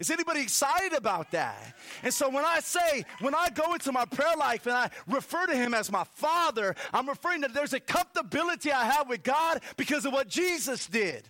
Is 0.00 0.10
anybody 0.10 0.40
excited 0.40 0.94
about 0.94 1.30
that? 1.32 1.76
And 2.02 2.12
so 2.12 2.30
when 2.30 2.42
I 2.42 2.60
say, 2.60 3.04
when 3.20 3.34
I 3.34 3.50
go 3.50 3.74
into 3.74 3.92
my 3.92 4.06
prayer 4.06 4.34
life 4.38 4.64
and 4.66 4.74
I 4.74 4.90
refer 5.06 5.44
to 5.46 5.54
him 5.54 5.74
as 5.74 5.92
my 5.92 6.04
father, 6.04 6.74
I'm 6.94 7.06
referring 7.06 7.42
that 7.42 7.52
there's 7.52 7.74
a 7.74 7.80
comfortability 7.80 8.72
I 8.72 8.86
have 8.86 9.10
with 9.10 9.22
God 9.22 9.60
because 9.76 10.06
of 10.06 10.14
what 10.14 10.26
Jesus 10.26 10.86
did. 10.86 11.28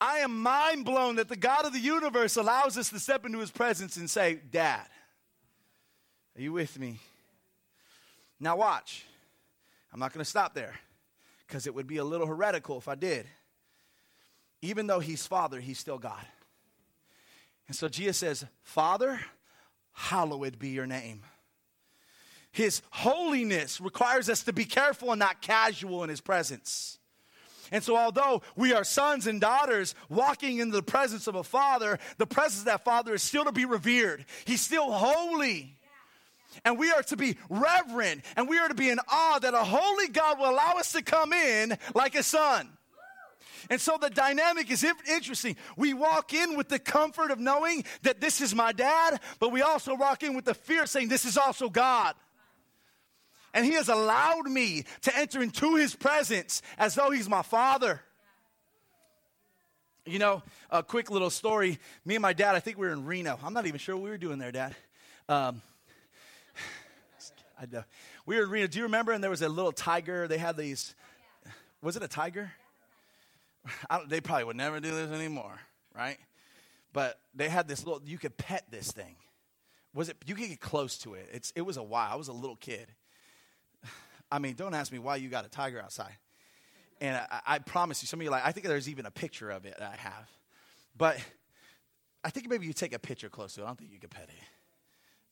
I 0.00 0.18
am 0.18 0.40
mind 0.40 0.84
blown 0.84 1.16
that 1.16 1.28
the 1.28 1.36
God 1.36 1.66
of 1.66 1.72
the 1.72 1.80
universe 1.80 2.36
allows 2.36 2.78
us 2.78 2.90
to 2.90 3.00
step 3.00 3.26
into 3.26 3.40
his 3.40 3.50
presence 3.50 3.96
and 3.96 4.08
say, 4.08 4.38
Dad, 4.52 4.86
are 6.36 6.40
you 6.40 6.52
with 6.52 6.78
me? 6.78 7.00
Now, 8.38 8.54
watch. 8.54 9.04
I'm 9.92 9.98
not 9.98 10.12
going 10.12 10.22
to 10.22 10.30
stop 10.30 10.54
there 10.54 10.78
because 11.48 11.66
it 11.66 11.74
would 11.74 11.88
be 11.88 11.96
a 11.96 12.04
little 12.04 12.28
heretical 12.28 12.78
if 12.78 12.86
I 12.86 12.94
did 12.94 13.26
even 14.62 14.86
though 14.86 15.00
he's 15.00 15.26
Father, 15.26 15.60
he's 15.60 15.78
still 15.78 15.98
God. 15.98 16.24
And 17.68 17.76
so 17.76 17.88
Jesus 17.88 18.16
says, 18.16 18.44
Father, 18.62 19.20
hallowed 19.92 20.58
be 20.58 20.70
your 20.70 20.86
name. 20.86 21.22
His 22.50 22.82
holiness 22.90 23.80
requires 23.80 24.28
us 24.28 24.44
to 24.44 24.52
be 24.52 24.64
careful 24.64 25.12
and 25.12 25.18
not 25.18 25.42
casual 25.42 26.02
in 26.02 26.10
his 26.10 26.20
presence. 26.20 26.98
And 27.70 27.84
so, 27.84 27.96
although 27.96 28.42
we 28.56 28.72
are 28.72 28.84
sons 28.84 29.26
and 29.26 29.40
daughters 29.40 29.94
walking 30.08 30.58
in 30.58 30.70
the 30.70 30.82
presence 30.82 31.26
of 31.26 31.34
a 31.34 31.44
father, 31.44 31.98
the 32.16 32.26
presence 32.26 32.60
of 32.60 32.64
that 32.64 32.84
father 32.84 33.12
is 33.14 33.22
still 33.22 33.44
to 33.44 33.52
be 33.52 33.66
revered. 33.66 34.24
He's 34.46 34.62
still 34.62 34.90
holy. 34.90 35.74
And 36.64 36.78
we 36.78 36.90
are 36.90 37.02
to 37.04 37.16
be 37.16 37.36
reverent 37.50 38.24
and 38.34 38.48
we 38.48 38.58
are 38.58 38.68
to 38.68 38.74
be 38.74 38.88
in 38.88 38.98
awe 39.06 39.38
that 39.38 39.52
a 39.52 39.64
holy 39.64 40.08
God 40.08 40.38
will 40.38 40.50
allow 40.50 40.74
us 40.78 40.92
to 40.92 41.02
come 41.02 41.32
in 41.32 41.76
like 41.94 42.14
a 42.14 42.22
son. 42.22 42.68
And 43.70 43.80
so 43.80 43.98
the 44.00 44.10
dynamic 44.10 44.70
is 44.70 44.84
interesting. 44.84 45.56
We 45.76 45.94
walk 45.94 46.32
in 46.32 46.56
with 46.56 46.68
the 46.68 46.78
comfort 46.78 47.30
of 47.30 47.38
knowing 47.38 47.84
that 48.02 48.20
this 48.20 48.40
is 48.40 48.54
my 48.54 48.72
dad, 48.72 49.20
but 49.38 49.50
we 49.52 49.62
also 49.62 49.94
walk 49.94 50.22
in 50.22 50.34
with 50.34 50.44
the 50.44 50.54
fear 50.54 50.86
saying, 50.86 51.08
This 51.08 51.24
is 51.24 51.36
also 51.36 51.68
God. 51.68 52.14
And 53.54 53.64
he 53.64 53.72
has 53.72 53.88
allowed 53.88 54.46
me 54.46 54.84
to 55.02 55.16
enter 55.16 55.42
into 55.42 55.76
his 55.76 55.94
presence 55.94 56.62
as 56.76 56.94
though 56.94 57.10
he's 57.10 57.28
my 57.28 57.42
father. 57.42 58.02
You 60.04 60.18
know, 60.18 60.42
a 60.70 60.82
quick 60.82 61.10
little 61.10 61.30
story. 61.30 61.78
Me 62.04 62.14
and 62.14 62.22
my 62.22 62.32
dad, 62.32 62.54
I 62.54 62.60
think 62.60 62.78
we 62.78 62.86
were 62.86 62.92
in 62.92 63.04
Reno. 63.04 63.38
I'm 63.42 63.52
not 63.52 63.66
even 63.66 63.78
sure 63.78 63.94
what 63.94 64.04
we 64.04 64.10
were 64.10 64.18
doing 64.18 64.38
there, 64.38 64.52
Dad. 64.52 64.74
Um, 65.28 65.60
I 67.60 67.66
know. 67.70 67.84
We 68.24 68.36
were 68.36 68.44
in 68.44 68.50
Reno. 68.50 68.66
Do 68.68 68.78
you 68.78 68.84
remember? 68.84 69.12
And 69.12 69.22
there 69.22 69.30
was 69.30 69.42
a 69.42 69.48
little 69.48 69.72
tiger. 69.72 70.26
They 70.28 70.38
had 70.38 70.56
these. 70.56 70.94
Was 71.82 71.96
it 71.96 72.02
a 72.02 72.08
tiger? 72.08 72.52
They 74.08 74.20
probably 74.20 74.44
would 74.44 74.56
never 74.56 74.80
do 74.80 74.90
this 74.90 75.10
anymore, 75.10 75.58
right? 75.94 76.18
But 76.92 77.20
they 77.34 77.48
had 77.48 77.68
this 77.68 77.84
little, 77.84 78.02
you 78.04 78.18
could 78.18 78.36
pet 78.36 78.64
this 78.70 78.92
thing. 78.92 79.16
Was 79.94 80.08
it, 80.08 80.16
you 80.26 80.34
could 80.34 80.48
get 80.48 80.60
close 80.60 80.98
to 80.98 81.14
it. 81.14 81.28
It's, 81.32 81.52
it 81.56 81.62
was 81.62 81.76
a 81.76 81.82
while. 81.82 82.12
I 82.12 82.16
was 82.16 82.28
a 82.28 82.32
little 82.32 82.56
kid. 82.56 82.86
I 84.32 84.38
mean, 84.38 84.54
don't 84.54 84.74
ask 84.74 84.92
me 84.92 84.98
why 84.98 85.16
you 85.16 85.28
got 85.28 85.44
a 85.46 85.48
tiger 85.48 85.80
outside. 85.80 86.16
And 87.00 87.16
I, 87.16 87.40
I 87.46 87.58
promise 87.58 88.02
you, 88.02 88.06
some 88.06 88.20
of 88.20 88.24
you 88.24 88.30
like, 88.30 88.44
I 88.44 88.52
think 88.52 88.66
there's 88.66 88.88
even 88.88 89.06
a 89.06 89.10
picture 89.10 89.50
of 89.50 89.64
it 89.64 89.76
that 89.78 89.92
I 89.92 89.96
have. 89.96 90.28
But 90.96 91.18
I 92.24 92.30
think 92.30 92.48
maybe 92.48 92.66
you 92.66 92.72
take 92.72 92.92
a 92.92 92.98
picture 92.98 93.28
close 93.28 93.54
to 93.54 93.62
it. 93.62 93.64
I 93.64 93.66
don't 93.68 93.78
think 93.78 93.92
you 93.92 93.98
could 93.98 94.10
pet 94.10 94.28
it. 94.28 94.44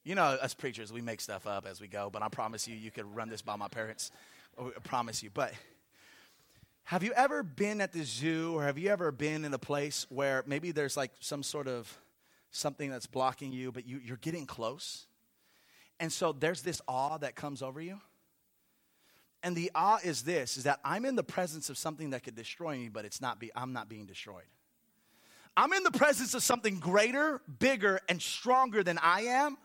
You 0.05 0.15
know, 0.15 0.23
us 0.23 0.55
preachers, 0.55 0.93
we 0.93 1.01
make 1.01 1.21
stuff 1.21 1.47
up 1.47 1.67
as 1.67 1.81
we 1.81 1.89
go, 1.89 2.11
but 2.11 2.23
I 2.23 2.29
promise 2.29 2.69
you, 2.69 2.77
you 2.77 2.93
could 2.93 3.13
run 3.17 3.29
this 3.29 3.43
by 3.43 3.57
my 3.57 3.67
parents. 3.67 4.13
I 4.59 4.71
promise 4.85 5.23
you. 5.23 5.31
But 5.35 5.53
have 6.87 7.03
you 7.03 7.13
ever 7.15 7.43
been 7.43 7.81
at 7.81 7.93
the 7.93 8.05
zoo 8.05 8.55
or 8.55 8.63
have 8.63 8.79
you 8.79 8.91
ever 8.91 9.11
been 9.11 9.45
in 9.45 9.53
a 9.53 9.59
place 9.59 10.07
where 10.09 10.45
maybe 10.47 10.71
there's 10.71 10.97
like 10.97 11.11
some 11.19 11.43
sort 11.43 11.67
of 11.67 11.93
something 12.53 12.91
that's 12.91 13.09
blocking 13.09 13.51
you, 13.51 13.73
but 13.73 13.89
you, 13.89 14.01
you're 14.05 14.19
getting 14.19 14.47
close? 14.47 15.07
And 15.99 16.13
so 16.13 16.31
there's 16.31 16.63
this 16.63 16.81
awe 16.87 17.19
that 17.19 17.35
comes 17.35 17.61
over 17.61 17.81
you. 17.81 18.01
And 19.43 19.57
the 19.57 19.73
awe 19.75 19.99
is 20.05 20.23
this 20.23 20.57
is 20.57 20.63
that 20.63 20.79
I'm 20.85 21.05
in 21.05 21.17
the 21.17 21.25
presence 21.25 21.71
of 21.71 21.77
something 21.77 22.11
that 22.11 22.23
could 22.23 22.37
destroy 22.37 22.79
me, 22.79 22.89
but 22.89 23.05
it's 23.05 23.21
not 23.21 23.41
be, 23.41 23.51
I'm 23.57 23.73
not 23.73 23.89
being 23.89 24.07
destroyed. 24.07 24.47
I'm 25.57 25.73
in 25.73 25.83
the 25.83 25.91
presence 25.91 26.35
of 26.35 26.45
something 26.45 26.79
greater, 26.79 27.41
bigger, 27.59 27.99
and 28.09 28.23
stronger 28.23 28.85
than 28.85 28.99
I 28.99 29.23
am 29.23 29.59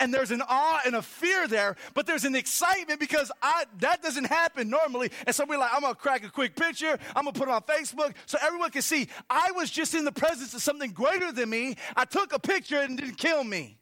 and 0.00 0.12
there's 0.12 0.30
an 0.30 0.42
awe 0.48 0.80
and 0.86 0.94
a 0.94 1.02
fear 1.02 1.46
there, 1.48 1.76
but 1.94 2.06
there's 2.06 2.24
an 2.24 2.34
excitement 2.34 3.00
because 3.00 3.30
I 3.42 3.64
that 3.78 4.02
doesn't 4.02 4.26
happen 4.26 4.70
normally. 4.70 5.10
And 5.26 5.34
so 5.34 5.44
we're 5.44 5.58
like, 5.58 5.70
I'm 5.72 5.82
gonna 5.82 5.94
crack 5.94 6.24
a 6.24 6.30
quick 6.30 6.56
picture, 6.56 6.98
I'm 7.16 7.24
gonna 7.24 7.32
put 7.32 7.48
it 7.48 7.52
on 7.52 7.62
Facebook 7.62 8.14
so 8.26 8.38
everyone 8.42 8.70
can 8.70 8.82
see 8.82 9.08
I 9.28 9.52
was 9.52 9.70
just 9.70 9.94
in 9.94 10.04
the 10.04 10.12
presence 10.12 10.54
of 10.54 10.62
something 10.62 10.92
greater 10.92 11.32
than 11.32 11.50
me. 11.50 11.76
I 11.96 12.04
took 12.04 12.32
a 12.32 12.38
picture 12.38 12.78
and 12.78 12.98
didn't 12.98 13.16
kill 13.16 13.44
me. 13.44 13.78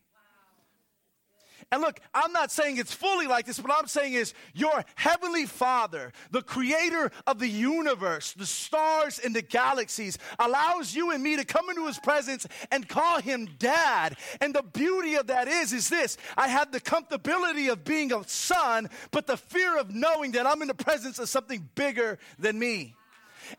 And 1.73 1.83
look, 1.83 2.01
I'm 2.13 2.33
not 2.33 2.51
saying 2.51 2.79
it's 2.79 2.93
fully 2.93 3.29
like 3.29 3.47
this. 3.47 3.61
What 3.61 3.73
I'm 3.73 3.87
saying 3.87 4.15
is 4.15 4.35
your 4.55 4.85
heavenly 4.97 5.47
Father, 5.47 6.13
the 6.33 6.43
creator 6.43 7.13
of 7.29 7.39
the 7.39 7.47
universe, 7.47 8.33
the 8.33 8.47
stars 8.47 9.21
and 9.21 9.37
the 9.37 9.43
galaxies, 9.43 10.19
allows 10.41 10.97
you 10.97 11.13
and 11.13 11.23
me 11.23 11.37
to 11.37 11.45
come 11.45 11.71
into 11.71 11.87
his 11.87 11.99
presence 12.01 12.45
and 12.73 12.89
call 12.89 13.21
him 13.21 13.49
dad. 13.61 14.17
And 14.41 14.53
the 14.53 14.65
beauty 14.65 15.15
of 15.15 15.29
that 15.29 15.47
is, 15.47 15.73
is 15.73 15.89
this 15.89 16.17
I 16.37 16.49
have 16.49 16.73
the 16.73 16.81
comfortability 16.81 17.71
of 17.71 17.85
being 17.85 18.13
a 18.13 18.27
son, 18.27 18.91
but 19.13 19.29
the 19.29 19.37
fear 19.37 19.79
of 19.79 19.95
knowing 19.95 20.33
that 20.33 20.49
I'm 20.49 20.63
in 20.63 20.69
the 20.69 20.75
presence 20.75 21.21
of 21.21 21.29
something 21.29 21.69
bigger 21.77 22.19
than 22.41 22.59
me. 22.59 22.97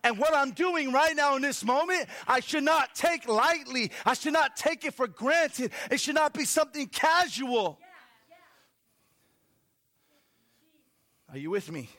And 0.03 0.17
what 0.17 0.35
I'm 0.35 0.51
doing 0.51 0.91
right 0.91 1.15
now 1.15 1.37
in 1.37 1.41
this 1.41 1.63
moment, 1.63 2.07
I 2.27 2.41
should 2.41 2.63
not 2.63 2.93
take 2.93 3.27
lightly. 3.27 3.91
I 4.05 4.15
should 4.15 4.33
not 4.33 4.57
take 4.57 4.83
it 4.83 4.93
for 4.93 5.07
granted. 5.07 5.71
It 5.89 5.99
should 5.99 6.15
not 6.15 6.33
be 6.33 6.43
something 6.43 6.87
casual. 6.87 7.79
Are 11.31 11.37
you 11.37 11.49
with 11.49 11.71
me? 11.71 11.89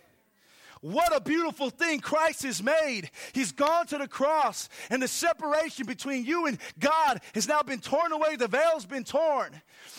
What 0.82 1.14
a 1.14 1.20
beautiful 1.20 1.70
thing 1.70 2.00
Christ 2.00 2.42
has 2.42 2.60
made. 2.60 3.08
He's 3.32 3.52
gone 3.52 3.86
to 3.86 3.98
the 3.98 4.08
cross, 4.08 4.68
and 4.90 5.00
the 5.00 5.06
separation 5.06 5.86
between 5.86 6.24
you 6.24 6.46
and 6.46 6.58
God 6.80 7.20
has 7.36 7.46
now 7.46 7.62
been 7.62 7.78
torn 7.78 8.10
away. 8.10 8.34
The 8.34 8.48
veil's 8.48 8.84
been 8.84 9.04
torn. 9.04 9.52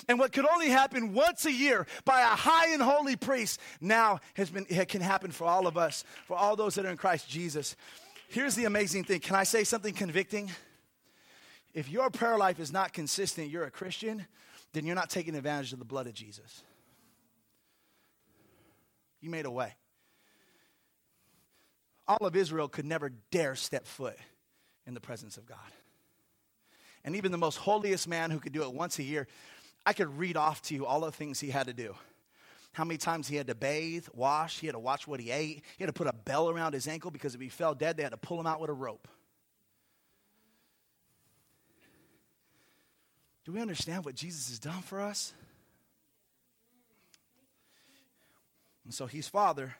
And 0.10 0.20
what 0.20 0.34
could 0.34 0.46
only 0.46 0.68
happen 0.68 1.14
once 1.14 1.46
a 1.46 1.54
year 1.54 1.88
by 2.04 2.20
a 2.20 2.26
high 2.26 2.74
and 2.74 2.82
holy 2.82 3.16
priest 3.16 3.62
now 3.80 4.20
has 4.34 4.50
been, 4.50 4.66
it 4.68 4.90
can 4.90 5.00
happen 5.00 5.32
for 5.32 5.46
all 5.46 5.68
of 5.68 5.78
us, 5.78 6.04
for 6.26 6.36
all 6.36 6.58
those 6.58 6.76
that 6.76 6.86
are 6.86 6.92
in 6.92 6.98
Christ 6.98 7.30
Jesus. 7.30 7.78
Here's 8.28 8.56
the 8.56 8.66
amazing 8.66 9.06
thing. 9.06 9.22
Can 9.22 9.38
I 9.38 9.44
say 9.44 9.64
something 9.64 9.94
convicting? 9.94 10.52
If 11.74 11.90
your 11.90 12.10
prayer 12.10 12.38
life 12.38 12.60
is 12.60 12.74
not 12.74 12.92
consistent, 12.92 13.50
you're 13.50 13.64
a 13.64 13.72
Christian, 13.72 14.26
then 14.74 14.86
you're 14.86 14.96
not 14.96 15.10
taking 15.10 15.34
advantage 15.36 15.72
of 15.72 15.80
the 15.80 15.86
blood 15.86 16.08
of 16.08 16.14
Jesus. 16.14 16.62
You 19.24 19.32
made 19.32 19.46
a 19.46 19.52
way 19.52 19.74
all 22.08 22.28
of 22.28 22.36
Israel 22.36 22.68
could 22.68 22.86
never 22.86 23.10
dare 23.32 23.56
step 23.56 23.88
foot 23.88 24.18
in 24.86 24.94
the 24.94 25.00
presence 25.00 25.38
of 25.38 25.46
God. 25.46 25.58
And 27.06 27.16
even 27.16 27.32
the 27.32 27.38
most 27.38 27.58
holiest 27.58 28.08
man 28.08 28.32
who 28.32 28.40
could 28.40 28.54
do 28.54 28.64
it 28.64 28.74
once 28.74 29.00
a 29.00 29.04
year, 29.04 29.28
I 29.86 29.94
could 29.94 30.18
read 30.18 30.38
off 30.38 30.62
to 30.64 30.76
you 30.76 30.86
all 30.86 31.02
the 31.02 31.12
things 31.12 31.40
he 31.40 31.50
had 31.50 31.68
to 31.68 31.74
do. 31.74 31.96
How 32.72 32.84
many 32.84 32.98
times 32.98 33.28
he 33.28 33.36
had 33.36 33.48
to 33.48 33.56
bathe, 33.56 34.08
wash, 34.14 34.60
he 34.60 34.68
had 34.68 34.74
to 34.74 34.80
watch 34.80 35.08
what 35.08 35.20
he 35.20 35.30
ate, 35.30 35.64
he 35.78 35.84
had 35.84 35.88
to 35.88 35.94
put 35.94 36.08
a 36.08 36.14
bell 36.14 36.50
around 36.50 36.74
his 36.74 36.88
ankle 36.88 37.12
because 37.12 37.36
if 37.36 37.42
he 37.42 37.50
fell 37.50 37.76
dead, 37.76 37.98
they 37.98 38.04
had 38.04 38.14
to 38.14 38.18
pull 38.18 38.40
him 38.40 38.48
out 38.48 38.60
with 38.60 38.70
a 38.70 38.74
rope. 38.74 39.08
Do 43.46 43.52
we 43.52 43.62
understand 43.62 44.06
what 44.06 44.16
Jesus 44.16 44.48
has 44.48 44.60
done 44.60 44.82
for 44.82 45.02
us? 45.02 45.34
And 48.86 48.94
so 48.94 49.06
he's 49.06 49.28
Father, 49.28 49.76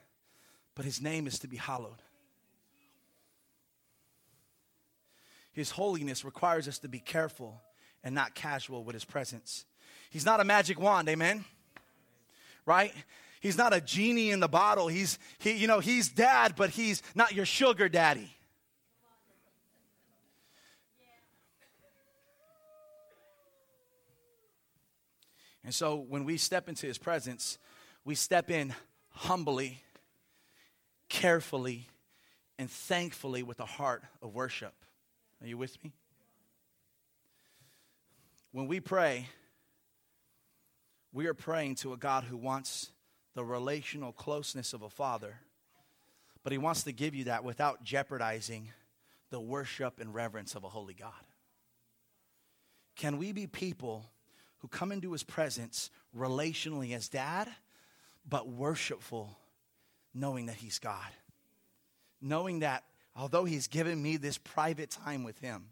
but 0.76 0.86
his 0.86 1.02
name 1.02 1.28
is 1.28 1.40
to 1.40 1.48
be 1.48 1.58
hallowed. 1.58 2.02
His 5.52 5.70
holiness 5.70 6.26
requires 6.26 6.68
us 6.68 6.80
to 6.80 6.88
be 6.88 7.00
careful 7.00 7.62
and 8.04 8.16
not 8.16 8.34
casual 8.34 8.84
with 8.84 8.96
his 8.96 9.06
presence. 9.06 9.66
He's 10.10 10.26
not 10.26 10.40
a 10.40 10.44
magic 10.44 10.80
wand, 10.80 11.08
amen? 11.10 11.46
Right? 12.66 12.94
He's 13.40 13.58
not 13.58 13.74
a 13.74 13.82
genie 13.82 14.32
in 14.32 14.40
the 14.40 14.48
bottle. 14.48 14.88
He's 14.88 15.20
he, 15.38 15.52
you 15.52 15.68
know, 15.68 15.80
he's 15.80 16.10
dad, 16.10 16.56
but 16.56 16.70
he's 16.70 17.04
not 17.14 17.34
your 17.34 17.46
sugar 17.46 17.90
daddy. 17.90 18.30
And 25.64 25.74
so 25.74 25.96
when 25.96 26.26
we 26.26 26.38
step 26.38 26.68
into 26.68 26.88
his 26.88 26.98
presence, 26.98 27.58
we 28.04 28.16
step 28.16 28.50
in 28.50 28.74
humbly, 29.14 29.84
carefully, 31.10 31.88
and 32.58 32.70
thankfully 32.70 33.44
with 33.44 33.60
a 33.60 33.66
heart 33.66 34.04
of 34.22 34.34
worship. 34.34 34.74
Are 35.42 35.48
you 35.48 35.58
with 35.58 35.82
me? 35.84 35.94
When 38.52 38.68
we 38.68 38.80
pray, 38.80 39.30
we 41.12 41.28
are 41.28 41.34
praying 41.34 41.76
to 41.76 41.94
a 41.94 41.98
God 41.98 42.24
who 42.24 42.38
wants 42.38 42.92
the 43.34 43.44
relational 43.44 44.12
closeness 44.12 44.74
of 44.74 44.82
a 44.82 44.90
father, 44.90 45.40
but 46.44 46.52
he 46.52 46.58
wants 46.58 46.84
to 46.84 46.92
give 46.92 47.16
you 47.16 47.26
that 47.26 47.44
without 47.44 47.84
jeopardizing 47.84 48.70
the 49.30 49.40
worship 49.40 50.00
and 50.00 50.14
reverence 50.14 50.54
of 50.56 50.64
a 50.64 50.70
holy 50.70 50.94
God. 50.94 51.12
Can 52.96 53.18
we 53.18 53.32
be 53.32 53.48
people 53.48 54.12
who 54.60 54.68
come 54.68 54.92
into 54.92 55.12
his 55.12 55.24
presence 55.24 55.90
relationally 56.16 56.96
as 56.96 57.10
dad, 57.10 57.50
but 58.28 58.48
worshipful, 58.48 59.38
knowing 60.14 60.48
that 60.48 60.56
he's 60.56 60.80
God? 60.80 61.10
Knowing 62.22 62.60
that 62.60 62.84
although 63.16 63.46
He's 63.46 63.68
given 63.68 64.02
me 64.02 64.18
this 64.18 64.38
private 64.38 64.90
time 64.90 65.24
with 65.24 65.40
Him, 65.40 65.66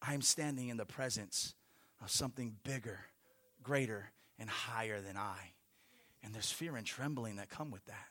I'm 0.00 0.22
standing 0.22 0.68
in 0.68 0.76
the 0.76 0.86
presence 0.86 1.54
of 2.02 2.10
something 2.10 2.54
bigger, 2.62 3.00
greater, 3.62 4.10
and 4.38 4.48
higher 4.48 5.00
than 5.00 5.16
I. 5.16 5.52
And 6.22 6.34
there's 6.34 6.50
fear 6.50 6.76
and 6.76 6.86
trembling 6.86 7.36
that 7.36 7.48
come 7.48 7.70
with 7.70 7.84
that. 7.86 8.08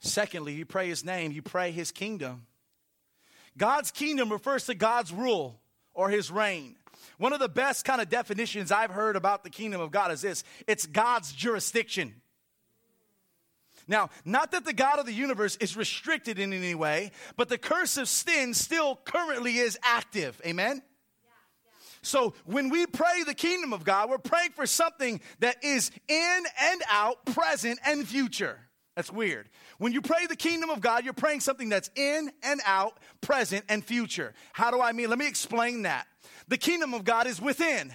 Secondly, 0.00 0.54
you 0.54 0.64
pray 0.64 0.88
His 0.88 1.04
name, 1.04 1.32
you 1.32 1.42
pray 1.42 1.70
His 1.70 1.90
kingdom. 1.90 2.46
God's 3.56 3.90
kingdom 3.90 4.30
refers 4.30 4.66
to 4.66 4.74
God's 4.74 5.12
rule 5.12 5.60
or 5.96 6.10
His 6.10 6.30
reign. 6.30 6.76
One 7.18 7.32
of 7.32 7.40
the 7.40 7.48
best 7.48 7.84
kind 7.84 8.00
of 8.00 8.08
definitions 8.08 8.70
I've 8.70 8.90
heard 8.90 9.16
about 9.16 9.42
the 9.42 9.50
kingdom 9.50 9.80
of 9.80 9.90
God 9.90 10.12
is 10.12 10.20
this 10.20 10.44
it's 10.66 10.86
God's 10.86 11.32
jurisdiction. 11.32 12.14
Now, 13.88 14.10
not 14.24 14.50
that 14.52 14.64
the 14.64 14.72
God 14.72 14.98
of 14.98 15.06
the 15.06 15.12
universe 15.12 15.56
is 15.56 15.76
restricted 15.76 16.38
in 16.38 16.52
any 16.52 16.74
way, 16.74 17.12
but 17.36 17.48
the 17.48 17.58
curse 17.58 17.96
of 17.96 18.08
sin 18.08 18.52
still 18.52 18.96
currently 19.04 19.58
is 19.58 19.78
active. 19.82 20.40
Amen? 20.44 20.82
So 22.02 22.34
when 22.44 22.68
we 22.68 22.86
pray 22.86 23.22
the 23.24 23.34
kingdom 23.34 23.72
of 23.72 23.84
God, 23.84 24.10
we're 24.10 24.18
praying 24.18 24.50
for 24.50 24.66
something 24.66 25.20
that 25.40 25.62
is 25.64 25.90
in 26.08 26.42
and 26.60 26.82
out, 26.90 27.24
present 27.26 27.78
and 27.84 28.06
future. 28.06 28.58
That's 28.94 29.12
weird. 29.12 29.48
When 29.78 29.92
you 29.92 30.00
pray 30.00 30.26
the 30.26 30.36
kingdom 30.36 30.70
of 30.70 30.80
God, 30.80 31.04
you're 31.04 31.12
praying 31.12 31.40
something 31.40 31.68
that's 31.68 31.90
in 31.94 32.30
and 32.42 32.60
out, 32.64 32.98
present 33.20 33.64
and 33.68 33.84
future. 33.84 34.32
How 34.52 34.70
do 34.70 34.80
I 34.80 34.92
mean? 34.92 35.10
Let 35.10 35.18
me 35.18 35.28
explain 35.28 35.82
that. 35.82 36.06
The 36.48 36.56
kingdom 36.56 36.94
of 36.94 37.04
God 37.04 37.26
is 37.26 37.40
within. 37.40 37.92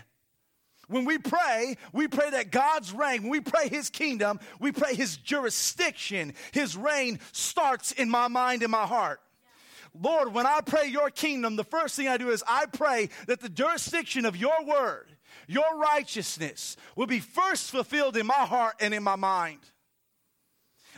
When 0.87 1.05
we 1.05 1.17
pray, 1.17 1.77
we 1.93 2.07
pray 2.07 2.31
that 2.31 2.51
God's 2.51 2.93
reign, 2.93 3.23
when 3.23 3.31
we 3.31 3.39
pray 3.39 3.69
His 3.69 3.89
kingdom, 3.89 4.39
we 4.59 4.71
pray 4.71 4.93
His 4.93 5.15
jurisdiction, 5.17 6.33
His 6.51 6.75
reign 6.75 7.19
starts 7.31 7.93
in 7.93 8.09
my 8.09 8.27
mind 8.27 8.61
and 8.61 8.71
my 8.71 8.85
heart. 8.85 9.21
Lord, 9.99 10.33
when 10.33 10.45
I 10.45 10.61
pray 10.61 10.87
your 10.87 11.09
kingdom, 11.09 11.55
the 11.55 11.63
first 11.63 11.95
thing 11.95 12.07
I 12.07 12.17
do 12.17 12.29
is 12.29 12.43
I 12.47 12.65
pray 12.65 13.09
that 13.27 13.39
the 13.39 13.49
jurisdiction 13.49 14.25
of 14.25 14.37
your 14.37 14.63
word, 14.65 15.15
your 15.47 15.77
righteousness, 15.77 16.77
will 16.95 17.07
be 17.07 17.19
first 17.19 17.71
fulfilled 17.71 18.17
in 18.17 18.25
my 18.25 18.33
heart 18.33 18.75
and 18.79 18.93
in 18.93 19.03
my 19.03 19.15
mind. 19.15 19.59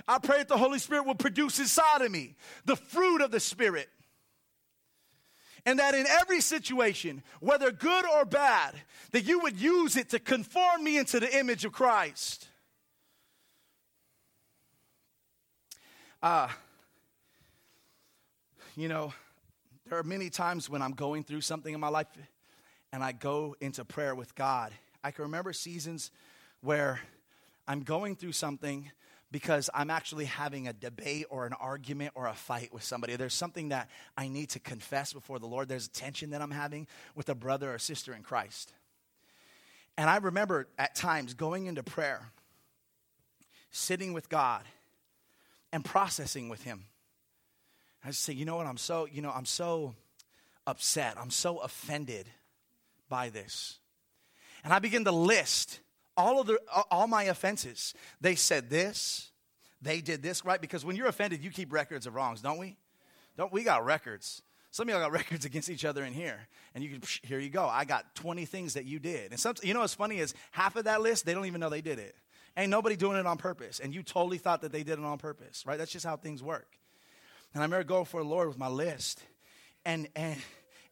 I 0.08 0.20
pray 0.20 0.40
that 0.40 0.48
the 0.48 0.58
Holy 0.58 0.80
Spirit 0.80 1.06
will 1.06 1.16
produce 1.16 1.60
inside 1.60 2.02
of 2.02 2.12
me 2.12 2.36
the 2.66 2.76
fruit 2.76 3.22
of 3.22 3.32
the 3.32 3.40
Spirit 3.40 3.90
and 5.66 5.80
that 5.80 5.96
in 5.96 6.06
every 6.08 6.42
situation, 6.42 7.24
whether 7.40 7.72
good 7.72 8.06
or 8.06 8.26
bad, 8.26 8.76
that 9.12 9.22
you 9.22 9.40
would 9.40 9.60
use 9.60 9.96
it 9.96 10.10
to 10.10 10.20
conform 10.20 10.84
me 10.84 10.98
into 10.98 11.20
the 11.20 11.38
image 11.38 11.64
of 11.64 11.72
Christ. 11.72 12.48
Uh, 16.22 16.50
you 18.76 18.88
know, 18.88 19.14
there 19.88 19.98
are 19.98 20.04
many 20.04 20.30
times 20.30 20.70
when 20.70 20.82
I'm 20.82 20.94
going 20.94 21.24
through 21.24 21.42
something 21.42 21.74
in 21.74 21.80
my 21.80 21.90
life 21.90 22.08
and 22.92 23.04
I 23.04 23.12
go 23.12 23.56
into 23.62 23.86
prayer 23.86 24.16
with 24.16 24.36
God. 24.36 24.72
I 25.04 25.12
can 25.12 25.24
remember 25.24 25.54
seasons 25.54 26.12
where 26.62 27.00
I'm 27.68 27.82
going 27.82 28.16
through 28.16 28.32
something 28.34 28.92
because 29.34 29.68
I'm 29.74 29.90
actually 29.90 30.26
having 30.26 30.68
a 30.68 30.74
debate 30.74 31.26
or 31.32 31.48
an 31.48 31.54
argument 31.54 32.12
or 32.14 32.28
a 32.28 32.36
fight 32.36 32.72
with 32.72 32.84
somebody. 32.84 33.16
There's 33.16 33.34
something 33.34 33.70
that 33.70 33.90
I 34.16 34.28
need 34.28 34.50
to 34.50 34.60
confess 34.60 35.12
before 35.12 35.40
the 35.40 35.48
Lord. 35.48 35.68
There's 35.68 35.88
a 35.88 35.90
tension 35.90 36.30
that 36.30 36.42
I'm 36.42 36.52
having 36.52 36.88
with 37.16 37.30
a 37.30 37.36
brother 37.36 37.74
or 37.74 37.80
sister 37.80 38.14
in 38.14 38.22
Christ. 38.22 38.74
And 39.98 40.08
I 40.08 40.18
remember 40.18 40.68
at 40.78 40.94
times 40.94 41.34
going 41.34 41.66
into 41.66 41.82
prayer, 41.82 42.30
sitting 43.72 44.14
with 44.14 44.30
God, 44.30 44.62
and 45.72 45.84
processing 45.84 46.48
with 46.48 46.64
Him. 46.64 46.86
I 48.06 48.10
just 48.10 48.22
say, 48.22 48.34
you 48.34 48.46
know 48.46 48.58
what? 48.58 48.68
I'm 48.68 48.78
so, 48.78 49.08
you 49.12 49.24
know, 49.24 49.32
I'm 49.32 49.46
so 49.48 49.96
upset. 50.68 51.18
I'm 51.20 51.32
so 51.32 51.58
offended 51.58 52.28
by 53.10 53.30
this. 53.30 53.80
And 54.64 54.72
I 54.72 54.78
begin 54.78 55.06
to 55.06 55.12
list 55.12 55.80
all 56.18 56.40
of 56.40 56.48
the 56.48 56.60
all 56.92 57.08
my 57.08 57.24
offenses. 57.24 57.94
They 58.22 58.36
said 58.36 58.70
this, 58.70 59.32
they 59.82 60.02
did 60.02 60.22
this, 60.22 60.46
right? 60.46 60.62
Because 60.62 60.86
when 60.86 60.96
you're 60.96 61.08
offended, 61.08 61.44
you 61.44 61.52
keep 61.52 61.74
records 61.74 62.08
of 62.08 62.16
wrongs, 62.16 62.42
don't 62.42 62.58
we? 62.58 62.78
Don't 63.38 63.52
we 63.52 63.64
got 63.64 63.86
records? 63.86 64.42
Some 64.72 64.88
of 64.88 64.94
y'all 64.94 65.02
got 65.02 65.12
records 65.12 65.46
against 65.46 65.70
each 65.70 65.86
other 65.86 66.04
in 66.04 66.14
here, 66.14 66.48
and 66.74 66.84
you 66.84 66.90
can 66.90 67.02
here 67.24 67.40
you 67.40 67.50
go. 67.50 67.66
I 67.66 67.86
got 67.86 68.16
20 68.16 68.46
things 68.46 68.74
that 68.76 68.86
you 68.86 69.00
did, 69.00 69.32
and 69.32 69.40
some, 69.40 69.56
you 69.62 69.74
know 69.74 69.82
what's 69.82 69.94
funny 69.94 70.20
is 70.20 70.34
half 70.52 70.76
of 70.76 70.86
that 70.86 71.02
list 71.02 71.26
they 71.26 71.34
don't 71.34 71.46
even 71.46 71.60
know 71.60 71.70
they 71.70 71.82
did 71.82 72.00
it. 72.00 72.16
Ain't 72.56 72.70
nobody 72.70 72.96
doing 72.96 73.18
it 73.18 73.26
on 73.26 73.38
purpose, 73.38 73.80
and 73.80 73.94
you 73.94 74.04
totally 74.04 74.38
thought 74.38 74.62
that 74.62 74.72
they 74.72 74.84
did 74.84 75.00
it 75.00 75.06
on 75.06 75.18
purpose, 75.18 75.64
right? 75.66 75.78
That's 75.78 75.92
just 75.92 76.06
how 76.06 76.18
things 76.18 76.44
work. 76.44 76.68
And 77.54 77.62
I 77.62 77.66
remember 77.66 77.84
going 77.84 78.06
for 78.06 78.22
the 78.22 78.28
Lord 78.28 78.48
with 78.48 78.58
my 78.58 78.68
list, 78.68 79.22
and 79.86 80.08
and 80.16 80.38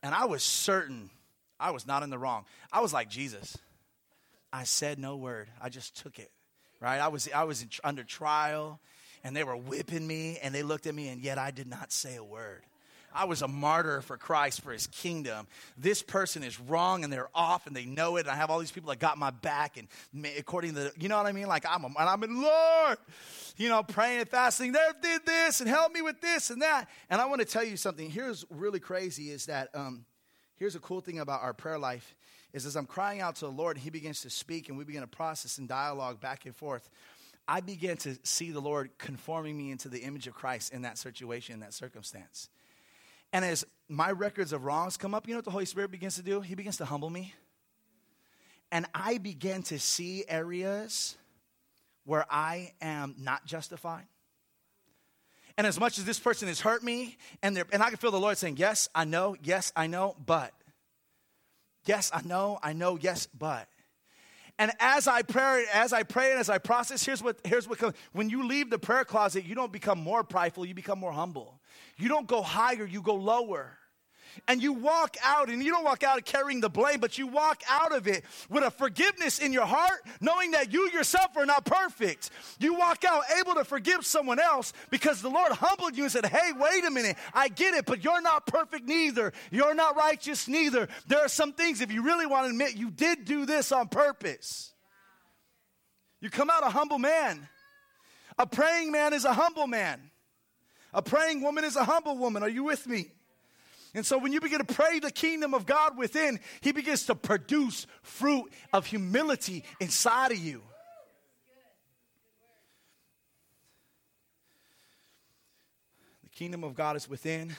and 0.03 0.13
I 0.13 0.25
was 0.25 0.43
certain 0.43 1.09
I 1.59 1.71
was 1.71 1.85
not 1.85 2.03
in 2.03 2.09
the 2.09 2.17
wrong. 2.17 2.45
I 2.71 2.81
was 2.81 2.91
like 2.91 3.09
Jesus. 3.09 3.57
I 4.53 4.63
said 4.63 4.99
no 4.99 5.15
word. 5.15 5.49
I 5.61 5.69
just 5.69 5.97
took 5.97 6.19
it 6.19 6.31
right? 6.81 6.99
I 6.99 7.07
was, 7.07 7.29
I 7.33 7.45
was 7.45 7.61
in, 7.61 7.69
under 7.83 8.03
trial 8.03 8.81
and 9.23 9.33
they 9.33 9.45
were 9.45 9.55
whipping 9.55 10.05
me 10.05 10.39
and 10.41 10.53
they 10.53 10.63
looked 10.63 10.87
at 10.87 10.95
me 10.95 11.07
and 11.07 11.21
yet 11.21 11.37
I 11.37 11.51
did 11.51 11.67
not 11.67 11.93
say 11.93 12.17
a 12.17 12.23
word. 12.23 12.63
I 13.13 13.25
was 13.25 13.41
a 13.41 13.47
martyr 13.47 13.99
for 13.99 14.15
Christ, 14.15 14.61
for 14.61 14.71
his 14.71 14.87
kingdom. 14.87 15.45
This 15.77 16.01
person 16.01 16.43
is 16.43 16.57
wrong 16.61 17.03
and 17.03 17.11
they're 17.11 17.29
off 17.35 17.67
and 17.67 17.75
they 17.75 17.83
know 17.85 18.15
it. 18.15 18.21
And 18.21 18.29
I 18.29 18.35
have 18.35 18.49
all 18.49 18.59
these 18.59 18.71
people 18.71 18.89
that 18.89 18.99
got 18.99 19.17
my 19.17 19.31
back 19.31 19.77
and 19.77 19.89
according 20.37 20.75
to, 20.75 20.79
the, 20.79 20.93
you 20.97 21.09
know 21.09 21.17
what 21.17 21.25
I 21.25 21.33
mean? 21.33 21.47
Like 21.47 21.65
I'm, 21.69 21.83
a, 21.83 21.87
and 21.87 21.95
I'm 21.97 22.23
in 22.23 22.41
Lord, 22.41 22.97
you 23.57 23.67
know, 23.67 23.83
praying 23.83 24.21
and 24.21 24.29
fasting. 24.29 24.71
They 24.71 24.79
did 25.01 25.25
this 25.25 25.59
and 25.59 25.69
help 25.69 25.91
me 25.91 26.01
with 26.01 26.21
this 26.21 26.51
and 26.51 26.61
that. 26.61 26.87
And 27.09 27.21
I 27.21 27.25
want 27.25 27.41
to 27.41 27.45
tell 27.45 27.65
you 27.65 27.75
something. 27.75 28.09
Here's 28.09 28.45
really 28.49 28.79
crazy 28.79 29.29
is 29.29 29.45
that, 29.47 29.69
um, 29.75 30.05
here's 30.55 30.75
a 30.75 30.79
cool 30.79 31.01
thing 31.01 31.19
about 31.19 31.43
our 31.43 31.53
prayer 31.53 31.77
life 31.77 32.15
is 32.53 32.65
as 32.65 32.75
I'm 32.75 32.85
crying 32.85 33.21
out 33.21 33.35
to 33.37 33.45
the 33.45 33.51
Lord, 33.51 33.77
he 33.77 33.89
begins 33.89 34.21
to 34.21 34.29
speak 34.29 34.69
and 34.69 34.77
we 34.77 34.83
begin 34.83 35.01
to 35.01 35.07
process 35.07 35.57
and 35.57 35.67
dialogue 35.67 36.19
back 36.19 36.45
and 36.45 36.55
forth. 36.55 36.89
I 37.47 37.61
began 37.61 37.97
to 37.97 38.17
see 38.23 38.51
the 38.51 38.59
Lord 38.59 38.91
conforming 38.97 39.57
me 39.57 39.71
into 39.71 39.89
the 39.89 39.99
image 39.99 40.27
of 40.27 40.33
Christ 40.33 40.73
in 40.73 40.83
that 40.83 40.97
situation, 40.97 41.55
in 41.55 41.59
that 41.61 41.73
circumstance. 41.73 42.49
And 43.33 43.45
as 43.45 43.65
my 43.87 44.11
records 44.11 44.53
of 44.53 44.63
wrongs 44.65 44.97
come 44.97 45.13
up, 45.13 45.27
you 45.27 45.33
know 45.33 45.39
what 45.39 45.45
the 45.45 45.51
Holy 45.51 45.65
Spirit 45.65 45.91
begins 45.91 46.15
to 46.15 46.21
do? 46.21 46.41
He 46.41 46.55
begins 46.55 46.77
to 46.77 46.85
humble 46.85 47.09
me. 47.09 47.33
And 48.71 48.85
I 48.93 49.17
begin 49.17 49.63
to 49.63 49.79
see 49.79 50.23
areas 50.27 51.17
where 52.05 52.25
I 52.29 52.73
am 52.81 53.15
not 53.17 53.45
justified. 53.45 54.05
And 55.57 55.67
as 55.67 55.79
much 55.79 55.97
as 55.97 56.05
this 56.05 56.19
person 56.19 56.47
has 56.47 56.61
hurt 56.61 56.83
me, 56.83 57.17
and, 57.43 57.61
and 57.71 57.83
I 57.83 57.89
can 57.89 57.97
feel 57.97 58.11
the 58.11 58.19
Lord 58.19 58.37
saying, 58.37 58.57
Yes, 58.57 58.89
I 58.95 59.03
know, 59.05 59.35
yes, 59.43 59.71
I 59.75 59.87
know, 59.87 60.15
but. 60.25 60.53
Yes, 61.85 62.11
I 62.13 62.21
know, 62.21 62.59
I 62.61 62.73
know, 62.73 62.97
yes, 62.99 63.27
but. 63.37 63.67
And 64.59 64.71
as 64.79 65.07
I 65.07 65.23
pray, 65.23 65.65
as 65.73 65.91
I 65.91 66.03
pray 66.03 66.31
and 66.31 66.39
as 66.39 66.49
I 66.49 66.59
process, 66.59 67.03
here's 67.03 67.23
what 67.23 67.39
here's 67.43 67.67
what 67.67 67.79
comes. 67.79 67.95
When 68.11 68.29
you 68.29 68.47
leave 68.47 68.69
the 68.69 68.77
prayer 68.77 69.03
closet, 69.03 69.45
you 69.45 69.55
don't 69.55 69.71
become 69.71 69.99
more 69.99 70.23
prideful, 70.23 70.65
you 70.65 70.75
become 70.75 70.99
more 70.99 71.11
humble. 71.11 71.59
You 71.97 72.09
don't 72.09 72.27
go 72.27 72.43
higher, 72.43 72.85
you 72.85 73.01
go 73.01 73.15
lower. 73.15 73.77
And 74.47 74.61
you 74.61 74.73
walk 74.73 75.17
out, 75.23 75.49
and 75.49 75.63
you 75.63 75.71
don't 75.71 75.83
walk 75.83 76.03
out 76.03 76.23
carrying 76.25 76.61
the 76.61 76.69
blame, 76.69 76.99
but 76.99 77.17
you 77.17 77.27
walk 77.27 77.61
out 77.69 77.95
of 77.95 78.07
it 78.07 78.23
with 78.49 78.63
a 78.63 78.71
forgiveness 78.71 79.39
in 79.39 79.53
your 79.53 79.65
heart, 79.65 80.01
knowing 80.19 80.51
that 80.51 80.71
you 80.73 80.89
yourself 80.91 81.35
are 81.35 81.45
not 81.45 81.65
perfect. 81.65 82.29
You 82.59 82.75
walk 82.75 83.03
out 83.03 83.23
able 83.39 83.55
to 83.55 83.63
forgive 83.63 84.05
someone 84.05 84.39
else 84.39 84.73
because 84.89 85.21
the 85.21 85.29
Lord 85.29 85.51
humbled 85.51 85.95
you 85.95 86.03
and 86.03 86.11
said, 86.11 86.25
Hey, 86.25 86.51
wait 86.55 86.83
a 86.85 86.91
minute, 86.91 87.17
I 87.33 87.47
get 87.47 87.73
it, 87.73 87.85
but 87.85 88.03
you're 88.03 88.21
not 88.21 88.45
perfect 88.47 88.87
neither. 88.87 89.33
You're 89.51 89.75
not 89.75 89.95
righteous 89.95 90.47
neither. 90.47 90.87
There 91.07 91.19
are 91.19 91.29
some 91.29 91.53
things, 91.53 91.81
if 91.81 91.91
you 91.91 92.03
really 92.03 92.25
want 92.25 92.45
to 92.45 92.51
admit, 92.51 92.75
you 92.75 92.91
did 92.91 93.25
do 93.25 93.45
this 93.45 93.71
on 93.71 93.87
purpose. 93.87 94.73
You 96.21 96.29
come 96.29 96.49
out 96.49 96.63
a 96.63 96.69
humble 96.69 96.99
man. 96.99 97.47
A 98.37 98.45
praying 98.45 98.91
man 98.91 99.13
is 99.13 99.25
a 99.25 99.33
humble 99.33 99.67
man. 99.67 99.99
A 100.93 101.01
praying 101.01 101.41
woman 101.41 101.63
is 101.63 101.75
a 101.75 101.83
humble 101.83 102.17
woman. 102.17 102.43
Are 102.43 102.49
you 102.49 102.63
with 102.63 102.85
me? 102.87 103.11
And 103.93 104.05
so 104.05 104.17
when 104.17 104.31
you 104.31 104.39
begin 104.39 104.59
to 104.59 104.73
pray 104.73 104.99
the 104.99 105.11
kingdom 105.11 105.53
of 105.53 105.65
God 105.65 105.97
within, 105.97 106.39
He 106.61 106.71
begins 106.71 107.05
to 107.07 107.15
produce 107.15 107.87
fruit 108.01 108.51
of 108.71 108.85
humility 108.85 109.65
inside 109.79 110.31
of 110.31 110.37
you. 110.37 110.61
The 116.23 116.29
kingdom 116.29 116.63
of 116.63 116.73
God 116.73 116.95
is 116.95 117.09
within, 117.09 117.55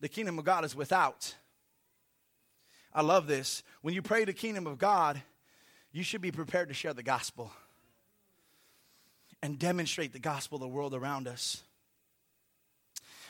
the 0.00 0.08
kingdom 0.08 0.38
of 0.38 0.44
God 0.44 0.64
is 0.64 0.76
without. 0.76 1.34
I 2.92 3.02
love 3.02 3.26
this. 3.26 3.62
When 3.82 3.94
you 3.94 4.02
pray 4.02 4.24
the 4.24 4.32
kingdom 4.32 4.66
of 4.66 4.78
God, 4.78 5.20
you 5.90 6.02
should 6.02 6.20
be 6.20 6.30
prepared 6.30 6.68
to 6.68 6.74
share 6.74 6.94
the 6.94 7.02
gospel 7.02 7.50
and 9.42 9.58
demonstrate 9.58 10.12
the 10.12 10.18
gospel 10.18 10.58
to 10.58 10.64
the 10.64 10.68
world 10.68 10.94
around 10.94 11.26
us. 11.26 11.62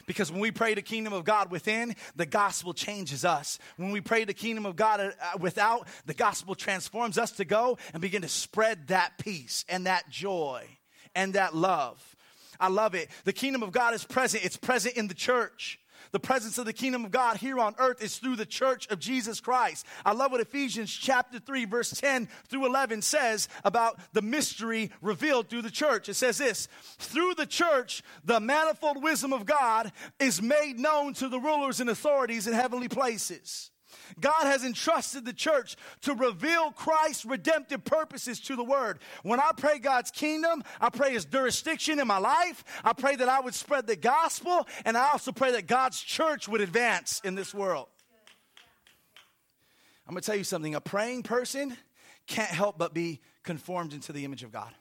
Because 0.07 0.31
when 0.31 0.41
we 0.41 0.51
pray 0.51 0.75
the 0.75 0.83
kingdom 0.83 1.13
of 1.13 1.25
God 1.25 1.51
within, 1.51 1.95
the 2.15 2.27
gospel 2.27 2.73
changes 2.73 3.25
us. 3.25 3.59
When 3.77 3.91
we 3.91 4.01
pray 4.01 4.25
the 4.25 4.35
kingdom 4.35 4.65
of 4.65 4.77
God 4.77 5.01
uh, 5.01 5.13
without, 5.39 5.89
the 6.07 6.15
gospel 6.15 6.55
transforms 6.55 7.19
us 7.19 7.33
to 7.33 7.45
go 7.45 7.77
and 7.93 8.01
begin 8.01 8.23
to 8.23 8.29
spread 8.29 8.89
that 8.89 9.19
peace 9.19 9.65
and 9.69 9.87
that 9.87 10.09
joy 10.09 10.65
and 11.15 11.35
that 11.35 11.55
love. 11.55 12.17
I 12.59 12.69
love 12.69 12.95
it. 12.95 13.11
The 13.25 13.33
kingdom 13.33 13.63
of 13.63 13.73
God 13.73 13.95
is 13.95 14.05
present, 14.05 14.45
it's 14.45 14.57
present 14.57 14.97
in 14.97 15.09
the 15.09 15.15
church. 15.15 15.79
The 16.13 16.21
presence 16.21 16.59
of 16.59 16.67
the 16.67 16.73
kingdom 16.73 17.05
of 17.05 17.11
God 17.11 17.37
here 17.37 17.59
on 17.59 17.75
earth 17.79 18.03
is 18.03 18.19
through 18.19 18.37
the 18.37 18.47
church 18.47 18.87
of 18.89 18.99
Jesus 18.99 19.41
Christ. 19.41 19.87
I 20.05 20.13
love 20.13 20.33
what 20.33 20.41
Ephesians 20.41 20.93
chapter 20.93 21.39
3 21.39 21.65
verse 21.65 21.91
10 21.91 22.29
through 22.49 22.67
11 22.67 23.03
says 23.03 23.49
about 23.65 23.99
the 24.13 24.23
mystery 24.23 24.91
revealed 25.01 25.49
through 25.49 25.63
the 25.63 25.71
church. 25.71 26.09
It 26.09 26.15
says 26.15 26.39
this, 26.39 26.69
through 26.99 27.35
the 27.35 27.47
church, 27.47 28.03
the 28.25 28.41
manifold 28.41 29.03
wisdom 29.03 29.33
of 29.33 29.47
God 29.47 29.93
is 30.19 30.43
made 30.43 30.79
known 30.79 31.15
to 31.15 31.29
the 31.29 31.41
rulers 31.41 31.81
and 31.81 31.91
authorities 31.91 32.47
in 32.47 32.53
heavenly 32.53 32.89
places. 32.89 33.71
God 34.21 34.45
has 34.45 34.65
entrusted 34.65 35.25
the 35.25 35.33
church 35.33 35.77
to 36.03 36.15
reveal 36.15 36.71
Christ's 36.71 37.25
redemptive 37.25 37.85
purposes 37.85 38.41
to 38.41 38.57
the 38.57 38.65
word. 38.65 38.99
When 39.23 39.41
I 39.41 39.51
pray 39.57 39.79
God's 39.79 40.11
kingdom, 40.11 40.63
I 40.81 40.91
pray 40.91 41.13
his 41.13 41.25
jurisdiction 41.25 41.99
in 41.99 42.07
my 42.07 42.19
life. 42.19 42.65
I 42.85 42.93
pray 42.93 43.17
that 43.17 43.29
I 43.29 43.41
would 43.41 43.55
spread 43.55 43.87
the 43.87 43.97
gospel, 43.97 44.67
and 44.85 44.97
I 44.97 45.11
also 45.11 45.33
pray 45.33 45.53
that 45.53 45.67
God's 45.67 46.01
church 46.01 46.49
would 46.49 46.61
advance 46.61 47.21
in 47.25 47.35
this 47.35 47.55
world. 47.55 47.89
I'm 50.07 50.15
going 50.15 50.23
to 50.23 50.27
tell 50.27 50.37
you 50.37 50.45
something 50.45 50.75
a 50.75 50.81
praying 50.81 51.25
person 51.25 51.77
can't 52.27 52.51
help 52.51 52.79
but 52.79 52.95
be 52.95 53.21
conformed 53.43 53.93
into 53.93 54.13
the 54.13 54.25
image 54.25 54.43
of 54.43 54.53
God. 54.53 54.73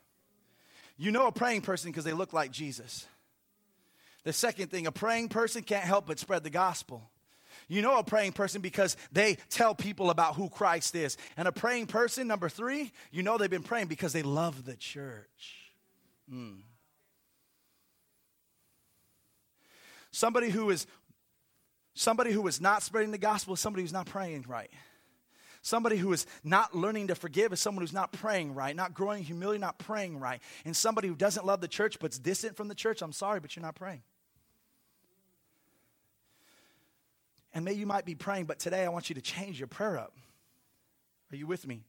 You 0.98 1.12
know 1.12 1.28
a 1.28 1.32
praying 1.32 1.62
person 1.62 1.92
because 1.92 2.06
they 2.06 2.14
look 2.14 2.32
like 2.32 2.52
Jesus. 2.52 3.06
The 4.24 4.34
second 4.34 4.72
thing, 4.72 4.88
a 4.88 4.92
praying 4.92 5.30
person 5.30 5.62
can't 5.62 5.84
help 5.84 6.08
but 6.08 6.20
spread 6.20 6.44
the 6.44 6.50
gospel. 6.50 7.10
You 7.68 7.82
know 7.82 7.98
a 7.98 8.04
praying 8.04 8.34
person 8.34 8.62
because 8.62 8.96
they 9.12 9.38
tell 9.50 9.74
people 9.74 10.10
about 10.10 10.36
who 10.36 10.50
Christ 10.50 10.96
is. 10.96 11.18
And 11.38 11.48
a 11.48 11.52
praying 11.52 11.88
person, 11.88 12.28
number 12.28 12.50
three, 12.50 12.92
you 13.12 13.24
know 13.24 13.38
they've 13.38 13.50
been 13.50 13.64
praying 13.64 13.88
because 13.88 14.14
they 14.14 14.24
love 14.24 14.66
the 14.66 14.76
church. 14.76 15.72
Mm. 16.32 16.62
Somebody 20.12 20.50
who 20.50 20.70
is 20.70 20.88
somebody 21.94 22.32
who 22.32 22.46
is 22.48 22.62
not 22.62 22.84
spreading 22.84 23.12
the 23.12 23.18
gospel 23.18 23.54
is 23.54 23.60
somebody 23.60 23.84
who's 23.84 23.94
not 23.94 24.06
praying 24.06 24.46
right. 24.48 24.70
Somebody 25.62 25.98
who 25.98 26.14
is 26.14 26.28
not 26.44 26.76
learning 26.76 27.08
to 27.08 27.16
forgive 27.16 27.52
is 27.52 27.60
someone 27.60 27.82
who's 27.82 27.92
not 27.92 28.12
praying 28.12 28.54
right, 28.54 28.76
not 28.76 28.94
growing 28.94 29.24
humility, 29.24 29.58
not 29.58 29.80
praying 29.80 30.20
right. 30.20 30.40
And 30.64 30.78
somebody 30.78 31.08
who 31.08 31.16
doesn't 31.16 31.44
love 31.44 31.60
the 31.60 31.68
church 31.68 31.98
but's 31.98 32.20
distant 32.20 32.56
from 32.56 32.68
the 32.68 32.76
church, 32.76 33.02
I'm 33.02 33.12
sorry, 33.12 33.40
but 33.40 33.56
you're 33.56 33.64
not 33.64 33.74
praying. 33.74 34.04
And 37.56 37.64
maybe 37.64 37.80
you 37.80 37.88
might 37.88 38.06
be 38.06 38.16
praying, 38.16 38.46
but 38.46 38.60
today 38.60 38.84
I 38.84 38.90
want 38.90 39.10
you 39.10 39.16
to 39.16 39.22
change 39.22 39.60
your 39.60 39.68
prayer 39.68 39.98
up. 39.98 40.14
Are 41.32 41.38
you 41.38 41.48
with 41.48 41.66
me? 41.66 41.86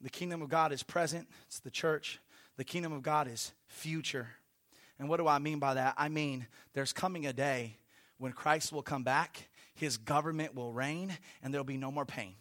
The 0.00 0.08
kingdom 0.08 0.42
of 0.42 0.48
God 0.48 0.72
is 0.72 0.84
present, 0.84 1.28
it's 1.48 1.58
the 1.58 1.70
church. 1.70 2.20
The 2.56 2.64
kingdom 2.64 2.92
of 2.92 3.02
God 3.02 3.28
is 3.28 3.52
future. 3.66 4.28
And 4.98 5.08
what 5.08 5.18
do 5.18 5.28
I 5.28 5.38
mean 5.38 5.58
by 5.58 5.74
that? 5.74 5.94
I 5.96 6.08
mean, 6.08 6.46
there's 6.72 6.92
coming 6.92 7.26
a 7.26 7.32
day 7.32 7.76
when 8.18 8.32
Christ 8.32 8.72
will 8.72 8.82
come 8.82 9.04
back, 9.04 9.48
his 9.74 9.96
government 9.96 10.54
will 10.54 10.72
reign, 10.72 11.16
and 11.42 11.52
there'll 11.52 11.64
be 11.64 11.76
no 11.76 11.92
more 11.92 12.04
pain. 12.04 12.34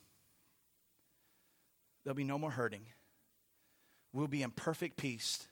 There'll 2.03 2.15
be 2.15 2.23
no 2.23 2.39
more 2.39 2.51
hurting. 2.51 2.85
We'll 4.13 4.27
be 4.27 4.41
in 4.41 4.51
perfect 4.51 4.97
peace. 4.97 5.47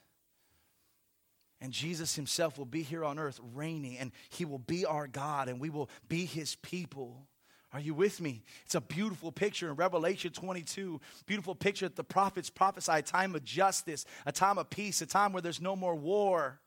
And 1.66 1.72
Jesus 1.72 2.14
himself 2.14 2.58
will 2.58 2.64
be 2.64 2.84
here 2.84 3.04
on 3.04 3.18
earth 3.18 3.40
reigning, 3.52 3.98
and 3.98 4.12
he 4.28 4.44
will 4.44 4.60
be 4.60 4.86
our 4.86 5.08
God, 5.08 5.48
and 5.48 5.58
we 5.58 5.68
will 5.68 5.90
be 6.08 6.24
his 6.24 6.54
people. 6.54 7.26
Are 7.72 7.80
you 7.80 7.92
with 7.92 8.20
me? 8.20 8.44
It's 8.64 8.76
a 8.76 8.80
beautiful 8.80 9.32
picture 9.32 9.68
in 9.70 9.74
Revelation 9.74 10.30
22. 10.30 11.00
Beautiful 11.26 11.56
picture 11.56 11.86
that 11.88 11.96
the 11.96 12.04
prophets 12.04 12.50
prophesy 12.50 12.92
a 12.92 13.02
time 13.02 13.34
of 13.34 13.42
justice, 13.42 14.04
a 14.26 14.30
time 14.30 14.58
of 14.58 14.70
peace, 14.70 15.02
a 15.02 15.06
time 15.06 15.32
where 15.32 15.42
there's 15.42 15.60
no 15.60 15.74
more 15.74 15.96
war, 15.96 16.60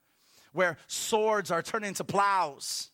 where 0.51 0.75
swords 0.87 1.49
are 1.49 1.61
turned 1.61 1.85
into 1.85 2.03
plows, 2.03 2.89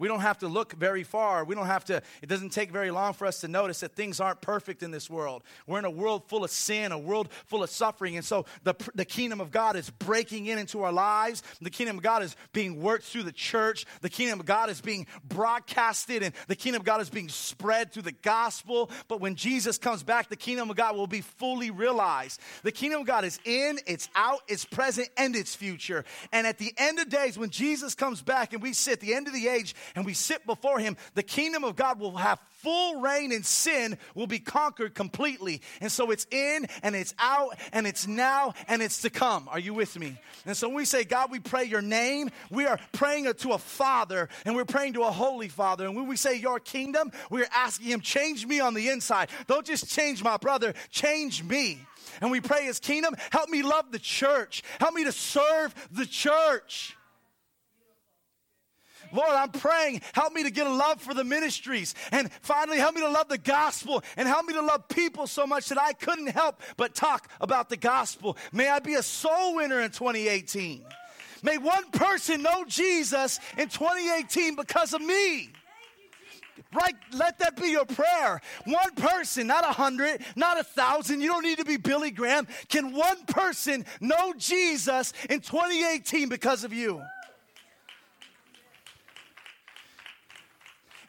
we 0.00 0.08
don't 0.08 0.20
have 0.20 0.38
to 0.38 0.48
look 0.48 0.72
very 0.72 1.02
far. 1.02 1.44
We 1.44 1.54
don't 1.54 1.66
have 1.66 1.84
to, 1.84 2.02
it 2.22 2.26
doesn't 2.26 2.50
take 2.50 2.70
very 2.70 2.90
long 2.90 3.12
for 3.12 3.26
us 3.26 3.42
to 3.42 3.48
notice 3.48 3.80
that 3.80 3.94
things 3.94 4.18
aren't 4.18 4.40
perfect 4.40 4.82
in 4.82 4.90
this 4.90 5.10
world. 5.10 5.44
We're 5.66 5.78
in 5.78 5.84
a 5.84 5.90
world 5.90 6.26
full 6.26 6.42
of 6.42 6.50
sin, 6.50 6.90
a 6.90 6.98
world 6.98 7.28
full 7.44 7.62
of 7.62 7.68
suffering. 7.68 8.16
And 8.16 8.24
so 8.24 8.46
the, 8.64 8.74
the 8.94 9.04
kingdom 9.04 9.42
of 9.42 9.50
God 9.50 9.76
is 9.76 9.90
breaking 9.90 10.46
in 10.46 10.56
into 10.56 10.82
our 10.82 10.90
lives. 10.90 11.42
The 11.60 11.68
kingdom 11.68 11.98
of 11.98 12.02
God 12.02 12.22
is 12.22 12.34
being 12.54 12.80
worked 12.82 13.04
through 13.04 13.24
the 13.24 13.32
church. 13.32 13.84
The 14.00 14.08
kingdom 14.08 14.40
of 14.40 14.46
God 14.46 14.70
is 14.70 14.80
being 14.80 15.06
broadcasted 15.22 16.22
and 16.22 16.34
the 16.48 16.56
kingdom 16.56 16.80
of 16.80 16.86
God 16.86 17.02
is 17.02 17.10
being 17.10 17.28
spread 17.28 17.92
through 17.92 18.04
the 18.04 18.12
gospel. 18.12 18.90
But 19.06 19.20
when 19.20 19.34
Jesus 19.34 19.76
comes 19.76 20.02
back, 20.02 20.30
the 20.30 20.36
kingdom 20.36 20.70
of 20.70 20.76
God 20.76 20.96
will 20.96 21.08
be 21.08 21.20
fully 21.20 21.70
realized. 21.70 22.40
The 22.62 22.72
kingdom 22.72 23.02
of 23.02 23.06
God 23.06 23.26
is 23.26 23.38
in, 23.44 23.78
it's 23.86 24.08
out, 24.16 24.40
it's 24.48 24.64
present, 24.64 25.10
and 25.18 25.36
it's 25.36 25.54
future. 25.54 26.06
And 26.32 26.46
at 26.46 26.56
the 26.56 26.72
end 26.78 26.98
of 27.00 27.10
days, 27.10 27.36
when 27.36 27.50
Jesus 27.50 27.94
comes 27.94 28.22
back 28.22 28.54
and 28.54 28.62
we 28.62 28.72
sit 28.72 28.94
at 28.94 29.00
the 29.00 29.12
end 29.12 29.26
of 29.26 29.34
the 29.34 29.46
age, 29.46 29.74
and 29.94 30.04
we 30.04 30.14
sit 30.14 30.46
before 30.46 30.78
Him, 30.78 30.96
the 31.14 31.22
kingdom 31.22 31.64
of 31.64 31.76
God 31.76 31.98
will 31.98 32.16
have 32.16 32.38
full 32.60 33.00
reign 33.00 33.32
and 33.32 33.44
sin 33.44 33.96
will 34.14 34.26
be 34.26 34.38
conquered 34.38 34.94
completely. 34.94 35.62
And 35.80 35.90
so 35.90 36.10
it's 36.10 36.26
in 36.30 36.66
and 36.82 36.94
it's 36.94 37.14
out 37.18 37.56
and 37.72 37.86
it's 37.86 38.06
now 38.06 38.54
and 38.68 38.82
it's 38.82 39.02
to 39.02 39.10
come. 39.10 39.48
Are 39.48 39.58
you 39.58 39.74
with 39.74 39.98
me? 39.98 40.18
And 40.46 40.56
so 40.56 40.68
when 40.68 40.76
we 40.76 40.84
say, 40.84 41.04
God, 41.04 41.30
we 41.30 41.40
pray 41.40 41.64
your 41.64 41.82
name, 41.82 42.30
we 42.50 42.66
are 42.66 42.78
praying 42.92 43.32
to 43.32 43.52
a 43.52 43.58
Father 43.58 44.28
and 44.44 44.54
we're 44.54 44.64
praying 44.64 44.94
to 44.94 45.02
a 45.02 45.10
Holy 45.10 45.48
Father. 45.48 45.86
And 45.86 45.96
when 45.96 46.06
we 46.06 46.16
say 46.16 46.36
your 46.36 46.60
kingdom, 46.60 47.12
we're 47.30 47.48
asking 47.54 47.88
Him, 47.88 48.00
change 48.00 48.46
me 48.46 48.60
on 48.60 48.74
the 48.74 48.88
inside. 48.88 49.30
Don't 49.46 49.66
just 49.66 49.88
change 49.90 50.22
my 50.22 50.36
brother, 50.36 50.74
change 50.90 51.42
me. 51.42 51.80
And 52.20 52.30
we 52.30 52.40
pray 52.40 52.64
his 52.64 52.80
kingdom, 52.80 53.14
help 53.30 53.48
me 53.48 53.62
love 53.62 53.92
the 53.92 53.98
church, 53.98 54.62
help 54.78 54.94
me 54.94 55.04
to 55.04 55.12
serve 55.12 55.74
the 55.90 56.06
church. 56.06 56.96
Lord, 59.12 59.30
I'm 59.30 59.50
praying, 59.50 60.02
help 60.12 60.32
me 60.32 60.42
to 60.44 60.50
get 60.50 60.66
a 60.66 60.72
love 60.72 61.00
for 61.00 61.14
the 61.14 61.24
ministries. 61.24 61.94
And 62.12 62.30
finally, 62.42 62.78
help 62.78 62.94
me 62.94 63.00
to 63.02 63.08
love 63.08 63.28
the 63.28 63.38
gospel 63.38 64.02
and 64.16 64.28
help 64.28 64.46
me 64.46 64.54
to 64.54 64.62
love 64.62 64.88
people 64.88 65.26
so 65.26 65.46
much 65.46 65.68
that 65.68 65.80
I 65.80 65.92
couldn't 65.92 66.28
help 66.28 66.60
but 66.76 66.94
talk 66.94 67.28
about 67.40 67.68
the 67.68 67.76
gospel. 67.76 68.36
May 68.52 68.68
I 68.68 68.78
be 68.78 68.94
a 68.94 69.02
soul 69.02 69.56
winner 69.56 69.80
in 69.80 69.90
2018. 69.90 70.84
May 71.42 71.58
one 71.58 71.90
person 71.90 72.42
know 72.42 72.64
Jesus 72.66 73.40
in 73.56 73.68
2018 73.68 74.56
because 74.56 74.92
of 74.92 75.00
me. 75.00 75.50
Right? 76.72 76.94
Let 77.12 77.38
that 77.38 77.56
be 77.56 77.68
your 77.68 77.86
prayer. 77.86 78.40
One 78.64 78.94
person, 78.94 79.46
not 79.46 79.64
a 79.64 79.72
hundred, 79.72 80.22
not 80.36 80.60
a 80.60 80.62
thousand. 80.62 81.20
You 81.20 81.28
don't 81.28 81.42
need 81.42 81.58
to 81.58 81.64
be 81.64 81.78
Billy 81.78 82.10
Graham. 82.10 82.46
Can 82.68 82.92
one 82.92 83.24
person 83.24 83.84
know 84.00 84.34
Jesus 84.36 85.12
in 85.28 85.40
2018 85.40 86.28
because 86.28 86.62
of 86.62 86.72
you? 86.72 87.02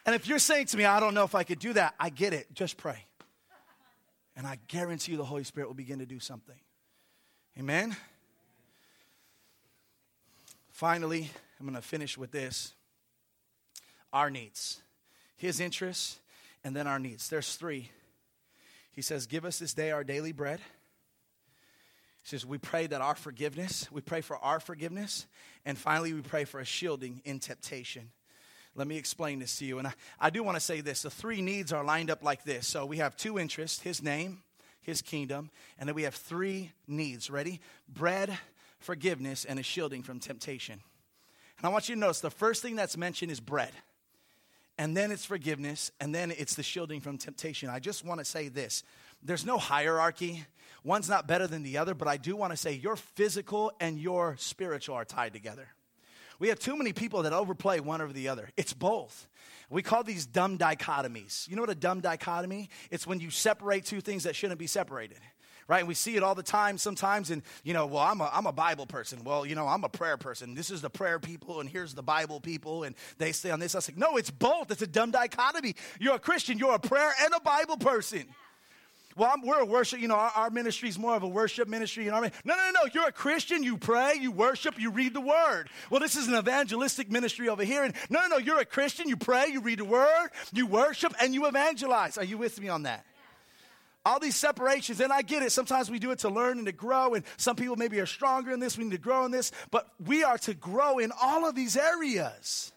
And 0.05 0.15
if 0.15 0.27
you're 0.27 0.39
saying 0.39 0.67
to 0.67 0.77
me, 0.77 0.85
I 0.85 0.99
don't 0.99 1.13
know 1.13 1.23
if 1.23 1.35
I 1.35 1.43
could 1.43 1.59
do 1.59 1.73
that, 1.73 1.93
I 1.99 2.09
get 2.09 2.33
it. 2.33 2.53
Just 2.53 2.77
pray. 2.77 3.05
And 4.35 4.47
I 4.47 4.57
guarantee 4.67 5.11
you 5.11 5.17
the 5.17 5.25
Holy 5.25 5.43
Spirit 5.43 5.67
will 5.67 5.75
begin 5.75 5.99
to 5.99 6.05
do 6.05 6.19
something. 6.19 6.55
Amen? 7.59 7.95
Finally, 10.71 11.29
I'm 11.59 11.65
going 11.65 11.75
to 11.75 11.81
finish 11.81 12.17
with 12.17 12.31
this 12.31 12.73
our 14.13 14.29
needs, 14.29 14.81
His 15.37 15.59
interests, 15.59 16.19
and 16.63 16.75
then 16.75 16.87
our 16.87 16.99
needs. 16.99 17.29
There's 17.29 17.55
three. 17.55 17.91
He 18.91 19.01
says, 19.01 19.27
Give 19.27 19.45
us 19.45 19.59
this 19.59 19.73
day 19.73 19.91
our 19.91 20.03
daily 20.03 20.31
bread. 20.31 20.59
He 22.23 22.29
says, 22.29 22.45
We 22.45 22.57
pray 22.57 22.87
that 22.87 23.01
our 23.01 23.15
forgiveness, 23.15 23.87
we 23.91 24.01
pray 24.01 24.21
for 24.21 24.37
our 24.37 24.59
forgiveness, 24.59 25.27
and 25.65 25.77
finally, 25.77 26.13
we 26.13 26.21
pray 26.21 26.45
for 26.45 26.59
a 26.59 26.65
shielding 26.65 27.21
in 27.25 27.39
temptation. 27.39 28.09
Let 28.76 28.88
me 28.88 28.97
explain 28.97 29.39
this 29.39 29.57
to 29.57 29.65
you. 29.65 29.80
And 29.80 29.88
I, 29.88 29.93
I 30.19 30.30
do 30.30 30.43
want 30.43 30.55
to 30.55 30.61
say 30.61 30.82
this 30.82 31.01
the 31.01 31.09
three 31.09 31.41
needs 31.41 31.74
are 31.74 31.84
lined 31.84 32.09
up 32.09 32.24
like 32.24 32.43
this. 32.43 32.67
So 32.67 32.86
we 32.86 32.97
have 32.97 33.15
two 33.17 33.38
interests 33.38 33.82
His 33.82 34.01
name, 34.01 34.43
His 34.82 35.01
kingdom, 35.01 35.51
and 35.78 35.88
then 35.88 35.95
we 35.95 36.03
have 36.03 36.15
three 36.15 36.72
needs. 36.88 37.30
Ready? 37.30 37.59
Bread, 37.88 38.38
forgiveness, 38.80 39.45
and 39.45 39.59
a 39.59 39.63
shielding 39.63 40.03
from 40.03 40.19
temptation. 40.19 40.80
And 41.57 41.65
I 41.65 41.69
want 41.69 41.89
you 41.89 41.95
to 41.95 42.01
notice 42.01 42.22
the 42.22 42.30
first 42.32 42.61
thing 42.61 42.76
that's 42.76 42.97
mentioned 42.97 43.32
is 43.32 43.39
bread. 43.39 43.72
And 44.78 44.97
then 44.97 45.11
it's 45.11 45.26
forgiveness, 45.26 45.91
and 45.99 46.15
then 46.15 46.32
it's 46.32 46.55
the 46.55 46.63
shielding 46.63 47.01
from 47.01 47.17
temptation. 47.17 47.69
I 47.69 47.80
just 47.80 48.03
want 48.03 48.19
to 48.19 48.26
say 48.26 48.47
this 48.47 48.84
there's 49.22 49.45
no 49.45 49.57
hierarchy. 49.57 50.45
One's 50.84 51.09
not 51.09 51.28
better 51.28 51.45
than 51.45 51.61
the 51.61 51.78
other, 51.78 51.93
but 51.93 52.07
I 52.07 52.17
do 52.17 52.36
want 52.36 52.51
to 52.53 52.57
say 52.57 52.74
your 52.74 52.95
physical 52.95 53.72
and 53.80 53.99
your 53.99 54.36
spiritual 54.39 54.95
are 54.95 55.05
tied 55.05 55.34
together. 55.34 55.67
We 56.41 56.47
have 56.47 56.57
too 56.57 56.75
many 56.75 56.91
people 56.91 57.21
that 57.21 57.33
overplay 57.33 57.81
one 57.81 58.01
over 58.01 58.11
the 58.11 58.29
other. 58.29 58.49
It's 58.57 58.73
both. 58.73 59.27
We 59.69 59.83
call 59.83 60.03
these 60.03 60.25
dumb 60.25 60.57
dichotomies. 60.57 61.47
You 61.47 61.55
know 61.55 61.61
what 61.61 61.69
a 61.69 61.75
dumb 61.75 62.01
dichotomy? 62.01 62.69
It's 62.89 63.05
when 63.05 63.19
you 63.19 63.29
separate 63.29 63.85
two 63.85 64.01
things 64.01 64.23
that 64.23 64.35
shouldn't 64.35 64.59
be 64.59 64.67
separated 64.67 65.19
right? 65.67 65.79
And 65.79 65.87
we 65.87 65.93
see 65.93 66.17
it 66.17 66.23
all 66.23 66.35
the 66.35 66.43
time 66.43 66.77
sometimes. 66.77 67.31
And, 67.31 67.43
you 67.63 67.73
know, 67.73 67.85
well, 67.85 68.01
I'm 68.01 68.19
a, 68.19 68.29
I'm 68.33 68.45
a 68.45 68.51
Bible 68.51 68.85
person. 68.85 69.23
Well, 69.23 69.45
you 69.45 69.55
know, 69.55 69.69
I'm 69.69 69.85
a 69.85 69.89
prayer 69.89 70.17
person. 70.17 70.53
This 70.53 70.69
is 70.69 70.81
the 70.81 70.89
prayer 70.89 71.17
people, 71.17 71.61
and 71.61 71.69
here's 71.69 71.93
the 71.93 72.03
Bible 72.03 72.41
people, 72.41 72.83
and 72.83 72.93
they 73.19 73.31
stay 73.31 73.51
on 73.51 73.61
this. 73.61 73.73
I 73.73 73.77
was 73.77 73.87
like, 73.87 73.97
no, 73.97 74.17
it's 74.17 74.31
both. 74.31 74.69
It's 74.69 74.81
a 74.81 74.87
dumb 74.87 75.11
dichotomy. 75.11 75.75
You're 75.97 76.15
a 76.15 76.19
Christian, 76.19 76.57
you're 76.57 76.75
a 76.75 76.79
prayer 76.79 77.13
and 77.21 77.33
a 77.33 77.39
Bible 77.39 77.77
person. 77.77 78.25
Well, 79.16 79.32
I'm, 79.34 79.41
we're 79.45 79.59
a 79.59 79.66
worship, 79.66 79.99
you 79.99 80.07
know, 80.07 80.16
our, 80.16 80.32
our 80.36 80.49
ministry 80.49 80.89
is 80.89 80.97
more 80.97 81.16
of 81.16 81.24
a 81.24 81.28
worship 81.28 81.68
ministry. 81.68 82.05
You 82.05 82.12
know 82.12 82.18
what 82.18 82.24
I 82.24 82.28
mean? 82.28 82.41
No, 82.45 82.55
no, 82.55 82.72
no. 82.72 82.89
You're 82.93 83.07
a 83.07 83.12
Christian. 83.12 83.64
You 83.64 83.78
pray, 83.78 84.16
you 84.20 84.32
worship, 84.32 84.80
you 84.80 84.91
read 84.91 85.14
the 85.14 85.22
word. 85.22 85.70
Well, 85.89 85.99
this 85.99 86.16
is 86.16 86.28
an 86.28 86.36
evangelistic 86.36 87.12
ministry 87.12 87.49
over 87.49 87.64
here. 87.64 87.84
And 87.84 87.93
no, 88.09 88.22
no, 88.22 88.28
no. 88.28 88.38
You're 88.38 88.59
a 88.59 88.66
Christian. 88.66 89.07
You 89.07 89.18
pray, 89.18 89.47
you 89.47 89.62
read 89.62 89.80
the 89.80 89.86
word, 89.86 90.30
you 90.53 90.66
worship, 90.66 91.14
and 91.22 91.34
you 91.34 91.45
evangelize. 91.47 92.18
Are 92.18 92.24
you 92.24 92.38
with 92.38 92.59
me 92.59 92.70
on 92.70 92.84
that? 92.84 93.05
all 94.03 94.20
these 94.20 94.36
separations, 94.36 94.99
and 94.99 95.14
I 95.14 95.22
get 95.22 95.43
it. 95.43 95.51
Sometimes 95.51 95.91
we 95.91 95.99
do 95.99 96.09
it 96.09 96.20
to 96.20 96.30
learn 96.30 96.57
and 96.57 96.66
to 96.66 96.72
grow, 96.72 97.14
and 97.14 97.24
some 97.38 97.55
people 97.55 97.76
maybe 97.76 97.99
are 97.99 98.07
stronger 98.07 98.51
in 98.51 98.59
this, 98.59 98.78
we 98.78 98.84
need 98.84 98.93
to 98.93 98.97
grow 98.97 99.26
in 99.26 99.32
this, 99.32 99.51
but 99.70 99.88
we 100.03 100.24
are 100.24 100.39
to 100.39 100.53
grow 100.53 100.97
in 100.97 101.12
all 101.22 101.47
of 101.47 101.53
these 101.53 101.78
areas. 101.78 102.72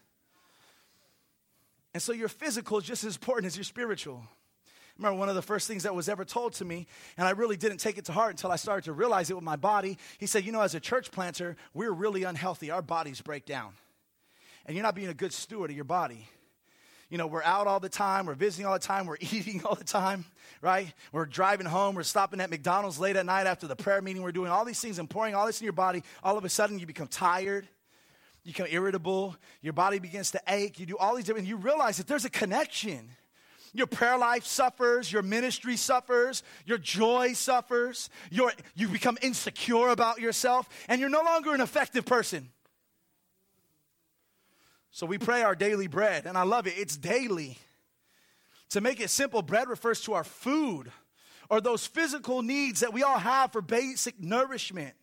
And 1.95 2.03
so 2.03 2.11
your 2.11 2.27
physical 2.27 2.77
is 2.77 2.83
just 2.83 3.03
as 3.05 3.15
important 3.15 3.47
as 3.47 3.57
your 3.57 3.63
spiritual 3.63 4.23
remember 4.97 5.19
one 5.19 5.29
of 5.29 5.35
the 5.35 5.41
first 5.41 5.67
things 5.67 5.83
that 5.83 5.93
was 5.93 6.07
ever 6.07 6.23
told 6.23 6.53
to 6.53 6.65
me, 6.65 6.87
and 7.17 7.27
I 7.27 7.31
really 7.31 7.57
didn't 7.57 7.79
take 7.79 7.97
it 7.97 8.05
to 8.05 8.11
heart 8.11 8.31
until 8.31 8.51
I 8.51 8.55
started 8.55 8.85
to 8.85 8.93
realize 8.93 9.29
it 9.29 9.35
with 9.35 9.43
my 9.43 9.55
body. 9.55 9.97
He 10.17 10.25
said, 10.25 10.45
You 10.45 10.51
know, 10.51 10.61
as 10.61 10.75
a 10.75 10.79
church 10.79 11.11
planter, 11.11 11.55
we're 11.73 11.91
really 11.91 12.23
unhealthy. 12.23 12.71
Our 12.71 12.81
bodies 12.81 13.21
break 13.21 13.45
down. 13.45 13.73
And 14.65 14.75
you're 14.75 14.83
not 14.83 14.95
being 14.95 15.09
a 15.09 15.13
good 15.13 15.33
steward 15.33 15.69
of 15.69 15.75
your 15.75 15.85
body. 15.85 16.27
You 17.09 17.19
know, 17.19 17.27
we're 17.27 17.43
out 17.43 17.67
all 17.67 17.79
the 17.79 17.89
time, 17.89 18.25
we're 18.25 18.33
visiting 18.33 18.65
all 18.65 18.73
the 18.73 18.79
time, 18.79 19.05
we're 19.05 19.17
eating 19.19 19.63
all 19.63 19.75
the 19.75 19.83
time, 19.83 20.25
right? 20.61 20.91
We're 21.11 21.27
driving 21.27 21.67
home, 21.67 21.95
we're 21.95 22.03
stopping 22.03 22.41
at 22.41 22.49
McDonald's 22.49 22.99
late 22.99 23.15
at 23.15 23.25
night 23.25 23.45
after 23.45 23.67
the 23.67 23.75
prayer 23.75 24.01
meeting, 24.01 24.23
we're 24.23 24.31
doing 24.31 24.49
all 24.49 24.65
these 24.65 24.79
things 24.79 24.97
and 24.97 25.07
pouring 25.07 25.35
all 25.35 25.45
this 25.45 25.61
in 25.61 25.65
your 25.65 25.73
body. 25.73 26.03
All 26.23 26.37
of 26.37 26.45
a 26.45 26.49
sudden, 26.49 26.79
you 26.79 26.87
become 26.87 27.07
tired, 27.07 27.67
you 28.43 28.53
become 28.53 28.67
irritable, 28.71 29.35
your 29.61 29.73
body 29.73 29.99
begins 29.99 30.31
to 30.31 30.41
ache, 30.47 30.79
you 30.79 30.87
do 30.87 30.97
all 30.97 31.15
these 31.15 31.25
different, 31.25 31.47
you 31.47 31.57
realize 31.57 31.97
that 31.97 32.07
there's 32.07 32.25
a 32.25 32.29
connection 32.29 33.09
your 33.75 33.87
prayer 33.87 34.17
life 34.17 34.45
suffers, 34.45 35.11
your 35.11 35.21
ministry 35.21 35.75
suffers, 35.75 36.43
your 36.65 36.77
joy 36.77 37.33
suffers, 37.33 38.09
your, 38.31 38.51
you 38.73 38.87
become 38.87 39.17
insecure 39.21 39.89
about 39.89 40.19
yourself, 40.19 40.69
and 40.87 41.01
you're 41.01 41.09
no 41.09 41.23
longer 41.23 41.53
an 41.53 41.61
effective 41.61 42.05
person. 42.05 42.49
So 44.91 45.05
we 45.05 45.17
pray 45.17 45.41
our 45.41 45.55
daily 45.55 45.87
bread, 45.87 46.25
and 46.25 46.37
I 46.37 46.43
love 46.43 46.67
it. 46.67 46.75
It's 46.77 46.95
daily. 46.95 47.57
To 48.69 48.81
make 48.81 49.01
it 49.01 49.09
simple, 49.09 49.41
bread 49.41 49.67
refers 49.67 50.01
to 50.01 50.13
our 50.13 50.23
food 50.23 50.91
or 51.49 51.59
those 51.61 51.85
physical 51.85 52.41
needs 52.41 52.79
that 52.79 52.93
we 52.93 53.03
all 53.03 53.19
have 53.19 53.51
for 53.51 53.61
basic 53.61 54.19
nourishment. 54.19 54.95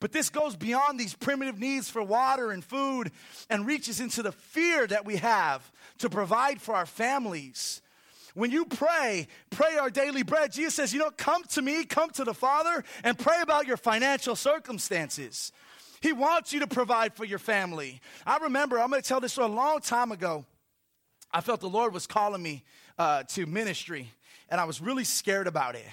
But 0.00 0.12
this 0.12 0.30
goes 0.30 0.56
beyond 0.56 0.98
these 0.98 1.14
primitive 1.14 1.58
needs 1.58 1.90
for 1.90 2.02
water 2.02 2.50
and 2.50 2.64
food 2.64 3.12
and 3.50 3.66
reaches 3.66 4.00
into 4.00 4.22
the 4.22 4.32
fear 4.32 4.86
that 4.86 5.04
we 5.04 5.16
have 5.16 5.70
to 5.98 6.08
provide 6.08 6.60
for 6.60 6.74
our 6.74 6.86
families. 6.86 7.82
When 8.34 8.50
you 8.50 8.64
pray, 8.64 9.28
pray 9.50 9.76
our 9.76 9.90
daily 9.90 10.22
bread, 10.22 10.52
Jesus 10.52 10.74
says, 10.74 10.92
you 10.94 10.98
know, 10.98 11.10
come 11.10 11.44
to 11.50 11.62
me, 11.62 11.84
come 11.84 12.10
to 12.10 12.24
the 12.24 12.32
Father, 12.32 12.82
and 13.04 13.18
pray 13.18 13.40
about 13.42 13.66
your 13.66 13.76
financial 13.76 14.36
circumstances. 14.36 15.52
He 16.00 16.12
wants 16.12 16.52
you 16.52 16.60
to 16.60 16.66
provide 16.66 17.14
for 17.14 17.24
your 17.26 17.38
family. 17.38 18.00
I 18.24 18.38
remember, 18.38 18.78
I'm 18.78 18.88
going 18.88 19.02
to 19.02 19.08
tell 19.08 19.20
this 19.20 19.36
a 19.36 19.44
long 19.44 19.80
time 19.80 20.12
ago. 20.12 20.46
I 21.30 21.42
felt 21.42 21.60
the 21.60 21.68
Lord 21.68 21.92
was 21.92 22.06
calling 22.06 22.42
me 22.42 22.64
uh, 22.98 23.24
to 23.24 23.44
ministry, 23.46 24.10
and 24.48 24.60
I 24.60 24.64
was 24.64 24.80
really 24.80 25.04
scared 25.04 25.46
about 25.46 25.74
it. 25.74 25.84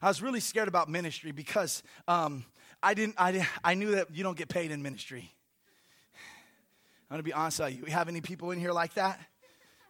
I 0.00 0.08
was 0.08 0.22
really 0.22 0.40
scared 0.40 0.68
about 0.68 0.88
ministry 0.88 1.32
because 1.32 1.82
um, 2.08 2.44
I 2.82 2.94
didn't, 2.94 3.16
I, 3.18 3.46
I 3.62 3.74
knew 3.74 3.92
that 3.92 4.08
you 4.14 4.22
don't 4.22 4.36
get 4.36 4.48
paid 4.48 4.70
in 4.70 4.82
ministry. 4.82 5.30
I'm 7.10 7.16
gonna 7.16 7.22
be 7.22 7.32
honest 7.32 7.60
with 7.60 7.76
you. 7.76 7.84
You 7.86 7.92
have 7.92 8.08
any 8.08 8.20
people 8.20 8.50
in 8.52 8.60
here 8.60 8.72
like 8.72 8.94
that? 8.94 9.20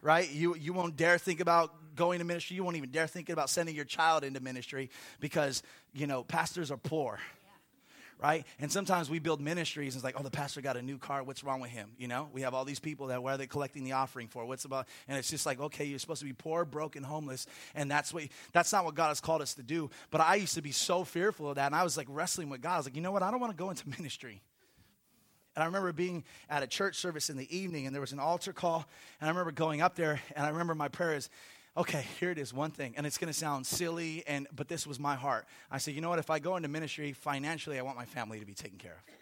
Right? 0.03 0.31
You, 0.31 0.57
you 0.57 0.73
won't 0.73 0.97
dare 0.97 1.19
think 1.19 1.41
about 1.41 1.75
going 1.95 2.21
to 2.21 2.25
ministry. 2.25 2.57
You 2.57 2.65
won't 2.65 2.77
even 2.77 2.91
dare 2.91 3.07
think 3.07 3.29
about 3.29 3.51
sending 3.51 3.75
your 3.75 3.85
child 3.85 4.25
into 4.25 4.41
ministry 4.41 4.91
because, 5.21 5.63
you 5.93 6.07
know, 6.07 6.25
pastors 6.25 6.71
are 6.71 6.79
poor 6.79 7.19
right? 8.23 8.45
And 8.59 8.71
sometimes 8.71 9.09
we 9.09 9.19
build 9.19 9.41
ministries, 9.41 9.95
and 9.95 10.01
it's 10.01 10.05
like, 10.05 10.19
oh, 10.19 10.23
the 10.23 10.31
pastor 10.31 10.61
got 10.61 10.77
a 10.77 10.83
new 10.83 10.99
car. 10.99 11.23
What's 11.23 11.43
wrong 11.43 11.61
with 11.61 11.71
him? 11.71 11.91
You 11.97 12.09
know, 12.09 12.29
we 12.33 12.43
have 12.43 12.55
all 12.55 12.65
these 12.65 12.81
people 12.81 13.09
that 13.09 13.23
where 13.23 13.35
are 13.35 13.39
they 13.39 13.47
collecting 13.47 13.85
the 13.85 13.93
offering 13.93 14.29
for? 14.29 14.45
What's 14.45 14.65
about? 14.65 14.87
And 15.09 15.17
it's 15.17 15.31
just 15.31 15.47
like, 15.47 15.61
okay, 15.61 15.85
you're 15.85 15.99
supposed 15.99 16.21
to 16.21 16.27
be 16.27 16.33
poor, 16.33 16.65
broken, 16.65 17.03
homeless, 17.03 17.47
and 17.75 17.91
that's 17.91 18.13
what 18.13 18.25
that's 18.53 18.73
not 18.73 18.85
what 18.85 18.95
God 18.95 19.09
has 19.09 19.21
called 19.21 19.43
us 19.43 19.55
to 19.55 19.63
do. 19.63 19.91
But 20.11 20.21
I 20.21 20.35
used 20.37 20.55
to 20.55 20.63
be 20.63 20.73
so 20.73 21.05
fearful 21.05 21.51
of 21.51 21.57
that, 21.57 21.67
and 21.67 21.75
I 21.75 21.83
was 21.83 21.97
like 21.97 22.07
wrestling 22.11 22.51
with 22.51 22.61
God. 22.61 22.75
I 22.75 22.77
was 22.77 22.87
like, 22.87 22.97
you 22.97 23.03
know 23.03 23.13
what? 23.13 23.23
I 23.23 23.31
don't 23.31 23.41
want 23.41 23.53
to 23.53 23.57
go 23.57 23.71
into 23.71 23.89
ministry. 23.99 24.43
And 25.57 25.65
I 25.65 25.67
remember 25.67 25.93
being 25.93 26.25
at 26.49 26.63
a 26.63 26.67
church 26.67 26.97
service 26.97 27.29
in 27.29 27.37
the 27.37 27.57
evening, 27.57 27.87
and 27.87 27.95
there 27.95 28.01
was 28.01 28.13
an 28.13 28.21
altar 28.21 28.53
call, 28.53 28.87
and 29.21 29.29
I 29.29 29.31
remember 29.31 29.51
going 29.51 29.81
up 29.81 29.97
there, 29.97 30.21
and 30.37 30.47
I 30.47 30.51
remember 30.51 30.75
my 30.75 30.89
prayer 30.89 31.15
is, 31.15 31.29
okay, 31.77 32.07
here 32.19 32.31
it 32.31 32.39
is, 32.39 32.53
one 32.53 32.71
thing, 32.71 32.95
and 32.97 33.07
it's 33.07 33.19
going 33.19 33.33
to 33.33 33.39
sound 33.39 33.67
silly, 33.67 34.25
and 34.27 34.47
but 34.55 34.69
this 34.69 34.87
was 34.87 34.99
my 34.99 35.15
heart. 35.15 35.47
I 35.71 35.79
said, 35.79 35.95
you 35.95 36.01
know 36.01 36.09
what? 36.09 36.19
If 36.19 36.31
I 36.31 36.39
go 36.39 36.57
into 36.57 36.69
ministry 36.69 37.13
financially, 37.13 37.79
I 37.79 37.83
want 37.83 37.97
my 37.97 38.05
family 38.05 38.41
to 38.41 38.47
be 38.47 38.55
taken 38.55 38.79
care 38.79 38.93
of. 38.93 39.15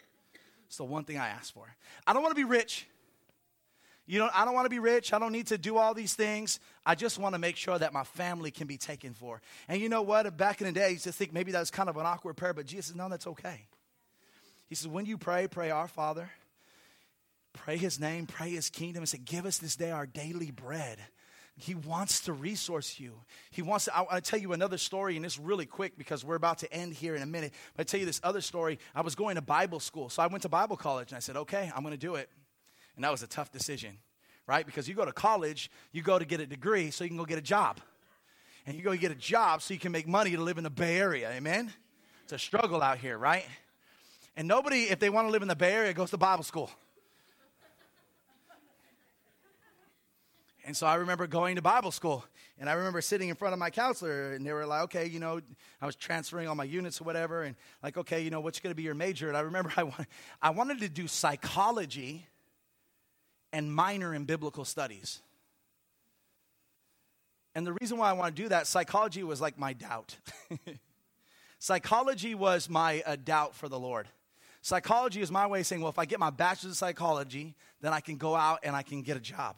It's 0.67 0.77
the 0.77 0.83
one 0.83 1.03
thing 1.03 1.17
I 1.17 1.29
ask 1.29 1.53
for. 1.53 1.65
I 2.05 2.13
don't 2.13 2.21
want 2.21 2.35
to 2.35 2.39
be 2.39 2.47
rich. 2.47 2.87
You 4.05 4.19
know, 4.19 4.29
I 4.33 4.43
don't 4.43 4.55
want 4.55 4.65
to 4.65 4.69
be 4.69 4.79
rich. 4.79 5.13
I 5.13 5.19
don't 5.19 5.31
need 5.31 5.47
to 5.47 5.57
do 5.57 5.77
all 5.77 5.93
these 5.93 6.15
things. 6.15 6.59
I 6.85 6.95
just 6.95 7.19
want 7.19 7.35
to 7.35 7.39
make 7.39 7.55
sure 7.55 7.77
that 7.77 7.93
my 7.93 8.03
family 8.03 8.49
can 8.49 8.65
be 8.65 8.77
taken 8.77 9.13
for. 9.13 9.41
And 9.67 9.79
you 9.79 9.87
know 9.87 10.01
what? 10.01 10.35
Back 10.35 10.61
in 10.61 10.67
the 10.67 10.73
day, 10.73 10.85
I 10.85 10.89
used 10.89 11.03
to 11.03 11.11
think 11.11 11.31
maybe 11.31 11.51
that 11.51 11.59
was 11.59 11.69
kind 11.69 11.89
of 11.89 11.97
an 11.97 12.05
awkward 12.05 12.35
prayer, 12.35 12.53
but 12.53 12.65
Jesus 12.65 12.87
says, 12.87 12.95
no, 12.95 13.07
that's 13.07 13.27
okay. 13.27 13.65
He 14.67 14.75
says, 14.75 14.87
when 14.87 15.05
you 15.05 15.17
pray, 15.17 15.47
pray 15.47 15.69
our 15.69 15.87
Father. 15.87 16.29
Pray 17.53 17.77
his 17.77 17.99
name, 17.99 18.25
pray 18.25 18.51
his 18.51 18.69
kingdom, 18.69 19.01
and 19.01 19.09
say, 19.09 19.17
Give 19.17 19.45
us 19.45 19.57
this 19.57 19.75
day 19.75 19.91
our 19.91 20.05
daily 20.05 20.51
bread. 20.51 20.99
He 21.61 21.75
wants 21.75 22.21
to 22.21 22.33
resource 22.33 23.01
you. 23.01 23.13
He 23.51 23.61
wants 23.61 23.85
to. 23.85 23.95
I, 23.95 24.05
I 24.11 24.19
tell 24.21 24.39
you 24.39 24.53
another 24.53 24.77
story, 24.77 25.17
and 25.17 25.25
it's 25.25 25.37
really 25.37 25.65
quick 25.65 25.97
because 25.97 26.23
we're 26.23 26.35
about 26.35 26.59
to 26.59 26.73
end 26.73 26.93
here 26.93 27.15
in 27.15 27.21
a 27.21 27.25
minute. 27.25 27.53
But 27.75 27.81
I 27.81 27.83
tell 27.83 27.99
you 27.99 28.05
this 28.05 28.21
other 28.23 28.39
story. 28.39 28.79
I 28.95 29.01
was 29.01 29.13
going 29.13 29.35
to 29.35 29.41
Bible 29.41 29.81
school, 29.81 30.09
so 30.09 30.23
I 30.23 30.27
went 30.27 30.43
to 30.43 30.49
Bible 30.49 30.77
college, 30.77 31.11
and 31.11 31.17
I 31.17 31.19
said, 31.19 31.35
"Okay, 31.35 31.69
I'm 31.75 31.83
going 31.83 31.93
to 31.93 31.97
do 31.97 32.15
it." 32.15 32.29
And 32.95 33.03
that 33.03 33.11
was 33.11 33.23
a 33.23 33.27
tough 33.27 33.51
decision, 33.51 33.97
right? 34.47 34.65
Because 34.65 34.87
you 34.87 34.95
go 34.95 35.03
to 35.03 35.11
college, 35.11 35.69
you 35.91 36.01
go 36.01 36.17
to 36.17 36.23
get 36.23 36.39
a 36.39 36.45
degree 36.45 36.91
so 36.91 37.03
you 37.03 37.09
can 37.09 37.17
go 37.17 37.25
get 37.25 37.37
a 37.37 37.41
job, 37.41 37.81
and 38.65 38.77
you 38.77 38.81
go 38.81 38.95
get 38.95 39.11
a 39.11 39.15
job 39.15 39.61
so 39.61 39.73
you 39.73 39.79
can 39.81 39.91
make 39.91 40.07
money 40.07 40.31
to 40.31 40.41
live 40.41 40.57
in 40.57 40.63
the 40.63 40.69
Bay 40.69 40.97
Area. 40.97 41.29
Amen. 41.31 41.73
It's 42.23 42.31
a 42.31 42.39
struggle 42.39 42.81
out 42.81 42.99
here, 42.99 43.17
right? 43.17 43.45
And 44.37 44.47
nobody, 44.47 44.83
if 44.83 44.99
they 44.99 45.09
want 45.09 45.27
to 45.27 45.31
live 45.31 45.41
in 45.41 45.49
the 45.49 45.55
Bay 45.55 45.73
Area, 45.73 45.93
goes 45.93 46.11
to 46.11 46.17
Bible 46.17 46.43
school. 46.45 46.71
And 50.69 50.77
so 50.77 50.85
I 50.85 50.93
remember 50.97 51.25
going 51.25 51.55
to 51.55 51.63
Bible 51.63 51.89
school, 51.89 52.23
and 52.59 52.69
I 52.69 52.73
remember 52.73 53.01
sitting 53.01 53.29
in 53.29 53.35
front 53.35 53.53
of 53.53 53.59
my 53.59 53.71
counselor, 53.71 54.33
and 54.33 54.45
they 54.45 54.53
were 54.53 54.67
like, 54.67 54.83
okay, 54.83 55.07
you 55.07 55.19
know, 55.19 55.41
I 55.81 55.87
was 55.87 55.95
transferring 55.95 56.47
all 56.47 56.53
my 56.53 56.63
units 56.63 57.01
or 57.01 57.05
whatever, 57.05 57.41
and 57.41 57.55
like, 57.81 57.97
okay, 57.97 58.21
you 58.21 58.29
know, 58.29 58.39
what's 58.39 58.59
going 58.59 58.69
to 58.69 58.75
be 58.75 58.83
your 58.83 58.93
major? 58.93 59.29
And 59.29 59.35
I 59.35 59.39
remember 59.39 59.73
I, 59.77 59.81
wanted, 59.81 60.05
I 60.43 60.51
wanted 60.51 60.81
to 60.81 60.87
do 60.87 61.07
psychology 61.07 62.27
and 63.51 63.73
minor 63.73 64.13
in 64.13 64.25
biblical 64.25 64.63
studies. 64.63 65.23
And 67.55 67.65
the 67.65 67.73
reason 67.81 67.97
why 67.97 68.11
I 68.11 68.13
want 68.13 68.35
to 68.35 68.43
do 68.43 68.49
that, 68.49 68.67
psychology 68.67 69.23
was 69.23 69.41
like 69.41 69.57
my 69.57 69.73
doubt. 69.73 70.17
psychology 71.57 72.35
was 72.35 72.69
my 72.69 73.01
uh, 73.07 73.15
doubt 73.15 73.55
for 73.55 73.69
the 73.69 73.79
Lord. 73.79 74.07
Psychology 74.61 75.21
is 75.21 75.31
my 75.31 75.47
way 75.47 75.61
of 75.61 75.65
saying, 75.65 75.81
well, 75.81 75.89
if 75.89 75.97
I 75.97 76.05
get 76.05 76.19
my 76.19 76.29
bachelor's 76.29 76.73
of 76.73 76.77
psychology, 76.77 77.55
then 77.81 77.91
I 77.91 78.01
can 78.01 78.17
go 78.17 78.35
out 78.35 78.59
and 78.61 78.75
I 78.75 78.83
can 78.83 79.01
get 79.01 79.17
a 79.17 79.19
job. 79.19 79.55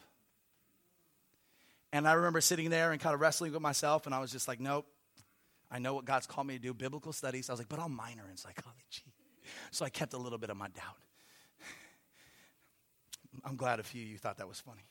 And 1.93 2.07
I 2.07 2.13
remember 2.13 2.41
sitting 2.41 2.69
there 2.69 2.91
and 2.91 3.01
kind 3.01 3.13
of 3.13 3.19
wrestling 3.19 3.51
with 3.51 3.61
myself, 3.61 4.05
and 4.05 4.15
I 4.15 4.19
was 4.19 4.31
just 4.31 4.47
like, 4.47 4.59
nope, 4.59 4.85
I 5.69 5.79
know 5.79 5.93
what 5.93 6.05
God's 6.05 6.27
called 6.27 6.47
me 6.47 6.55
to 6.55 6.61
do 6.61 6.73
biblical 6.73 7.13
studies. 7.13 7.49
I 7.49 7.53
was 7.53 7.59
like, 7.59 7.69
but 7.69 7.79
I'll 7.79 7.89
minor 7.89 8.23
in 8.29 8.37
psychology. 8.37 9.03
So 9.71 9.85
I 9.85 9.89
kept 9.89 10.13
a 10.13 10.17
little 10.17 10.37
bit 10.37 10.49
of 10.49 10.57
my 10.57 10.67
doubt. 10.69 10.97
I'm 13.43 13.55
glad 13.55 13.79
a 13.79 13.83
few 13.83 14.01
of 14.03 14.07
you 14.07 14.17
thought 14.17 14.37
that 14.37 14.47
was 14.47 14.59
funny. 14.59 14.83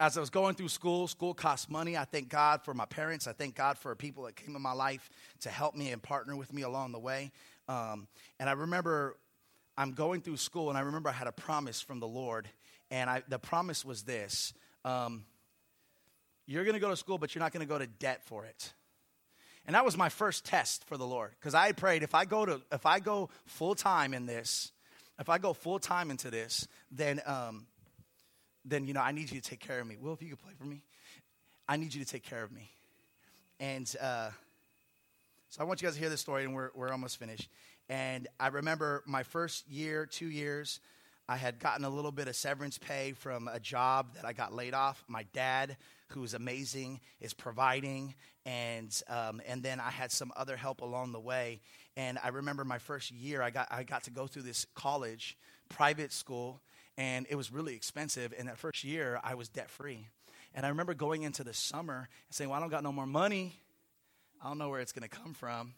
As 0.00 0.16
I 0.16 0.20
was 0.20 0.30
going 0.30 0.54
through 0.54 0.68
school, 0.68 1.08
school 1.08 1.34
costs 1.34 1.68
money. 1.68 1.96
I 1.96 2.04
thank 2.04 2.28
God 2.28 2.62
for 2.62 2.72
my 2.72 2.84
parents. 2.86 3.26
I 3.26 3.32
thank 3.32 3.56
God 3.56 3.76
for 3.76 3.94
people 3.96 4.24
that 4.24 4.36
came 4.36 4.54
in 4.54 4.62
my 4.62 4.72
life 4.72 5.10
to 5.40 5.50
help 5.50 5.74
me 5.74 5.90
and 5.90 6.00
partner 6.00 6.36
with 6.36 6.52
me 6.52 6.62
along 6.62 6.92
the 6.92 7.00
way. 7.00 7.32
Um, 7.68 8.06
and 8.38 8.48
I 8.48 8.52
remember 8.52 9.16
I'm 9.76 9.92
going 9.92 10.20
through 10.20 10.36
school, 10.36 10.68
and 10.68 10.78
I 10.78 10.82
remember 10.82 11.08
I 11.08 11.12
had 11.12 11.26
a 11.26 11.32
promise 11.32 11.80
from 11.80 11.98
the 11.98 12.06
Lord 12.06 12.48
and 12.90 13.10
I, 13.10 13.22
the 13.28 13.38
promise 13.38 13.84
was 13.84 14.02
this 14.02 14.52
um, 14.84 15.24
You're 16.46 16.64
going 16.64 16.74
to 16.74 16.80
go 16.80 16.90
to 16.90 16.96
school, 16.96 17.18
but 17.18 17.34
you're 17.34 17.42
not 17.42 17.52
going 17.52 17.66
to 17.66 17.72
go 17.72 17.78
to 17.78 17.86
debt 17.86 18.24
for 18.24 18.44
it. 18.44 18.72
And 19.66 19.74
that 19.74 19.84
was 19.84 19.98
my 19.98 20.08
first 20.08 20.46
test 20.46 20.84
for 20.84 20.96
the 20.96 21.06
Lord 21.06 21.32
because 21.38 21.54
I 21.54 21.72
prayed 21.72 22.02
if 22.02 22.14
I 22.14 22.24
go 22.24 22.46
to 22.46 22.62
if 22.72 22.86
I 22.86 23.00
go 23.00 23.28
full 23.44 23.74
time 23.74 24.14
in 24.14 24.24
this, 24.24 24.72
if 25.18 25.28
I 25.28 25.36
go 25.36 25.52
full 25.52 25.78
time 25.78 26.10
into 26.10 26.30
this, 26.30 26.66
then 26.90 27.20
um, 27.26 27.66
then 28.64 28.86
you 28.86 28.94
know 28.94 29.02
I 29.02 29.12
need 29.12 29.30
you 29.30 29.38
to 29.40 29.46
take 29.46 29.60
care 29.60 29.78
of 29.78 29.86
me. 29.86 29.96
Will, 30.00 30.14
if 30.14 30.22
you 30.22 30.30
could 30.30 30.42
play 30.42 30.54
for 30.58 30.64
me, 30.64 30.82
I 31.68 31.76
need 31.76 31.92
you 31.92 32.02
to 32.02 32.10
take 32.10 32.22
care 32.22 32.42
of 32.42 32.50
me. 32.50 32.70
And 33.60 33.94
uh, 34.00 34.30
so 35.50 35.60
I 35.60 35.64
want 35.64 35.82
you 35.82 35.88
guys 35.88 35.96
to 35.96 36.00
hear 36.00 36.08
this 36.08 36.22
story, 36.22 36.44
and 36.44 36.54
we're 36.54 36.70
we're 36.74 36.90
almost 36.90 37.18
finished. 37.18 37.50
And 37.90 38.26
I 38.40 38.48
remember 38.48 39.02
my 39.06 39.22
first 39.22 39.68
year, 39.68 40.06
two 40.06 40.30
years. 40.30 40.80
I 41.28 41.36
had 41.36 41.58
gotten 41.58 41.84
a 41.84 41.90
little 41.90 42.10
bit 42.10 42.26
of 42.26 42.34
severance 42.34 42.78
pay 42.78 43.12
from 43.12 43.48
a 43.48 43.60
job 43.60 44.14
that 44.14 44.24
I 44.24 44.32
got 44.32 44.54
laid 44.54 44.72
off. 44.72 45.04
My 45.08 45.26
dad, 45.34 45.76
who's 46.08 46.32
amazing, 46.32 47.00
is 47.20 47.34
providing, 47.34 48.14
and 48.46 48.90
um, 49.08 49.42
and 49.46 49.62
then 49.62 49.78
I 49.78 49.90
had 49.90 50.10
some 50.10 50.32
other 50.36 50.56
help 50.56 50.80
along 50.80 51.12
the 51.12 51.20
way. 51.20 51.60
And 51.98 52.18
I 52.24 52.28
remember 52.28 52.64
my 52.64 52.78
first 52.78 53.10
year, 53.10 53.42
I 53.42 53.50
got 53.50 53.68
I 53.70 53.82
got 53.82 54.04
to 54.04 54.10
go 54.10 54.26
through 54.26 54.42
this 54.42 54.64
college, 54.74 55.36
private 55.68 56.12
school, 56.12 56.62
and 56.96 57.26
it 57.28 57.34
was 57.34 57.52
really 57.52 57.74
expensive. 57.74 58.32
And 58.38 58.48
that 58.48 58.56
first 58.56 58.82
year, 58.82 59.20
I 59.22 59.34
was 59.34 59.50
debt 59.50 59.68
free. 59.68 60.08
And 60.54 60.64
I 60.64 60.70
remember 60.70 60.94
going 60.94 61.24
into 61.24 61.44
the 61.44 61.52
summer 61.52 62.08
and 62.28 62.34
saying, 62.34 62.48
"Well, 62.48 62.56
I 62.56 62.60
don't 62.60 62.70
got 62.70 62.82
no 62.82 62.92
more 62.92 63.06
money. 63.06 63.60
I 64.42 64.48
don't 64.48 64.56
know 64.56 64.70
where 64.70 64.80
it's 64.80 64.92
going 64.92 65.06
to 65.06 65.14
come 65.14 65.34
from." 65.34 65.74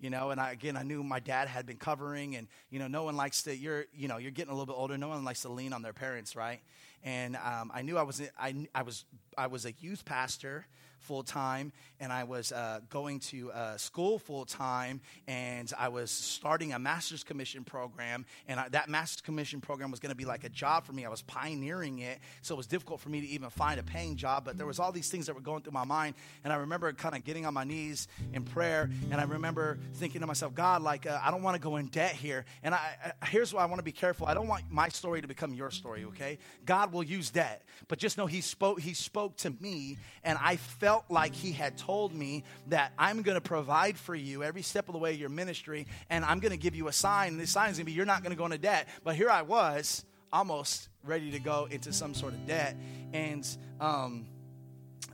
You 0.00 0.10
know 0.10 0.30
and 0.30 0.40
I, 0.40 0.52
again 0.52 0.76
i 0.76 0.82
knew 0.82 1.02
my 1.02 1.20
dad 1.20 1.48
had 1.48 1.66
been 1.66 1.76
covering 1.76 2.36
and 2.36 2.48
you 2.70 2.78
know 2.78 2.88
no 2.88 3.04
one 3.04 3.16
likes 3.16 3.42
to 3.42 3.56
you're 3.56 3.84
you 3.94 4.08
know 4.08 4.16
you're 4.16 4.30
getting 4.30 4.50
a 4.50 4.54
little 4.54 4.66
bit 4.66 4.76
older. 4.76 4.96
No 4.98 5.08
one 5.08 5.24
likes 5.24 5.42
to 5.42 5.48
lean 5.48 5.72
on 5.72 5.82
their 5.82 5.92
parents 5.92 6.34
right? 6.34 6.60
And 7.04 7.36
um, 7.36 7.70
i 7.74 7.82
knew 7.82 7.96
i 7.98 8.02
was 8.02 8.20
I, 8.38 8.66
I 8.74 8.82
was 8.82 9.04
i 9.36 9.46
was 9.46 9.64
a 9.66 9.72
youth 9.80 10.04
pastor 10.04 10.66
full 11.00 11.22
time, 11.22 11.72
and 11.98 12.12
I 12.12 12.24
was 12.24 12.52
uh, 12.52 12.80
going 12.88 13.20
to 13.20 13.50
uh, 13.52 13.76
school 13.76 14.18
full 14.18 14.44
time, 14.44 15.00
and 15.26 15.70
I 15.78 15.88
was 15.88 16.10
starting 16.10 16.72
a 16.72 16.78
master's 16.78 17.24
commission 17.24 17.64
program. 17.64 18.26
And 18.46 18.60
I, 18.60 18.68
that 18.70 18.88
master's 18.88 19.20
commission 19.22 19.60
program 19.60 19.90
was 19.90 20.00
going 20.00 20.10
to 20.10 20.16
be 20.16 20.24
like 20.24 20.44
a 20.44 20.48
job 20.48 20.84
for 20.84 20.92
me. 20.92 21.04
I 21.04 21.08
was 21.08 21.22
pioneering 21.22 21.98
it, 22.00 22.18
so 22.42 22.54
it 22.54 22.56
was 22.56 22.66
difficult 22.66 23.00
for 23.00 23.08
me 23.08 23.20
to 23.20 23.26
even 23.26 23.50
find 23.50 23.80
a 23.80 23.82
paying 23.82 24.16
job. 24.16 24.44
But 24.44 24.56
there 24.56 24.66
was 24.66 24.78
all 24.78 24.92
these 24.92 25.08
things 25.08 25.26
that 25.26 25.34
were 25.34 25.40
going 25.40 25.62
through 25.62 25.72
my 25.72 25.84
mind, 25.84 26.14
and 26.44 26.52
I 26.52 26.56
remember 26.56 26.92
kind 26.92 27.14
of 27.14 27.24
getting 27.24 27.46
on 27.46 27.54
my 27.54 27.64
knees 27.64 28.08
in 28.32 28.44
prayer, 28.44 28.90
and 29.10 29.20
I 29.20 29.24
remember 29.24 29.78
thinking 29.94 30.20
to 30.20 30.26
myself, 30.26 30.54
God, 30.54 30.82
like 30.82 31.06
uh, 31.06 31.20
I 31.22 31.30
don't 31.30 31.42
want 31.42 31.56
to 31.56 31.60
go 31.60 31.76
in 31.76 31.86
debt 31.86 32.12
here. 32.12 32.44
And 32.62 32.74
I, 32.74 33.14
I, 33.22 33.26
here's 33.26 33.52
why 33.52 33.62
I 33.62 33.66
want 33.66 33.78
to 33.78 33.84
be 33.84 33.92
careful. 33.92 34.26
I 34.26 34.34
don't 34.34 34.48
want 34.48 34.64
my 34.70 34.88
story 34.88 35.20
to 35.22 35.28
become 35.28 35.54
your 35.54 35.70
story. 35.70 36.04
Okay, 36.04 36.38
God 36.64 36.92
will 36.92 37.02
use 37.02 37.30
debt, 37.30 37.62
but 37.88 37.98
just 37.98 38.18
know 38.18 38.26
He 38.26 38.40
spoke. 38.40 38.80
He 38.80 38.94
spoke 38.94 39.36
to 39.38 39.50
me, 39.60 39.98
and 40.24 40.38
I 40.40 40.56
felt 40.56 40.89
felt 40.90 41.04
like 41.08 41.32
he 41.36 41.52
had 41.52 41.78
told 41.78 42.12
me 42.12 42.42
that 42.66 42.92
I'm 42.98 43.22
going 43.22 43.36
to 43.36 43.40
provide 43.40 43.96
for 43.96 44.12
you 44.12 44.42
every 44.42 44.62
step 44.62 44.88
of 44.88 44.92
the 44.92 44.98
way 44.98 45.12
of 45.12 45.20
your 45.20 45.28
ministry, 45.28 45.86
and 46.08 46.24
I'm 46.24 46.40
going 46.40 46.50
to 46.50 46.58
give 46.58 46.74
you 46.74 46.88
a 46.88 46.92
sign. 46.92 47.28
And 47.28 47.40
this 47.40 47.52
sign 47.52 47.70
is 47.70 47.76
going 47.76 47.84
to 47.86 47.92
be 47.92 47.92
you're 47.92 48.04
not 48.04 48.24
going 48.24 48.32
to 48.32 48.36
go 48.36 48.44
into 48.44 48.58
debt. 48.58 48.88
But 49.04 49.14
here 49.14 49.30
I 49.30 49.42
was, 49.42 50.04
almost 50.32 50.88
ready 51.04 51.30
to 51.30 51.38
go 51.38 51.68
into 51.70 51.92
some 51.92 52.12
sort 52.12 52.32
of 52.32 52.44
debt. 52.44 52.76
And, 53.12 53.46
um, 53.80 54.26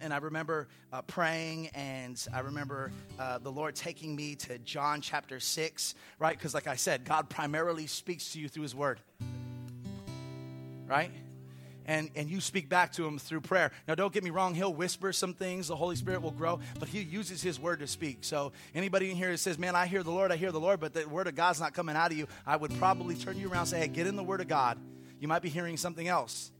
and 0.00 0.14
I 0.14 0.16
remember 0.16 0.68
uh, 0.94 1.02
praying, 1.02 1.68
and 1.74 2.26
I 2.32 2.40
remember 2.40 2.90
uh, 3.18 3.36
the 3.36 3.52
Lord 3.52 3.74
taking 3.74 4.16
me 4.16 4.34
to 4.36 4.58
John 4.60 5.02
chapter 5.02 5.40
6, 5.40 5.94
right? 6.18 6.38
Because, 6.38 6.54
like 6.54 6.68
I 6.68 6.76
said, 6.76 7.04
God 7.04 7.28
primarily 7.28 7.86
speaks 7.86 8.32
to 8.32 8.40
you 8.40 8.48
through 8.48 8.62
His 8.62 8.74
Word, 8.74 8.98
right? 10.86 11.10
And, 11.86 12.10
and 12.14 12.28
you 12.28 12.40
speak 12.40 12.68
back 12.68 12.92
to 12.92 13.06
him 13.06 13.18
through 13.18 13.40
prayer. 13.40 13.70
Now, 13.88 13.94
don't 13.94 14.12
get 14.12 14.22
me 14.22 14.30
wrong, 14.30 14.54
he'll 14.54 14.74
whisper 14.74 15.12
some 15.12 15.32
things, 15.32 15.68
the 15.68 15.76
Holy 15.76 15.96
Spirit 15.96 16.22
will 16.22 16.30
grow, 16.32 16.60
but 16.78 16.88
he 16.88 17.00
uses 17.00 17.40
his 17.40 17.58
word 17.58 17.78
to 17.78 17.86
speak. 17.86 18.18
So, 18.20 18.52
anybody 18.74 19.10
in 19.10 19.16
here 19.16 19.30
that 19.30 19.38
says, 19.38 19.58
Man, 19.58 19.74
I 19.74 19.86
hear 19.86 20.02
the 20.02 20.10
Lord, 20.10 20.30
I 20.32 20.36
hear 20.36 20.52
the 20.52 20.60
Lord, 20.60 20.80
but 20.80 20.92
the 20.92 21.08
word 21.08 21.26
of 21.26 21.34
God's 21.34 21.60
not 21.60 21.72
coming 21.72 21.96
out 21.96 22.10
of 22.10 22.18
you, 22.18 22.26
I 22.46 22.56
would 22.56 22.76
probably 22.78 23.14
turn 23.14 23.38
you 23.38 23.48
around 23.48 23.60
and 23.60 23.68
say, 23.68 23.78
Hey, 23.78 23.88
get 23.88 24.06
in 24.06 24.16
the 24.16 24.24
word 24.24 24.40
of 24.40 24.48
God. 24.48 24.78
You 25.20 25.28
might 25.28 25.42
be 25.42 25.48
hearing 25.48 25.76
something 25.76 26.06
else. 26.06 26.50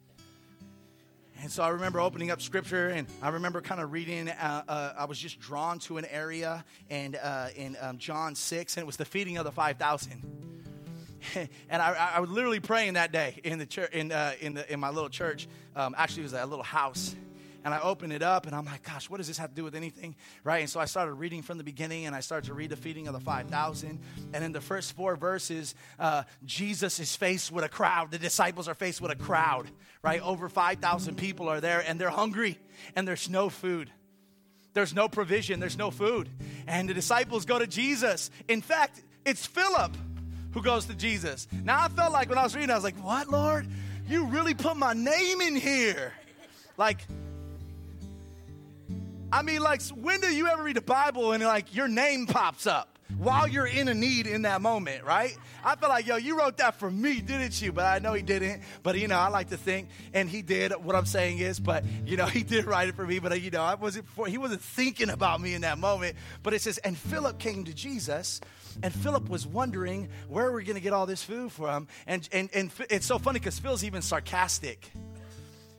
And 1.43 1.53
so 1.53 1.63
I 1.63 1.69
remember 1.69 2.01
opening 2.01 2.31
up 2.31 2.41
scripture 2.41 2.89
and 2.89 3.07
I 3.21 3.29
remember 3.29 3.61
kind 3.61 3.81
of 3.81 3.93
reading. 3.93 4.31
Uh, 4.31 4.63
uh, 4.67 4.93
I 4.99 5.05
was 5.05 5.19
just 5.19 5.39
drawn 5.39 5.79
to 5.81 5.99
an 5.99 6.07
area 6.07 6.65
and 6.89 7.17
uh, 7.17 7.49
in 7.55 7.77
um, 7.81 7.99
John 7.99 8.35
6, 8.35 8.77
and 8.77 8.83
it 8.83 8.87
was 8.87 8.97
the 8.97 9.05
feeding 9.05 9.37
of 9.37 9.45
the 9.45 9.53
5,000. 9.53 10.66
and 11.69 11.83
I, 11.83 12.13
I, 12.17 12.21
was 12.21 12.31
literally 12.31 12.61
praying 12.61 12.95
that 12.95 13.13
day 13.13 13.41
in 13.45 13.59
the 13.59 13.67
church, 13.67 13.93
in, 13.93 14.13
uh, 14.13 14.33
in, 14.41 14.55
the, 14.55 14.73
in 14.73 14.81
my 14.81 14.91
little 14.91 15.09
church. 15.09 15.49
Um, 15.75 15.95
actually, 15.97 16.23
it 16.23 16.25
was 16.25 16.33
a 16.35 16.47
little 16.47 16.65
house. 16.65 17.15
And 17.65 17.75
I 17.75 17.81
opened 17.81 18.13
it 18.13 18.23
up, 18.23 18.47
and 18.47 18.55
I'm 18.55 18.65
like, 18.65 18.85
gosh, 18.85 19.11
what 19.11 19.17
does 19.17 19.27
this 19.27 19.39
have 19.39 19.51
to 19.51 19.57
do 19.57 19.65
with 19.65 19.75
anything? 19.75 20.15
Right? 20.45 20.59
And 20.59 20.71
so 20.71 20.79
I 20.79 20.85
started 20.85 21.15
reading 21.15 21.43
from 21.43 21.59
the 21.59 21.65
beginning, 21.65 22.07
and 22.07 22.15
I 22.15 22.21
started 22.21 22.47
to 22.47 22.55
read 22.55 22.71
the 22.71 22.77
feeding 22.77 23.09
of 23.09 23.13
the 23.13 23.19
5,000. 23.19 23.99
And 24.33 24.45
in 24.45 24.53
the 24.53 24.61
first 24.61 24.93
four 24.93 25.17
verses, 25.17 25.75
uh, 25.99 26.23
Jesus 26.45 27.01
is 27.01 27.17
faced 27.17 27.51
with 27.51 27.65
a 27.65 27.69
crowd. 27.69 28.13
The 28.13 28.21
disciples 28.21 28.69
are 28.69 28.77
faced 28.77 29.01
with 29.01 29.11
a 29.11 29.17
crowd, 29.17 29.69
right? 30.01 30.23
Over 30.23 30.49
5,000 30.49 31.17
people 31.17 31.49
are 31.49 31.61
there, 31.61 31.83
and 31.85 32.01
they're 32.01 32.09
hungry, 32.09 32.57
and 32.95 33.07
there's 33.07 33.29
no 33.29 33.49
food. 33.49 33.91
There's 34.75 34.95
no 34.95 35.09
provision, 35.09 35.59
there's 35.59 35.79
no 35.79 35.91
food. 35.91 36.29
And 36.69 36.89
the 36.89 36.95
disciples 36.95 37.47
go 37.47 37.59
to 37.59 37.67
Jesus. 37.67 38.31
In 38.47 38.61
fact, 38.61 39.03
it's 39.25 39.45
Philip 39.45 39.97
who 40.57 40.63
goes 40.63 40.87
to 40.87 40.95
Jesus. 40.95 41.47
Now 41.65 41.85
I 41.85 41.89
felt 41.89 42.15
like 42.15 42.31
when 42.31 42.39
I 42.39 42.43
was 42.43 42.55
reading, 42.55 42.71
I 42.71 42.77
was 42.77 42.83
like, 42.83 42.97
what, 43.05 43.29
Lord? 43.29 43.69
You 44.09 44.25
really 44.25 44.55
put 44.55 44.75
my 44.79 44.95
name 44.95 45.43
in 45.43 45.55
here. 45.55 46.15
Like, 46.79 47.01
I 49.31 49.43
mean, 49.43 49.61
like, 49.61 49.83
when 49.89 50.23
do 50.23 50.35
you 50.35 50.47
ever 50.47 50.63
read 50.63 50.77
the 50.77 50.81
Bible 50.81 51.33
and 51.33 51.45
like 51.45 51.75
your 51.75 51.89
name 51.89 52.27
pops 52.27 52.67
up? 52.67 52.96
While 53.19 53.47
you're 53.47 53.67
in 53.67 53.89
a 53.89 53.95
need 53.95 54.27
in 54.27 54.43
that 54.43 54.61
moment, 54.61 55.05
right? 55.05 55.37
I 55.65 55.77
feel 55.77 55.89
like, 55.89 56.07
yo, 56.07 56.17
you 56.17 56.39
wrote 56.39 56.59
that 56.59 56.79
for 56.79 56.91
me, 56.91 57.21
didn't 57.21 57.61
you? 57.61 57.73
But 57.73 57.85
I 57.85 57.99
know 57.99 58.13
he 58.13 58.23
didn't. 58.23 58.63
But, 58.83 58.99
you 58.99 59.09
know, 59.09 59.19
I 59.19 59.29
like 59.29 59.51
to 59.51 59.57
think, 59.57 59.89
and 60.13 60.29
he 60.29 60.43
did. 60.43 60.73
What 60.73 60.97
I'm 60.97 61.07
saying 61.07 61.39
is, 61.39 61.61
but, 61.61 61.85
you 62.05 62.17
know, 62.17 62.27
he 62.37 62.43
did 62.43 62.65
write 62.65 62.89
it 62.89 62.97
for 62.97 63.07
me. 63.07 63.19
But, 63.19 63.41
you 63.41 63.51
know, 63.51 63.63
I 63.63 63.75
wasn't, 63.75 64.09
for, 64.09 64.27
he 64.27 64.39
wasn't 64.39 64.61
thinking 64.61 65.11
about 65.11 65.41
me 65.41 65.55
in 65.55 65.63
that 65.63 65.79
moment. 65.79 66.17
But 66.43 66.55
it 66.55 66.63
says, 66.63 66.79
and 66.79 66.97
Philip 66.97 67.39
came 67.39 67.65
to 67.65 67.75
Jesus, 67.75 68.41
and 68.83 68.93
Philip 68.93 69.29
was 69.29 69.47
wondering 69.47 70.09
where 70.29 70.53
we're 70.53 70.63
going 70.63 70.75
to 70.75 70.81
get 70.81 70.93
all 70.93 71.07
this 71.07 71.23
food 71.23 71.53
from. 71.53 71.89
And, 72.07 72.29
and, 72.33 72.51
and 72.53 72.71
it's 72.91 73.07
so 73.07 73.19
funny 73.19 73.39
because 73.39 73.59
Phil's 73.59 73.85
even 73.85 74.03
sarcastic 74.03 74.93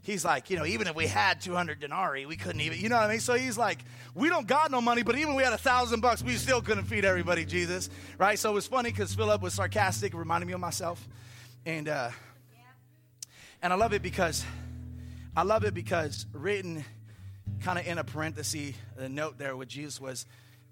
he's 0.08 0.24
like, 0.24 0.50
you 0.50 0.56
know, 0.56 0.66
even 0.66 0.88
if 0.88 0.96
we 0.96 1.06
had 1.06 1.42
200 1.42 1.82
denarii, 1.82 2.26
we 2.26 2.38
couldn't 2.38 2.62
even, 2.62 2.80
you 2.80 2.88
know 2.88 2.96
what 2.96 3.04
I 3.04 3.10
mean? 3.10 3.20
So 3.20 3.34
he's 3.34 3.58
like, 3.58 3.80
we 4.16 4.30
don't 4.30 4.48
got 4.48 4.72
no 4.72 4.80
money, 4.80 5.04
but 5.04 5.18
even 5.18 5.36
we 5.36 5.44
had 5.44 5.52
a 5.52 5.58
thousand 5.58 6.00
bucks, 6.00 6.24
we 6.24 6.36
still 6.36 6.62
couldn't 6.62 6.86
feed 6.86 7.04
everybody, 7.04 7.44
Jesus, 7.44 7.90
right? 8.18 8.40
So 8.40 8.50
it 8.52 8.54
was 8.54 8.66
funny 8.66 8.90
because 8.90 9.14
Philip 9.14 9.42
was 9.42 9.54
sarcastic, 9.54 10.14
reminding 10.14 10.48
me 10.48 10.54
of 10.54 10.62
myself. 10.62 11.06
And, 11.66 11.90
uh, 11.90 12.12
and 13.62 13.74
I 13.74 13.76
love 13.76 13.92
it 13.92 14.02
because, 14.02 14.46
I 15.36 15.44
love 15.44 15.66
it 15.66 15.74
because 15.74 16.26
written 16.32 16.86
kind 17.62 17.78
of 17.78 17.86
in 17.86 17.98
a 17.98 18.04
parenthesis, 18.06 18.76
the 18.96 19.10
note 19.10 19.38
there 19.38 19.58
with 19.58 19.68
Jesus 19.68 20.00
was, 20.00 20.26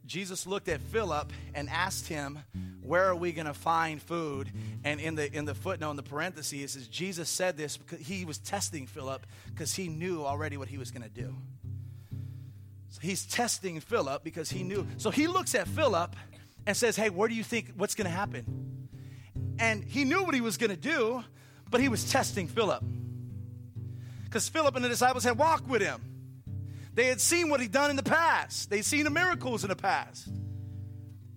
Jesus 0.06 0.46
looked 0.46 0.70
at 0.70 0.82
Philip 0.82 1.32
and 1.54 1.70
asked 1.70 2.08
him, 2.08 2.40
Where 2.82 3.06
are 3.06 3.16
we 3.16 3.32
going 3.32 3.48
to 3.48 3.54
find 3.54 4.02
food? 4.02 4.52
And 4.84 5.00
in 5.00 5.16
the, 5.16 5.34
in 5.36 5.46
the 5.46 5.56
footnote, 5.56 5.92
in 5.92 5.96
the 5.96 6.04
parentheses, 6.04 6.72
says, 6.72 6.88
Jesus 6.88 7.30
said 7.30 7.58
this 7.58 7.78
because 7.78 8.00
he 8.00 8.26
was 8.26 8.38
testing 8.38 8.88
Philip 8.88 9.26
because 9.48 9.74
he 9.76 9.88
knew 9.88 10.24
already 10.24 10.58
what 10.58 10.68
he 10.68 10.78
was 10.78 10.92
going 10.92 11.04
to 11.04 11.10
do. 11.10 11.36
So 12.90 13.00
he's 13.02 13.26
testing 13.26 13.80
Philip 13.80 14.24
because 14.24 14.50
he 14.50 14.64
knew. 14.64 14.88
So 14.98 15.10
he 15.10 15.28
looks 15.28 15.56
at 15.56 15.68
Philip 15.68 16.16
and 16.66 16.78
says, 16.78 16.96
Hey, 16.96 17.10
where 17.10 17.28
do 17.28 17.36
you 17.36 17.44
think 17.44 17.74
what's 17.76 17.96
going 17.96 18.06
to 18.06 18.16
happen? 18.16 18.90
And 19.60 19.84
he 19.84 20.04
knew 20.04 20.24
what 20.24 20.34
he 20.34 20.42
was 20.42 20.58
going 20.58 20.70
to 20.70 20.78
do, 20.78 21.24
but 21.70 21.82
he 21.82 21.90
was 21.90 22.10
testing 22.12 22.48
Philip. 22.48 22.84
Because 24.24 24.50
Philip 24.50 24.76
and 24.76 24.84
the 24.84 24.90
disciples 24.90 25.24
had 25.24 25.38
walked 25.38 25.68
with 25.68 25.82
him. 25.82 26.02
They 26.96 27.08
had 27.08 27.22
seen 27.22 27.50
what 27.50 27.60
he'd 27.60 27.72
done 27.72 27.90
in 27.90 27.98
the 27.98 28.04
past, 28.04 28.70
they'd 28.70 28.86
seen 28.86 29.04
the 29.04 29.10
miracles 29.10 29.64
in 29.64 29.70
the 29.70 29.76
past. 29.76 30.28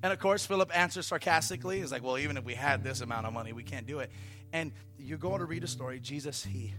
And 0.00 0.12
of 0.12 0.20
course, 0.20 0.46
Philip 0.46 0.70
answers 0.76 1.06
sarcastically. 1.08 1.80
He's 1.80 1.90
like, 1.90 2.04
Well, 2.04 2.18
even 2.18 2.36
if 2.36 2.44
we 2.44 2.54
had 2.54 2.84
this 2.84 3.00
amount 3.00 3.26
of 3.26 3.32
money, 3.32 3.52
we 3.52 3.64
can't 3.64 3.86
do 3.86 3.98
it. 3.98 4.10
And 4.52 4.72
you're 4.96 5.18
going 5.18 5.40
to 5.40 5.44
read 5.44 5.64
a 5.64 5.66
story. 5.66 5.98
Jesus, 5.98 6.44
he, 6.44 6.72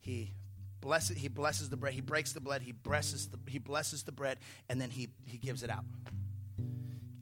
he 0.00 0.34
blesses, 0.80 1.16
he 1.16 1.28
blesses 1.28 1.70
the 1.70 1.76
bread, 1.76 1.94
he 1.94 2.00
breaks 2.00 2.32
the 2.32 2.40
bread, 2.40 2.62
he 2.62 2.72
blesses 2.72 3.28
the, 3.28 3.38
he 3.48 3.58
blesses 3.58 4.02
the 4.02 4.12
bread, 4.12 4.38
and 4.68 4.80
then 4.80 4.90
he, 4.90 5.08
he 5.24 5.38
gives 5.38 5.62
it 5.62 5.70
out. 5.70 5.84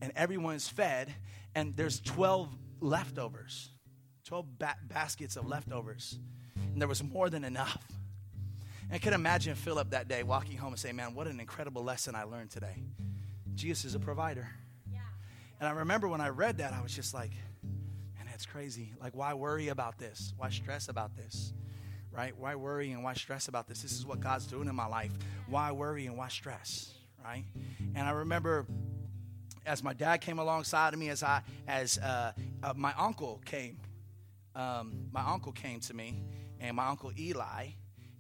And 0.01 0.13
everyone's 0.17 0.69
fed, 0.69 1.15
and 1.55 1.77
there's 1.77 2.01
12 2.01 2.49
leftovers, 2.81 3.71
12 4.25 4.59
ba- 4.59 4.77
baskets 4.89 5.37
of 5.37 5.47
leftovers. 5.47 6.19
And 6.57 6.81
there 6.81 6.89
was 6.89 7.03
more 7.05 7.31
than 7.31 7.45
enough. 7.45 7.87
And 8.85 8.95
I 8.95 8.99
can 8.99 9.12
imagine 9.12 9.55
Philip 9.55 9.91
that 9.91 10.09
day 10.09 10.22
walking 10.22 10.57
home 10.57 10.72
and 10.72 10.78
saying, 10.78 10.97
Man, 10.97 11.14
what 11.14 11.26
an 11.26 11.41
incredible 11.41 11.82
lesson 11.82 12.14
I 12.14 12.24
learned 12.24 12.51
today. 12.51 12.82
Jesus 13.55 13.85
is 13.85 13.95
a 13.95 13.99
provider. 14.01 14.49
Yeah. 14.91 14.99
And 15.61 15.68
I 15.68 15.72
remember 15.72 16.09
when 16.09 16.20
I 16.20 16.28
read 16.28 16.59
that, 16.59 16.72
I 16.72 16.82
was 16.82 16.95
just 16.95 17.14
like, 17.14 17.32
Man, 17.62 18.26
that's 18.26 18.47
crazy. 18.47 18.93
Like, 19.01 19.14
why 19.14 19.35
worry 19.35 19.68
about 19.68 19.99
this? 19.99 20.35
Why 20.37 20.51
stress 20.51 20.89
about 20.89 21.16
this? 21.16 21.53
Right? 22.11 22.37
Why 22.37 22.55
worry 22.55 22.93
and 22.93 23.03
why 23.03 23.14
stress 23.14 23.49
about 23.49 23.66
this? 23.66 23.82
This 23.82 23.93
is 23.93 24.07
what 24.07 24.20
God's 24.20 24.47
doing 24.47 24.68
in 24.68 24.74
my 24.74 24.87
life. 24.87 25.11
Why 25.49 25.72
worry 25.72 26.07
and 26.07 26.16
why 26.16 26.28
stress? 26.28 26.95
Right? 27.24 27.45
And 27.95 28.07
I 28.07 28.11
remember 28.11 28.66
as 29.66 29.82
my 29.82 29.93
dad 29.93 30.20
came 30.20 30.39
alongside 30.39 30.93
of 30.93 31.01
me, 31.01 31.09
as 31.09 31.22
I, 31.22 31.43
as 31.66 31.99
uh, 31.99 32.32
uh, 32.62 32.74
my 32.76 32.93
uncle 32.99 33.41
came, 33.45 33.78
um, 34.55 35.09
my 35.11 35.22
uncle 35.22 35.53
came 35.53 35.80
to 35.80 35.95
me, 35.95 36.22
and 36.61 36.76
my 36.76 36.89
uncle 36.89 37.12
Eli, 37.18 37.68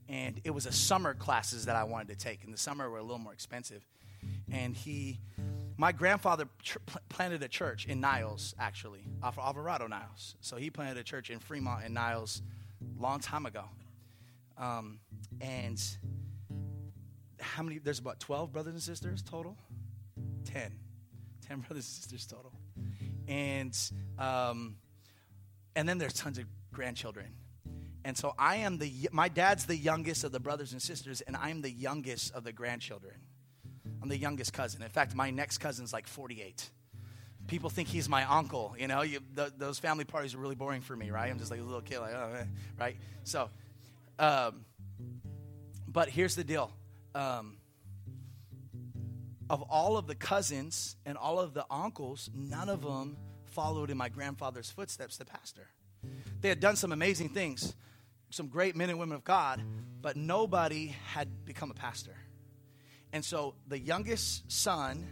and 0.08 0.40
it 0.44 0.50
was 0.50 0.66
a 0.66 0.72
summer 0.72 1.14
classes 1.14 1.66
that 1.66 1.76
I 1.76 1.84
wanted 1.84 2.08
to 2.08 2.16
take. 2.16 2.44
In 2.44 2.50
the 2.50 2.58
summer 2.58 2.88
were 2.90 2.98
a 2.98 3.02
little 3.02 3.18
more 3.18 3.32
expensive, 3.32 3.86
and 4.50 4.76
he, 4.76 5.20
my 5.76 5.92
grandfather 5.92 6.48
tr- 6.62 6.78
planted 7.08 7.42
a 7.42 7.48
church 7.48 7.86
in 7.86 8.00
Niles, 8.00 8.54
actually, 8.58 9.04
off 9.22 9.38
of 9.38 9.44
Alvarado 9.44 9.86
Niles. 9.86 10.36
So 10.40 10.56
he 10.56 10.70
planted 10.70 10.98
a 10.98 11.04
church 11.04 11.30
in 11.30 11.38
Fremont 11.38 11.84
and 11.84 11.94
Niles, 11.94 12.42
long 12.98 13.20
time 13.20 13.46
ago, 13.46 13.64
um, 14.58 15.00
and 15.40 15.82
how 17.40 17.62
many? 17.62 17.78
There's 17.78 17.98
about 17.98 18.20
twelve 18.20 18.52
brothers 18.52 18.74
and 18.74 18.82
sisters 18.82 19.22
total. 19.22 19.56
Ten. 20.44 20.72
Ten 21.46 21.60
brothers 21.68 21.86
and 21.86 22.02
sisters 22.02 22.26
total, 22.26 22.52
and 23.26 23.76
um, 24.18 24.76
and 25.74 25.88
then 25.88 25.98
there's 25.98 26.14
tons 26.14 26.38
of 26.38 26.44
grandchildren 26.72 27.26
and 28.04 28.16
so 28.16 28.34
I 28.38 28.56
am 28.56 28.78
the, 28.78 29.08
my 29.12 29.28
dad's 29.28 29.64
the 29.66 29.76
youngest 29.76 30.24
of 30.24 30.32
the 30.32 30.40
brothers 30.40 30.72
and 30.72 30.82
sisters, 30.82 31.22
and 31.22 31.36
I'm 31.36 31.62
the 31.62 31.70
youngest 31.70 32.34
of 32.34 32.44
the 32.44 32.52
grandchildren. 32.52 33.14
I'm 34.02 34.08
the 34.08 34.18
youngest 34.18 34.52
cousin. 34.52 34.82
In 34.82 34.90
fact, 34.90 35.14
my 35.14 35.30
next 35.30 35.58
cousin's 35.58 35.92
like 35.92 36.06
48. 36.06 36.68
People 37.46 37.70
think 37.70 37.88
he's 37.88 38.08
my 38.08 38.24
uncle. 38.24 38.74
You 38.78 38.88
know, 38.88 39.02
you, 39.02 39.20
those 39.34 39.78
family 39.78 40.04
parties 40.04 40.34
are 40.34 40.38
really 40.38 40.54
boring 40.54 40.82
for 40.82 40.94
me, 40.94 41.10
right? 41.10 41.30
I'm 41.30 41.38
just 41.38 41.50
like 41.50 41.60
a 41.60 41.62
little 41.62 41.80
kid, 41.80 42.00
like, 42.00 42.14
oh, 42.14 42.32
man, 42.32 42.52
right? 42.78 42.96
So, 43.24 43.48
um, 44.18 44.64
but 45.88 46.08
here's 46.08 46.34
the 46.34 46.44
deal. 46.44 46.70
Um, 47.14 47.56
of 49.48 49.62
all 49.62 49.96
of 49.96 50.06
the 50.06 50.14
cousins 50.14 50.96
and 51.06 51.16
all 51.16 51.38
of 51.38 51.54
the 51.54 51.64
uncles, 51.70 52.30
none 52.34 52.68
of 52.68 52.82
them 52.82 53.16
followed 53.44 53.90
in 53.90 53.96
my 53.96 54.08
grandfather's 54.08 54.70
footsteps, 54.70 55.16
the 55.16 55.24
pastor. 55.24 55.68
They 56.40 56.48
had 56.48 56.60
done 56.60 56.76
some 56.76 56.92
amazing 56.92 57.30
things, 57.30 57.74
some 58.34 58.48
great 58.48 58.76
men 58.76 58.90
and 58.90 58.98
women 58.98 59.16
of 59.16 59.24
God, 59.24 59.62
but 60.02 60.16
nobody 60.16 60.88
had 61.12 61.44
become 61.44 61.70
a 61.70 61.74
pastor. 61.74 62.16
And 63.12 63.24
so 63.24 63.54
the 63.68 63.78
youngest 63.78 64.50
son 64.50 65.06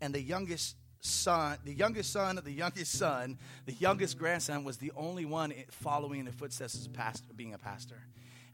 and 0.00 0.14
the 0.14 0.20
youngest 0.20 0.76
son, 1.00 1.58
the 1.64 1.72
youngest 1.72 2.12
son 2.12 2.38
of 2.38 2.44
the 2.44 2.52
youngest 2.52 2.92
son, 2.92 3.38
the 3.66 3.72
youngest 3.72 4.18
grandson 4.18 4.64
was 4.64 4.76
the 4.76 4.92
only 4.96 5.24
one 5.24 5.52
following 5.70 6.20
in 6.20 6.26
the 6.26 6.32
footsteps 6.32 6.86
a 6.86 6.90
pastor, 6.90 7.32
being 7.34 7.54
a 7.54 7.58
pastor. 7.58 7.96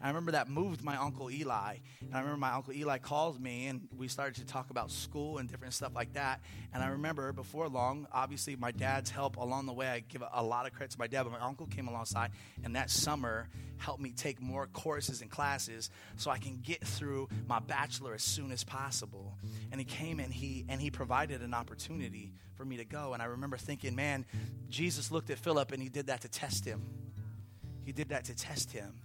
I 0.04 0.08
remember 0.08 0.32
that 0.32 0.50
moved 0.50 0.84
my 0.84 0.98
uncle 0.98 1.30
Eli. 1.30 1.76
And 2.02 2.14
I 2.14 2.18
remember 2.18 2.36
my 2.36 2.52
uncle 2.52 2.74
Eli 2.74 2.98
called 2.98 3.40
me 3.40 3.68
and 3.68 3.88
we 3.96 4.06
started 4.06 4.34
to 4.34 4.44
talk 4.44 4.68
about 4.68 4.90
school 4.90 5.38
and 5.38 5.48
different 5.48 5.72
stuff 5.72 5.94
like 5.94 6.12
that. 6.12 6.42
And 6.74 6.82
I 6.82 6.88
remember 6.88 7.32
before 7.32 7.68
long, 7.68 8.06
obviously 8.12 8.54
my 8.54 8.70
dad's 8.70 9.08
help 9.08 9.38
along 9.38 9.64
the 9.64 9.72
way, 9.72 9.88
I 9.88 10.00
give 10.00 10.22
a 10.30 10.42
lot 10.42 10.66
of 10.66 10.74
credit 10.74 10.90
to 10.90 10.98
my 10.98 11.06
dad, 11.06 11.22
but 11.22 11.32
my 11.32 11.40
uncle 11.40 11.66
came 11.66 11.88
alongside 11.88 12.32
and 12.64 12.76
that 12.76 12.90
summer 12.90 13.48
helped 13.78 14.02
me 14.02 14.12
take 14.12 14.42
more 14.42 14.66
courses 14.66 15.22
and 15.22 15.30
classes 15.30 15.88
so 16.16 16.30
I 16.30 16.36
can 16.36 16.58
get 16.62 16.86
through 16.86 17.30
my 17.48 17.60
bachelor 17.60 18.12
as 18.12 18.22
soon 18.22 18.52
as 18.52 18.62
possible. 18.62 19.38
And 19.72 19.80
he 19.80 19.86
came 19.86 20.20
and 20.20 20.30
he 20.30 20.66
and 20.68 20.82
he 20.82 20.90
provided 20.90 21.40
an 21.40 21.54
opportunity 21.54 22.34
for 22.56 22.66
me 22.66 22.76
to 22.76 22.84
go. 22.84 23.14
And 23.14 23.22
I 23.22 23.26
remember 23.26 23.56
thinking, 23.56 23.94
man, 23.96 24.26
Jesus 24.68 25.10
looked 25.10 25.30
at 25.30 25.38
Philip 25.38 25.72
and 25.72 25.82
he 25.82 25.88
did 25.88 26.08
that 26.08 26.20
to 26.20 26.28
test 26.28 26.66
him. 26.66 26.82
He 27.86 27.92
did 27.92 28.10
that 28.10 28.24
to 28.24 28.34
test 28.34 28.70
him 28.70 29.00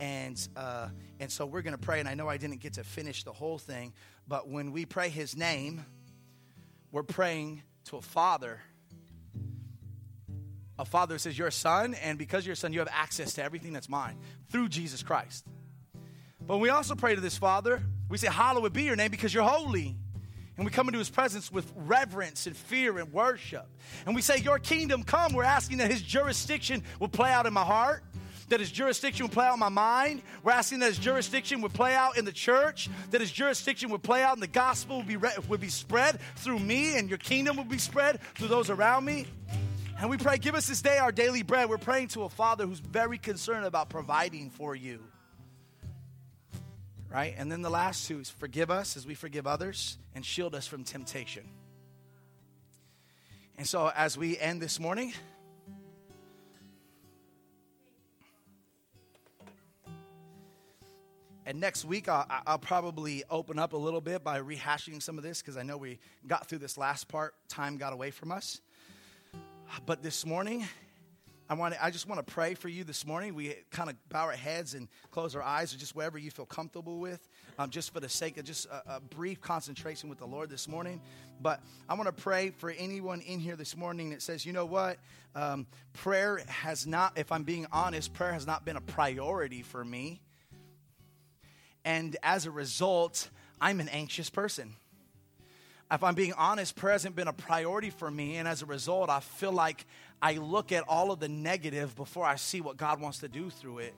and 0.00 0.48
uh, 0.56 0.88
and 1.20 1.30
so 1.30 1.46
we're 1.46 1.62
going 1.62 1.76
to 1.76 1.78
pray. 1.78 2.00
And 2.00 2.08
I 2.08 2.14
know 2.14 2.28
I 2.28 2.38
didn't 2.38 2.60
get 2.60 2.74
to 2.74 2.84
finish 2.84 3.22
the 3.22 3.32
whole 3.32 3.58
thing, 3.58 3.92
but 4.26 4.48
when 4.48 4.72
we 4.72 4.86
pray 4.86 5.10
His 5.10 5.36
name, 5.36 5.84
we're 6.90 7.02
praying 7.02 7.62
to 7.84 7.96
a 7.96 8.02
Father. 8.02 8.60
A 10.78 10.84
Father 10.84 11.14
who 11.14 11.18
says, 11.18 11.38
"You're 11.38 11.48
a 11.48 11.52
son, 11.52 11.94
and 11.94 12.18
because 12.18 12.46
you're 12.46 12.54
a 12.54 12.56
son, 12.56 12.72
you 12.72 12.78
have 12.78 12.88
access 12.90 13.34
to 13.34 13.44
everything 13.44 13.74
that's 13.74 13.88
mine 13.88 14.16
through 14.50 14.70
Jesus 14.70 15.02
Christ." 15.02 15.46
But 16.40 16.58
we 16.58 16.70
also 16.70 16.94
pray 16.94 17.14
to 17.14 17.20
this 17.20 17.36
Father. 17.36 17.82
We 18.08 18.16
say, 18.16 18.28
"Hallowed 18.28 18.72
be 18.72 18.84
your 18.84 18.96
name, 18.96 19.10
because 19.10 19.34
you're 19.34 19.44
holy." 19.44 19.96
And 20.56 20.66
we 20.66 20.70
come 20.70 20.88
into 20.88 20.98
his 20.98 21.08
presence 21.08 21.50
with 21.50 21.72
reverence 21.74 22.46
and 22.46 22.54
fear 22.54 22.98
and 22.98 23.10
worship. 23.14 23.66
And 24.04 24.14
we 24.14 24.20
say, 24.20 24.36
Your 24.36 24.58
kingdom 24.58 25.04
come. 25.04 25.32
We're 25.32 25.42
asking 25.42 25.78
that 25.78 25.90
his 25.90 26.02
jurisdiction 26.02 26.82
will 26.98 27.08
play 27.08 27.32
out 27.32 27.46
in 27.46 27.54
my 27.54 27.64
heart 27.64 28.04
that 28.50 28.60
his 28.60 28.70
jurisdiction 28.70 29.24
would 29.24 29.32
play 29.32 29.46
out 29.46 29.54
in 29.54 29.60
my 29.60 29.68
mind. 29.68 30.22
We're 30.42 30.52
asking 30.52 30.80
that 30.80 30.88
his 30.88 30.98
jurisdiction 30.98 31.62
would 31.62 31.72
play 31.72 31.94
out 31.94 32.18
in 32.18 32.24
the 32.24 32.32
church, 32.32 32.90
that 33.10 33.20
his 33.20 33.32
jurisdiction 33.32 33.90
would 33.90 34.02
play 34.02 34.22
out 34.22 34.34
and 34.34 34.42
the 34.42 34.48
gospel 34.48 34.98
would 34.98 35.08
be, 35.08 35.16
re- 35.16 35.32
would 35.48 35.60
be 35.60 35.68
spread 35.68 36.20
through 36.36 36.58
me 36.58 36.98
and 36.98 37.08
your 37.08 37.18
kingdom 37.18 37.56
would 37.56 37.68
be 37.68 37.78
spread 37.78 38.20
through 38.34 38.48
those 38.48 38.68
around 38.68 39.04
me. 39.04 39.26
And 40.00 40.10
we 40.10 40.16
pray, 40.16 40.38
give 40.38 40.54
us 40.54 40.66
this 40.66 40.82
day 40.82 40.98
our 40.98 41.12
daily 41.12 41.42
bread. 41.42 41.68
We're 41.68 41.78
praying 41.78 42.08
to 42.08 42.22
a 42.22 42.28
Father 42.28 42.66
who's 42.66 42.80
very 42.80 43.18
concerned 43.18 43.66
about 43.66 43.88
providing 43.88 44.50
for 44.50 44.74
you. 44.74 45.00
Right? 47.08 47.34
And 47.36 47.50
then 47.50 47.62
the 47.62 47.70
last 47.70 48.06
two 48.06 48.20
is 48.20 48.30
forgive 48.30 48.70
us 48.70 48.96
as 48.96 49.06
we 49.06 49.14
forgive 49.14 49.46
others 49.46 49.98
and 50.14 50.24
shield 50.24 50.54
us 50.54 50.66
from 50.66 50.84
temptation. 50.84 51.44
And 53.58 53.66
so 53.66 53.92
as 53.94 54.16
we 54.16 54.38
end 54.38 54.62
this 54.62 54.80
morning, 54.80 55.12
And 61.50 61.58
next 61.58 61.84
week, 61.84 62.08
I'll, 62.08 62.26
I'll, 62.46 62.58
probably 62.60 63.24
open 63.28 63.58
up 63.58 63.72
a 63.72 63.76
little 63.76 64.00
bit 64.00 64.22
by 64.22 64.40
rehashing 64.40 65.02
some 65.02 65.18
of 65.18 65.24
this 65.24 65.42
because 65.42 65.56
I 65.56 65.64
know 65.64 65.76
we 65.76 65.98
got 66.28 66.46
through 66.46 66.58
this 66.58 66.78
last 66.78 67.08
part. 67.08 67.34
Time 67.48 67.76
got 67.76 67.92
away 67.92 68.12
from 68.12 68.30
us. 68.30 68.60
But 69.84 70.00
this 70.00 70.24
morning, 70.24 70.64
I, 71.48 71.54
want 71.54 71.74
I 71.82 71.90
just 71.90 72.06
want 72.06 72.24
to 72.24 72.32
pray 72.32 72.54
for 72.54 72.68
you 72.68 72.84
this 72.84 73.04
morning. 73.04 73.34
We 73.34 73.56
kind 73.72 73.90
of 73.90 73.96
bow 74.08 74.26
our 74.26 74.30
heads 74.30 74.74
and 74.74 74.86
close 75.10 75.34
our 75.34 75.42
eyes, 75.42 75.74
or 75.74 75.76
just 75.76 75.96
wherever 75.96 76.18
you 76.18 76.30
feel 76.30 76.46
comfortable 76.46 77.00
with, 77.00 77.28
um, 77.58 77.70
just 77.70 77.92
for 77.92 77.98
the 77.98 78.08
sake 78.08 78.38
of 78.38 78.44
just 78.44 78.66
a, 78.66 78.98
a, 78.98 79.00
brief 79.00 79.40
concentration 79.40 80.08
with 80.08 80.20
the 80.20 80.26
Lord 80.26 80.50
this 80.50 80.68
morning. 80.68 81.00
But 81.42 81.60
I 81.88 81.94
want 81.94 82.06
to 82.06 82.12
pray 82.12 82.50
for 82.50 82.70
anyone 82.70 83.22
in 83.22 83.40
here 83.40 83.56
this 83.56 83.76
morning 83.76 84.10
that 84.10 84.22
says, 84.22 84.46
you 84.46 84.52
know 84.52 84.66
what? 84.66 84.98
Um, 85.34 85.66
prayer 85.94 86.44
has 86.46 86.86
not, 86.86 87.18
if 87.18 87.32
I'm 87.32 87.42
being 87.42 87.66
honest, 87.72 88.12
prayer 88.12 88.34
has 88.34 88.46
not 88.46 88.64
been 88.64 88.76
a 88.76 88.80
priority 88.80 89.62
for 89.62 89.84
me. 89.84 90.20
And 91.84 92.16
as 92.22 92.46
a 92.46 92.50
result, 92.50 93.30
I'm 93.60 93.80
an 93.80 93.88
anxious 93.88 94.30
person 94.30 94.74
if 95.92 96.04
I'm 96.04 96.14
being 96.14 96.32
honest, 96.34 96.76
prayer 96.76 96.92
hasn't 96.92 97.16
been 97.16 97.28
a 97.28 97.32
priority 97.32 97.90
for 97.90 98.10
me. 98.10 98.36
And 98.36 98.46
as 98.46 98.62
a 98.62 98.66
result, 98.66 99.10
I 99.10 99.20
feel 99.20 99.52
like 99.52 99.86
I 100.22 100.34
look 100.34 100.70
at 100.72 100.84
all 100.86 101.10
of 101.10 101.18
the 101.18 101.28
negative 101.28 101.96
before 101.96 102.24
I 102.24 102.36
see 102.36 102.60
what 102.60 102.76
God 102.76 103.00
wants 103.00 103.18
to 103.18 103.28
do 103.28 103.50
through 103.50 103.78
it. 103.78 103.94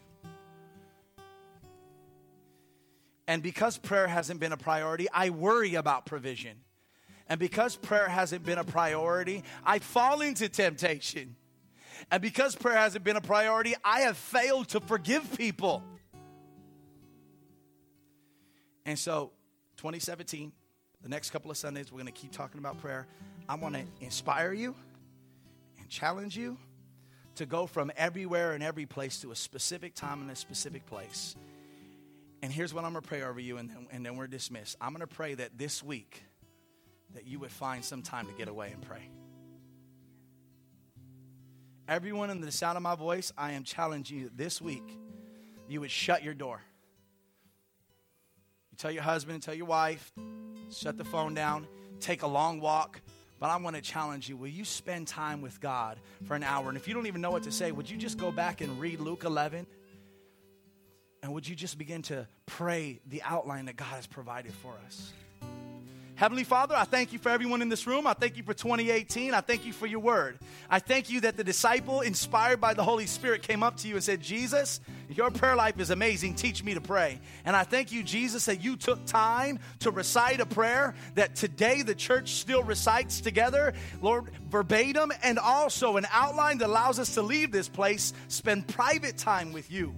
And 3.29 3.43
because 3.43 3.79
prayer 3.79 4.09
hasn't 4.09 4.41
been 4.41 4.53
a 4.53 4.57
priority, 4.57 5.07
I 5.13 5.31
worry 5.31 5.75
about 5.75 6.07
provision. 6.07 6.57
And 7.29 7.39
because 7.39 7.77
prayer 7.77 8.09
hasn't 8.09 8.45
been 8.45 8.59
a 8.59 8.65
priority, 8.65 9.45
I 9.65 9.79
fall 9.79 10.23
into 10.23 10.49
temptation. 10.49 11.37
And 12.11 12.21
because 12.21 12.57
prayer 12.57 12.77
hasn't 12.77 13.05
been 13.05 13.17
a 13.17 13.21
priority, 13.21 13.75
I 13.85 14.01
have 14.01 14.17
failed 14.17 14.69
to 14.71 14.81
forgive 14.81 15.37
people. 15.37 15.85
And 18.85 18.99
so, 18.99 19.33
2017, 19.77 20.53
the 21.03 21.09
next 21.09 21.31
couple 21.31 21.51
of 21.51 21.57
Sundays, 21.57 21.91
we're 21.91 22.01
going 22.01 22.13
to 22.13 22.21
keep 22.21 22.33
talking 22.33 22.59
about 22.59 22.79
prayer. 22.79 23.07
I 23.49 23.57
want 23.57 23.75
to 23.75 23.85
inspire 24.01 24.53
you 24.53 24.75
and 25.79 25.89
challenge 25.89 26.37
you 26.37 26.59
to 27.37 27.47
go 27.47 27.67
from 27.67 27.91
everywhere 27.97 28.53
and 28.53 28.63
every 28.63 28.87
place 28.87 29.21
to 29.21 29.33
a 29.33 29.37
specific 29.37 29.95
time 29.95 30.21
and 30.21 30.31
a 30.31 30.37
specific 30.37 30.87
place. 30.87 31.35
And 32.43 32.53
here's 32.53 32.75
what 32.75 32.85
I'm 32.85 32.93
going 32.93 33.03
to 33.03 33.09
pray 33.09 33.23
over 33.23 33.41
you, 33.41 33.59
and 33.59 33.71
then, 33.71 33.87
and 33.93 34.05
then 34.05 34.17
we're 34.17 34.27
dismissed. 34.27 34.77
I'm 34.81 34.91
going 34.91 35.01
to 35.01 35.07
pray 35.07 35.35
that 35.35 35.57
this 35.57 35.83
week 35.83 36.25
that 37.15 37.27
you 37.27 37.39
would 37.39 37.53
find 37.53 37.85
some 37.85 38.03
time 38.03 38.27
to 38.27 38.33
get 38.33 38.49
away 38.49 38.71
and 38.73 38.83
pray. 38.83 39.09
Everyone 41.89 42.31
in 42.31 42.41
the 42.41 42.51
sound 42.51 42.77
of 42.77 42.83
my 42.83 42.95
voice, 42.95 43.33
I 43.37 43.53
am 43.53 43.65
challenging 43.65 44.19
you 44.19 44.31
this 44.35 44.61
week, 44.61 44.99
you 45.69 45.81
would 45.81 45.91
shut 45.91 46.23
your 46.23 46.35
door. 46.35 46.61
Tell 48.83 48.91
your 48.91 49.05
husband, 49.05 49.35
and 49.35 49.43
tell 49.45 49.55
your 49.55 49.67
wife, 49.67 50.13
shut 50.73 50.99
the 50.99 51.05
phone 51.05 51.35
down, 51.35 51.69
take 52.01 52.23
a 52.23 52.27
long 52.27 52.59
walk, 52.59 53.01
but 53.39 53.49
I 53.49 53.57
want 53.59 53.77
to 53.77 53.83
challenge 53.83 54.29
you. 54.29 54.37
Will 54.37 54.49
you 54.49 54.65
spend 54.65 55.07
time 55.07 55.41
with 55.41 55.61
God 55.61 56.01
for 56.25 56.35
an 56.35 56.43
hour? 56.43 56.69
And 56.69 56.77
if 56.77 56.89
you 56.89 56.95
don't 56.95 57.07
even 57.07 57.21
know 57.21 57.31
what 57.31 57.45
to 57.45 57.53
say, 57.53 57.71
would 57.71 57.89
you 57.89 57.97
just 57.97 58.19
go 58.19 58.33
back 58.33 58.61
and 58.61 58.81
read 58.81 58.99
Luke 58.99 59.23
11? 59.23 59.69
And 61.23 61.33
would 61.33 61.47
you 61.47 61.55
just 61.55 61.79
begin 61.79 62.03
to 62.03 62.27
pray 62.47 62.99
the 63.07 63.23
outline 63.23 63.67
that 63.67 63.77
God 63.77 63.85
has 63.85 64.09
provided 64.09 64.53
for 64.53 64.75
us? 64.85 65.13
Heavenly 66.23 66.45
Father, 66.45 66.77
I 66.77 66.85
thank 66.85 67.13
you 67.13 67.19
for 67.19 67.31
everyone 67.31 67.63
in 67.63 67.69
this 67.69 67.85
room. 67.85 68.07
I 68.07 68.13
thank 68.13 68.37
you 68.37 68.45
for 68.45 68.55
2018. 68.55 69.35
I 69.35 69.41
thank 69.41 69.67
you 69.67 69.73
for 69.73 69.89
your 69.89 69.99
word. 69.99 70.39
I 70.71 70.79
thank 70.79 71.11
you 71.11 71.23
that 71.23 71.37
the 71.37 71.43
disciple, 71.43 72.01
inspired 72.01 72.61
by 72.61 72.75
the 72.75 72.85
Holy 72.85 73.07
Spirit, 73.07 73.43
came 73.43 73.65
up 73.65 73.77
to 73.79 73.89
you 73.89 73.97
and 73.97 74.05
said, 74.05 74.21
Jesus, 74.21 74.81
your 75.09 75.33
prayer 75.33 75.57
life 75.57 75.81
is 75.81 75.91
amazing. 75.91 76.37
Teach 76.37 76.63
me 76.63 76.75
to 76.75 76.81
pray. 76.81 77.19
And 77.45 77.57
I 77.57 77.65
thank 77.65 77.91
you, 77.91 78.05
Jesus, 78.05 78.45
that 78.45 78.63
you 78.63 78.77
took 78.77 79.05
time 79.05 79.59
to 79.81 79.91
recite 79.91 80.39
a 80.39 80.47
prayer 80.47 80.95
that 81.17 81.35
today 81.35 81.83
the 81.83 81.97
church 81.97 82.35
still 82.35 82.63
recites 82.63 83.21
together, 83.21 83.75
Lord, 84.01 84.31
verbatim, 84.49 85.11
and 85.25 85.41
also 85.41 85.97
an 85.97 86.07
outline 86.13 86.59
that 86.59 86.69
allows 86.69 87.01
us 87.01 87.15
to 87.15 87.23
leave 87.23 87.51
this 87.51 87.69
place, 87.69 88.13
spend 88.29 88.69
private 88.69 89.19
time 89.19 89.53
with 89.53 89.73
you. 89.73 89.93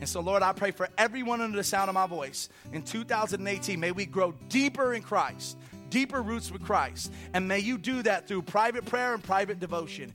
And 0.00 0.08
so, 0.08 0.20
Lord, 0.20 0.42
I 0.42 0.52
pray 0.52 0.70
for 0.70 0.88
everyone 0.96 1.40
under 1.40 1.56
the 1.56 1.64
sound 1.64 1.88
of 1.88 1.94
my 1.94 2.06
voice 2.06 2.48
in 2.72 2.82
2018. 2.82 3.80
May 3.80 3.92
we 3.92 4.06
grow 4.06 4.32
deeper 4.48 4.94
in 4.94 5.02
Christ, 5.02 5.56
deeper 5.90 6.22
roots 6.22 6.50
with 6.50 6.62
Christ. 6.62 7.12
And 7.34 7.48
may 7.48 7.58
you 7.58 7.78
do 7.78 8.02
that 8.02 8.28
through 8.28 8.42
private 8.42 8.84
prayer 8.86 9.14
and 9.14 9.22
private 9.22 9.58
devotion. 9.58 10.12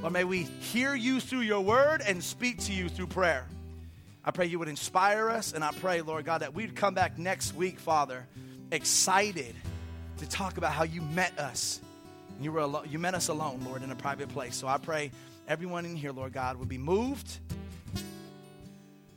Lord, 0.00 0.12
may 0.12 0.24
we 0.24 0.42
hear 0.42 0.94
you 0.94 1.18
through 1.18 1.40
your 1.40 1.62
word 1.62 2.02
and 2.06 2.22
speak 2.22 2.58
to 2.64 2.72
you 2.72 2.88
through 2.88 3.08
prayer. 3.08 3.46
I 4.24 4.30
pray 4.30 4.46
you 4.46 4.58
would 4.58 4.68
inspire 4.68 5.28
us. 5.30 5.52
And 5.52 5.64
I 5.64 5.72
pray, 5.72 6.00
Lord 6.00 6.24
God, 6.24 6.42
that 6.42 6.54
we'd 6.54 6.76
come 6.76 6.94
back 6.94 7.18
next 7.18 7.54
week, 7.54 7.78
Father, 7.78 8.26
excited 8.70 9.54
to 10.18 10.28
talk 10.28 10.56
about 10.56 10.72
how 10.72 10.84
you 10.84 11.02
met 11.02 11.38
us. 11.38 11.80
You, 12.40 12.52
were 12.52 12.60
alo- 12.60 12.84
you 12.88 12.98
met 12.98 13.14
us 13.14 13.28
alone, 13.28 13.62
Lord, 13.64 13.82
in 13.82 13.90
a 13.90 13.96
private 13.96 14.28
place. 14.28 14.56
So 14.56 14.68
I 14.68 14.78
pray 14.78 15.10
everyone 15.48 15.84
in 15.84 15.96
here, 15.96 16.12
Lord 16.12 16.32
God, 16.32 16.56
would 16.56 16.68
be 16.68 16.78
moved 16.78 17.40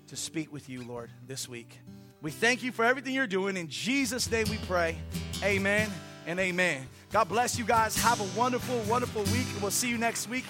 to 0.08 0.16
speak 0.16 0.52
with 0.52 0.70
you, 0.70 0.84
Lord, 0.84 1.10
this 1.28 1.48
week. 1.48 1.80
We 2.22 2.32
thank 2.32 2.64
you 2.64 2.72
for 2.72 2.84
everything 2.84 3.14
you're 3.14 3.28
doing. 3.28 3.58
In 3.58 3.68
Jesus' 3.68 4.30
name 4.30 4.48
we 4.50 4.58
pray. 4.68 4.98
Amen 5.44 5.90
and 6.26 6.40
amen. 6.40 6.88
God 7.12 7.30
bless 7.30 7.58
you 7.58 7.66
guys. 7.66 7.96
Have 8.02 8.20
a 8.20 8.40
wonderful, 8.40 8.80
wonderful 8.90 9.24
week. 9.26 9.48
We'll 9.62 9.72
see 9.72 9.90
you 9.90 9.98
next 9.98 10.28
week. 10.30 10.46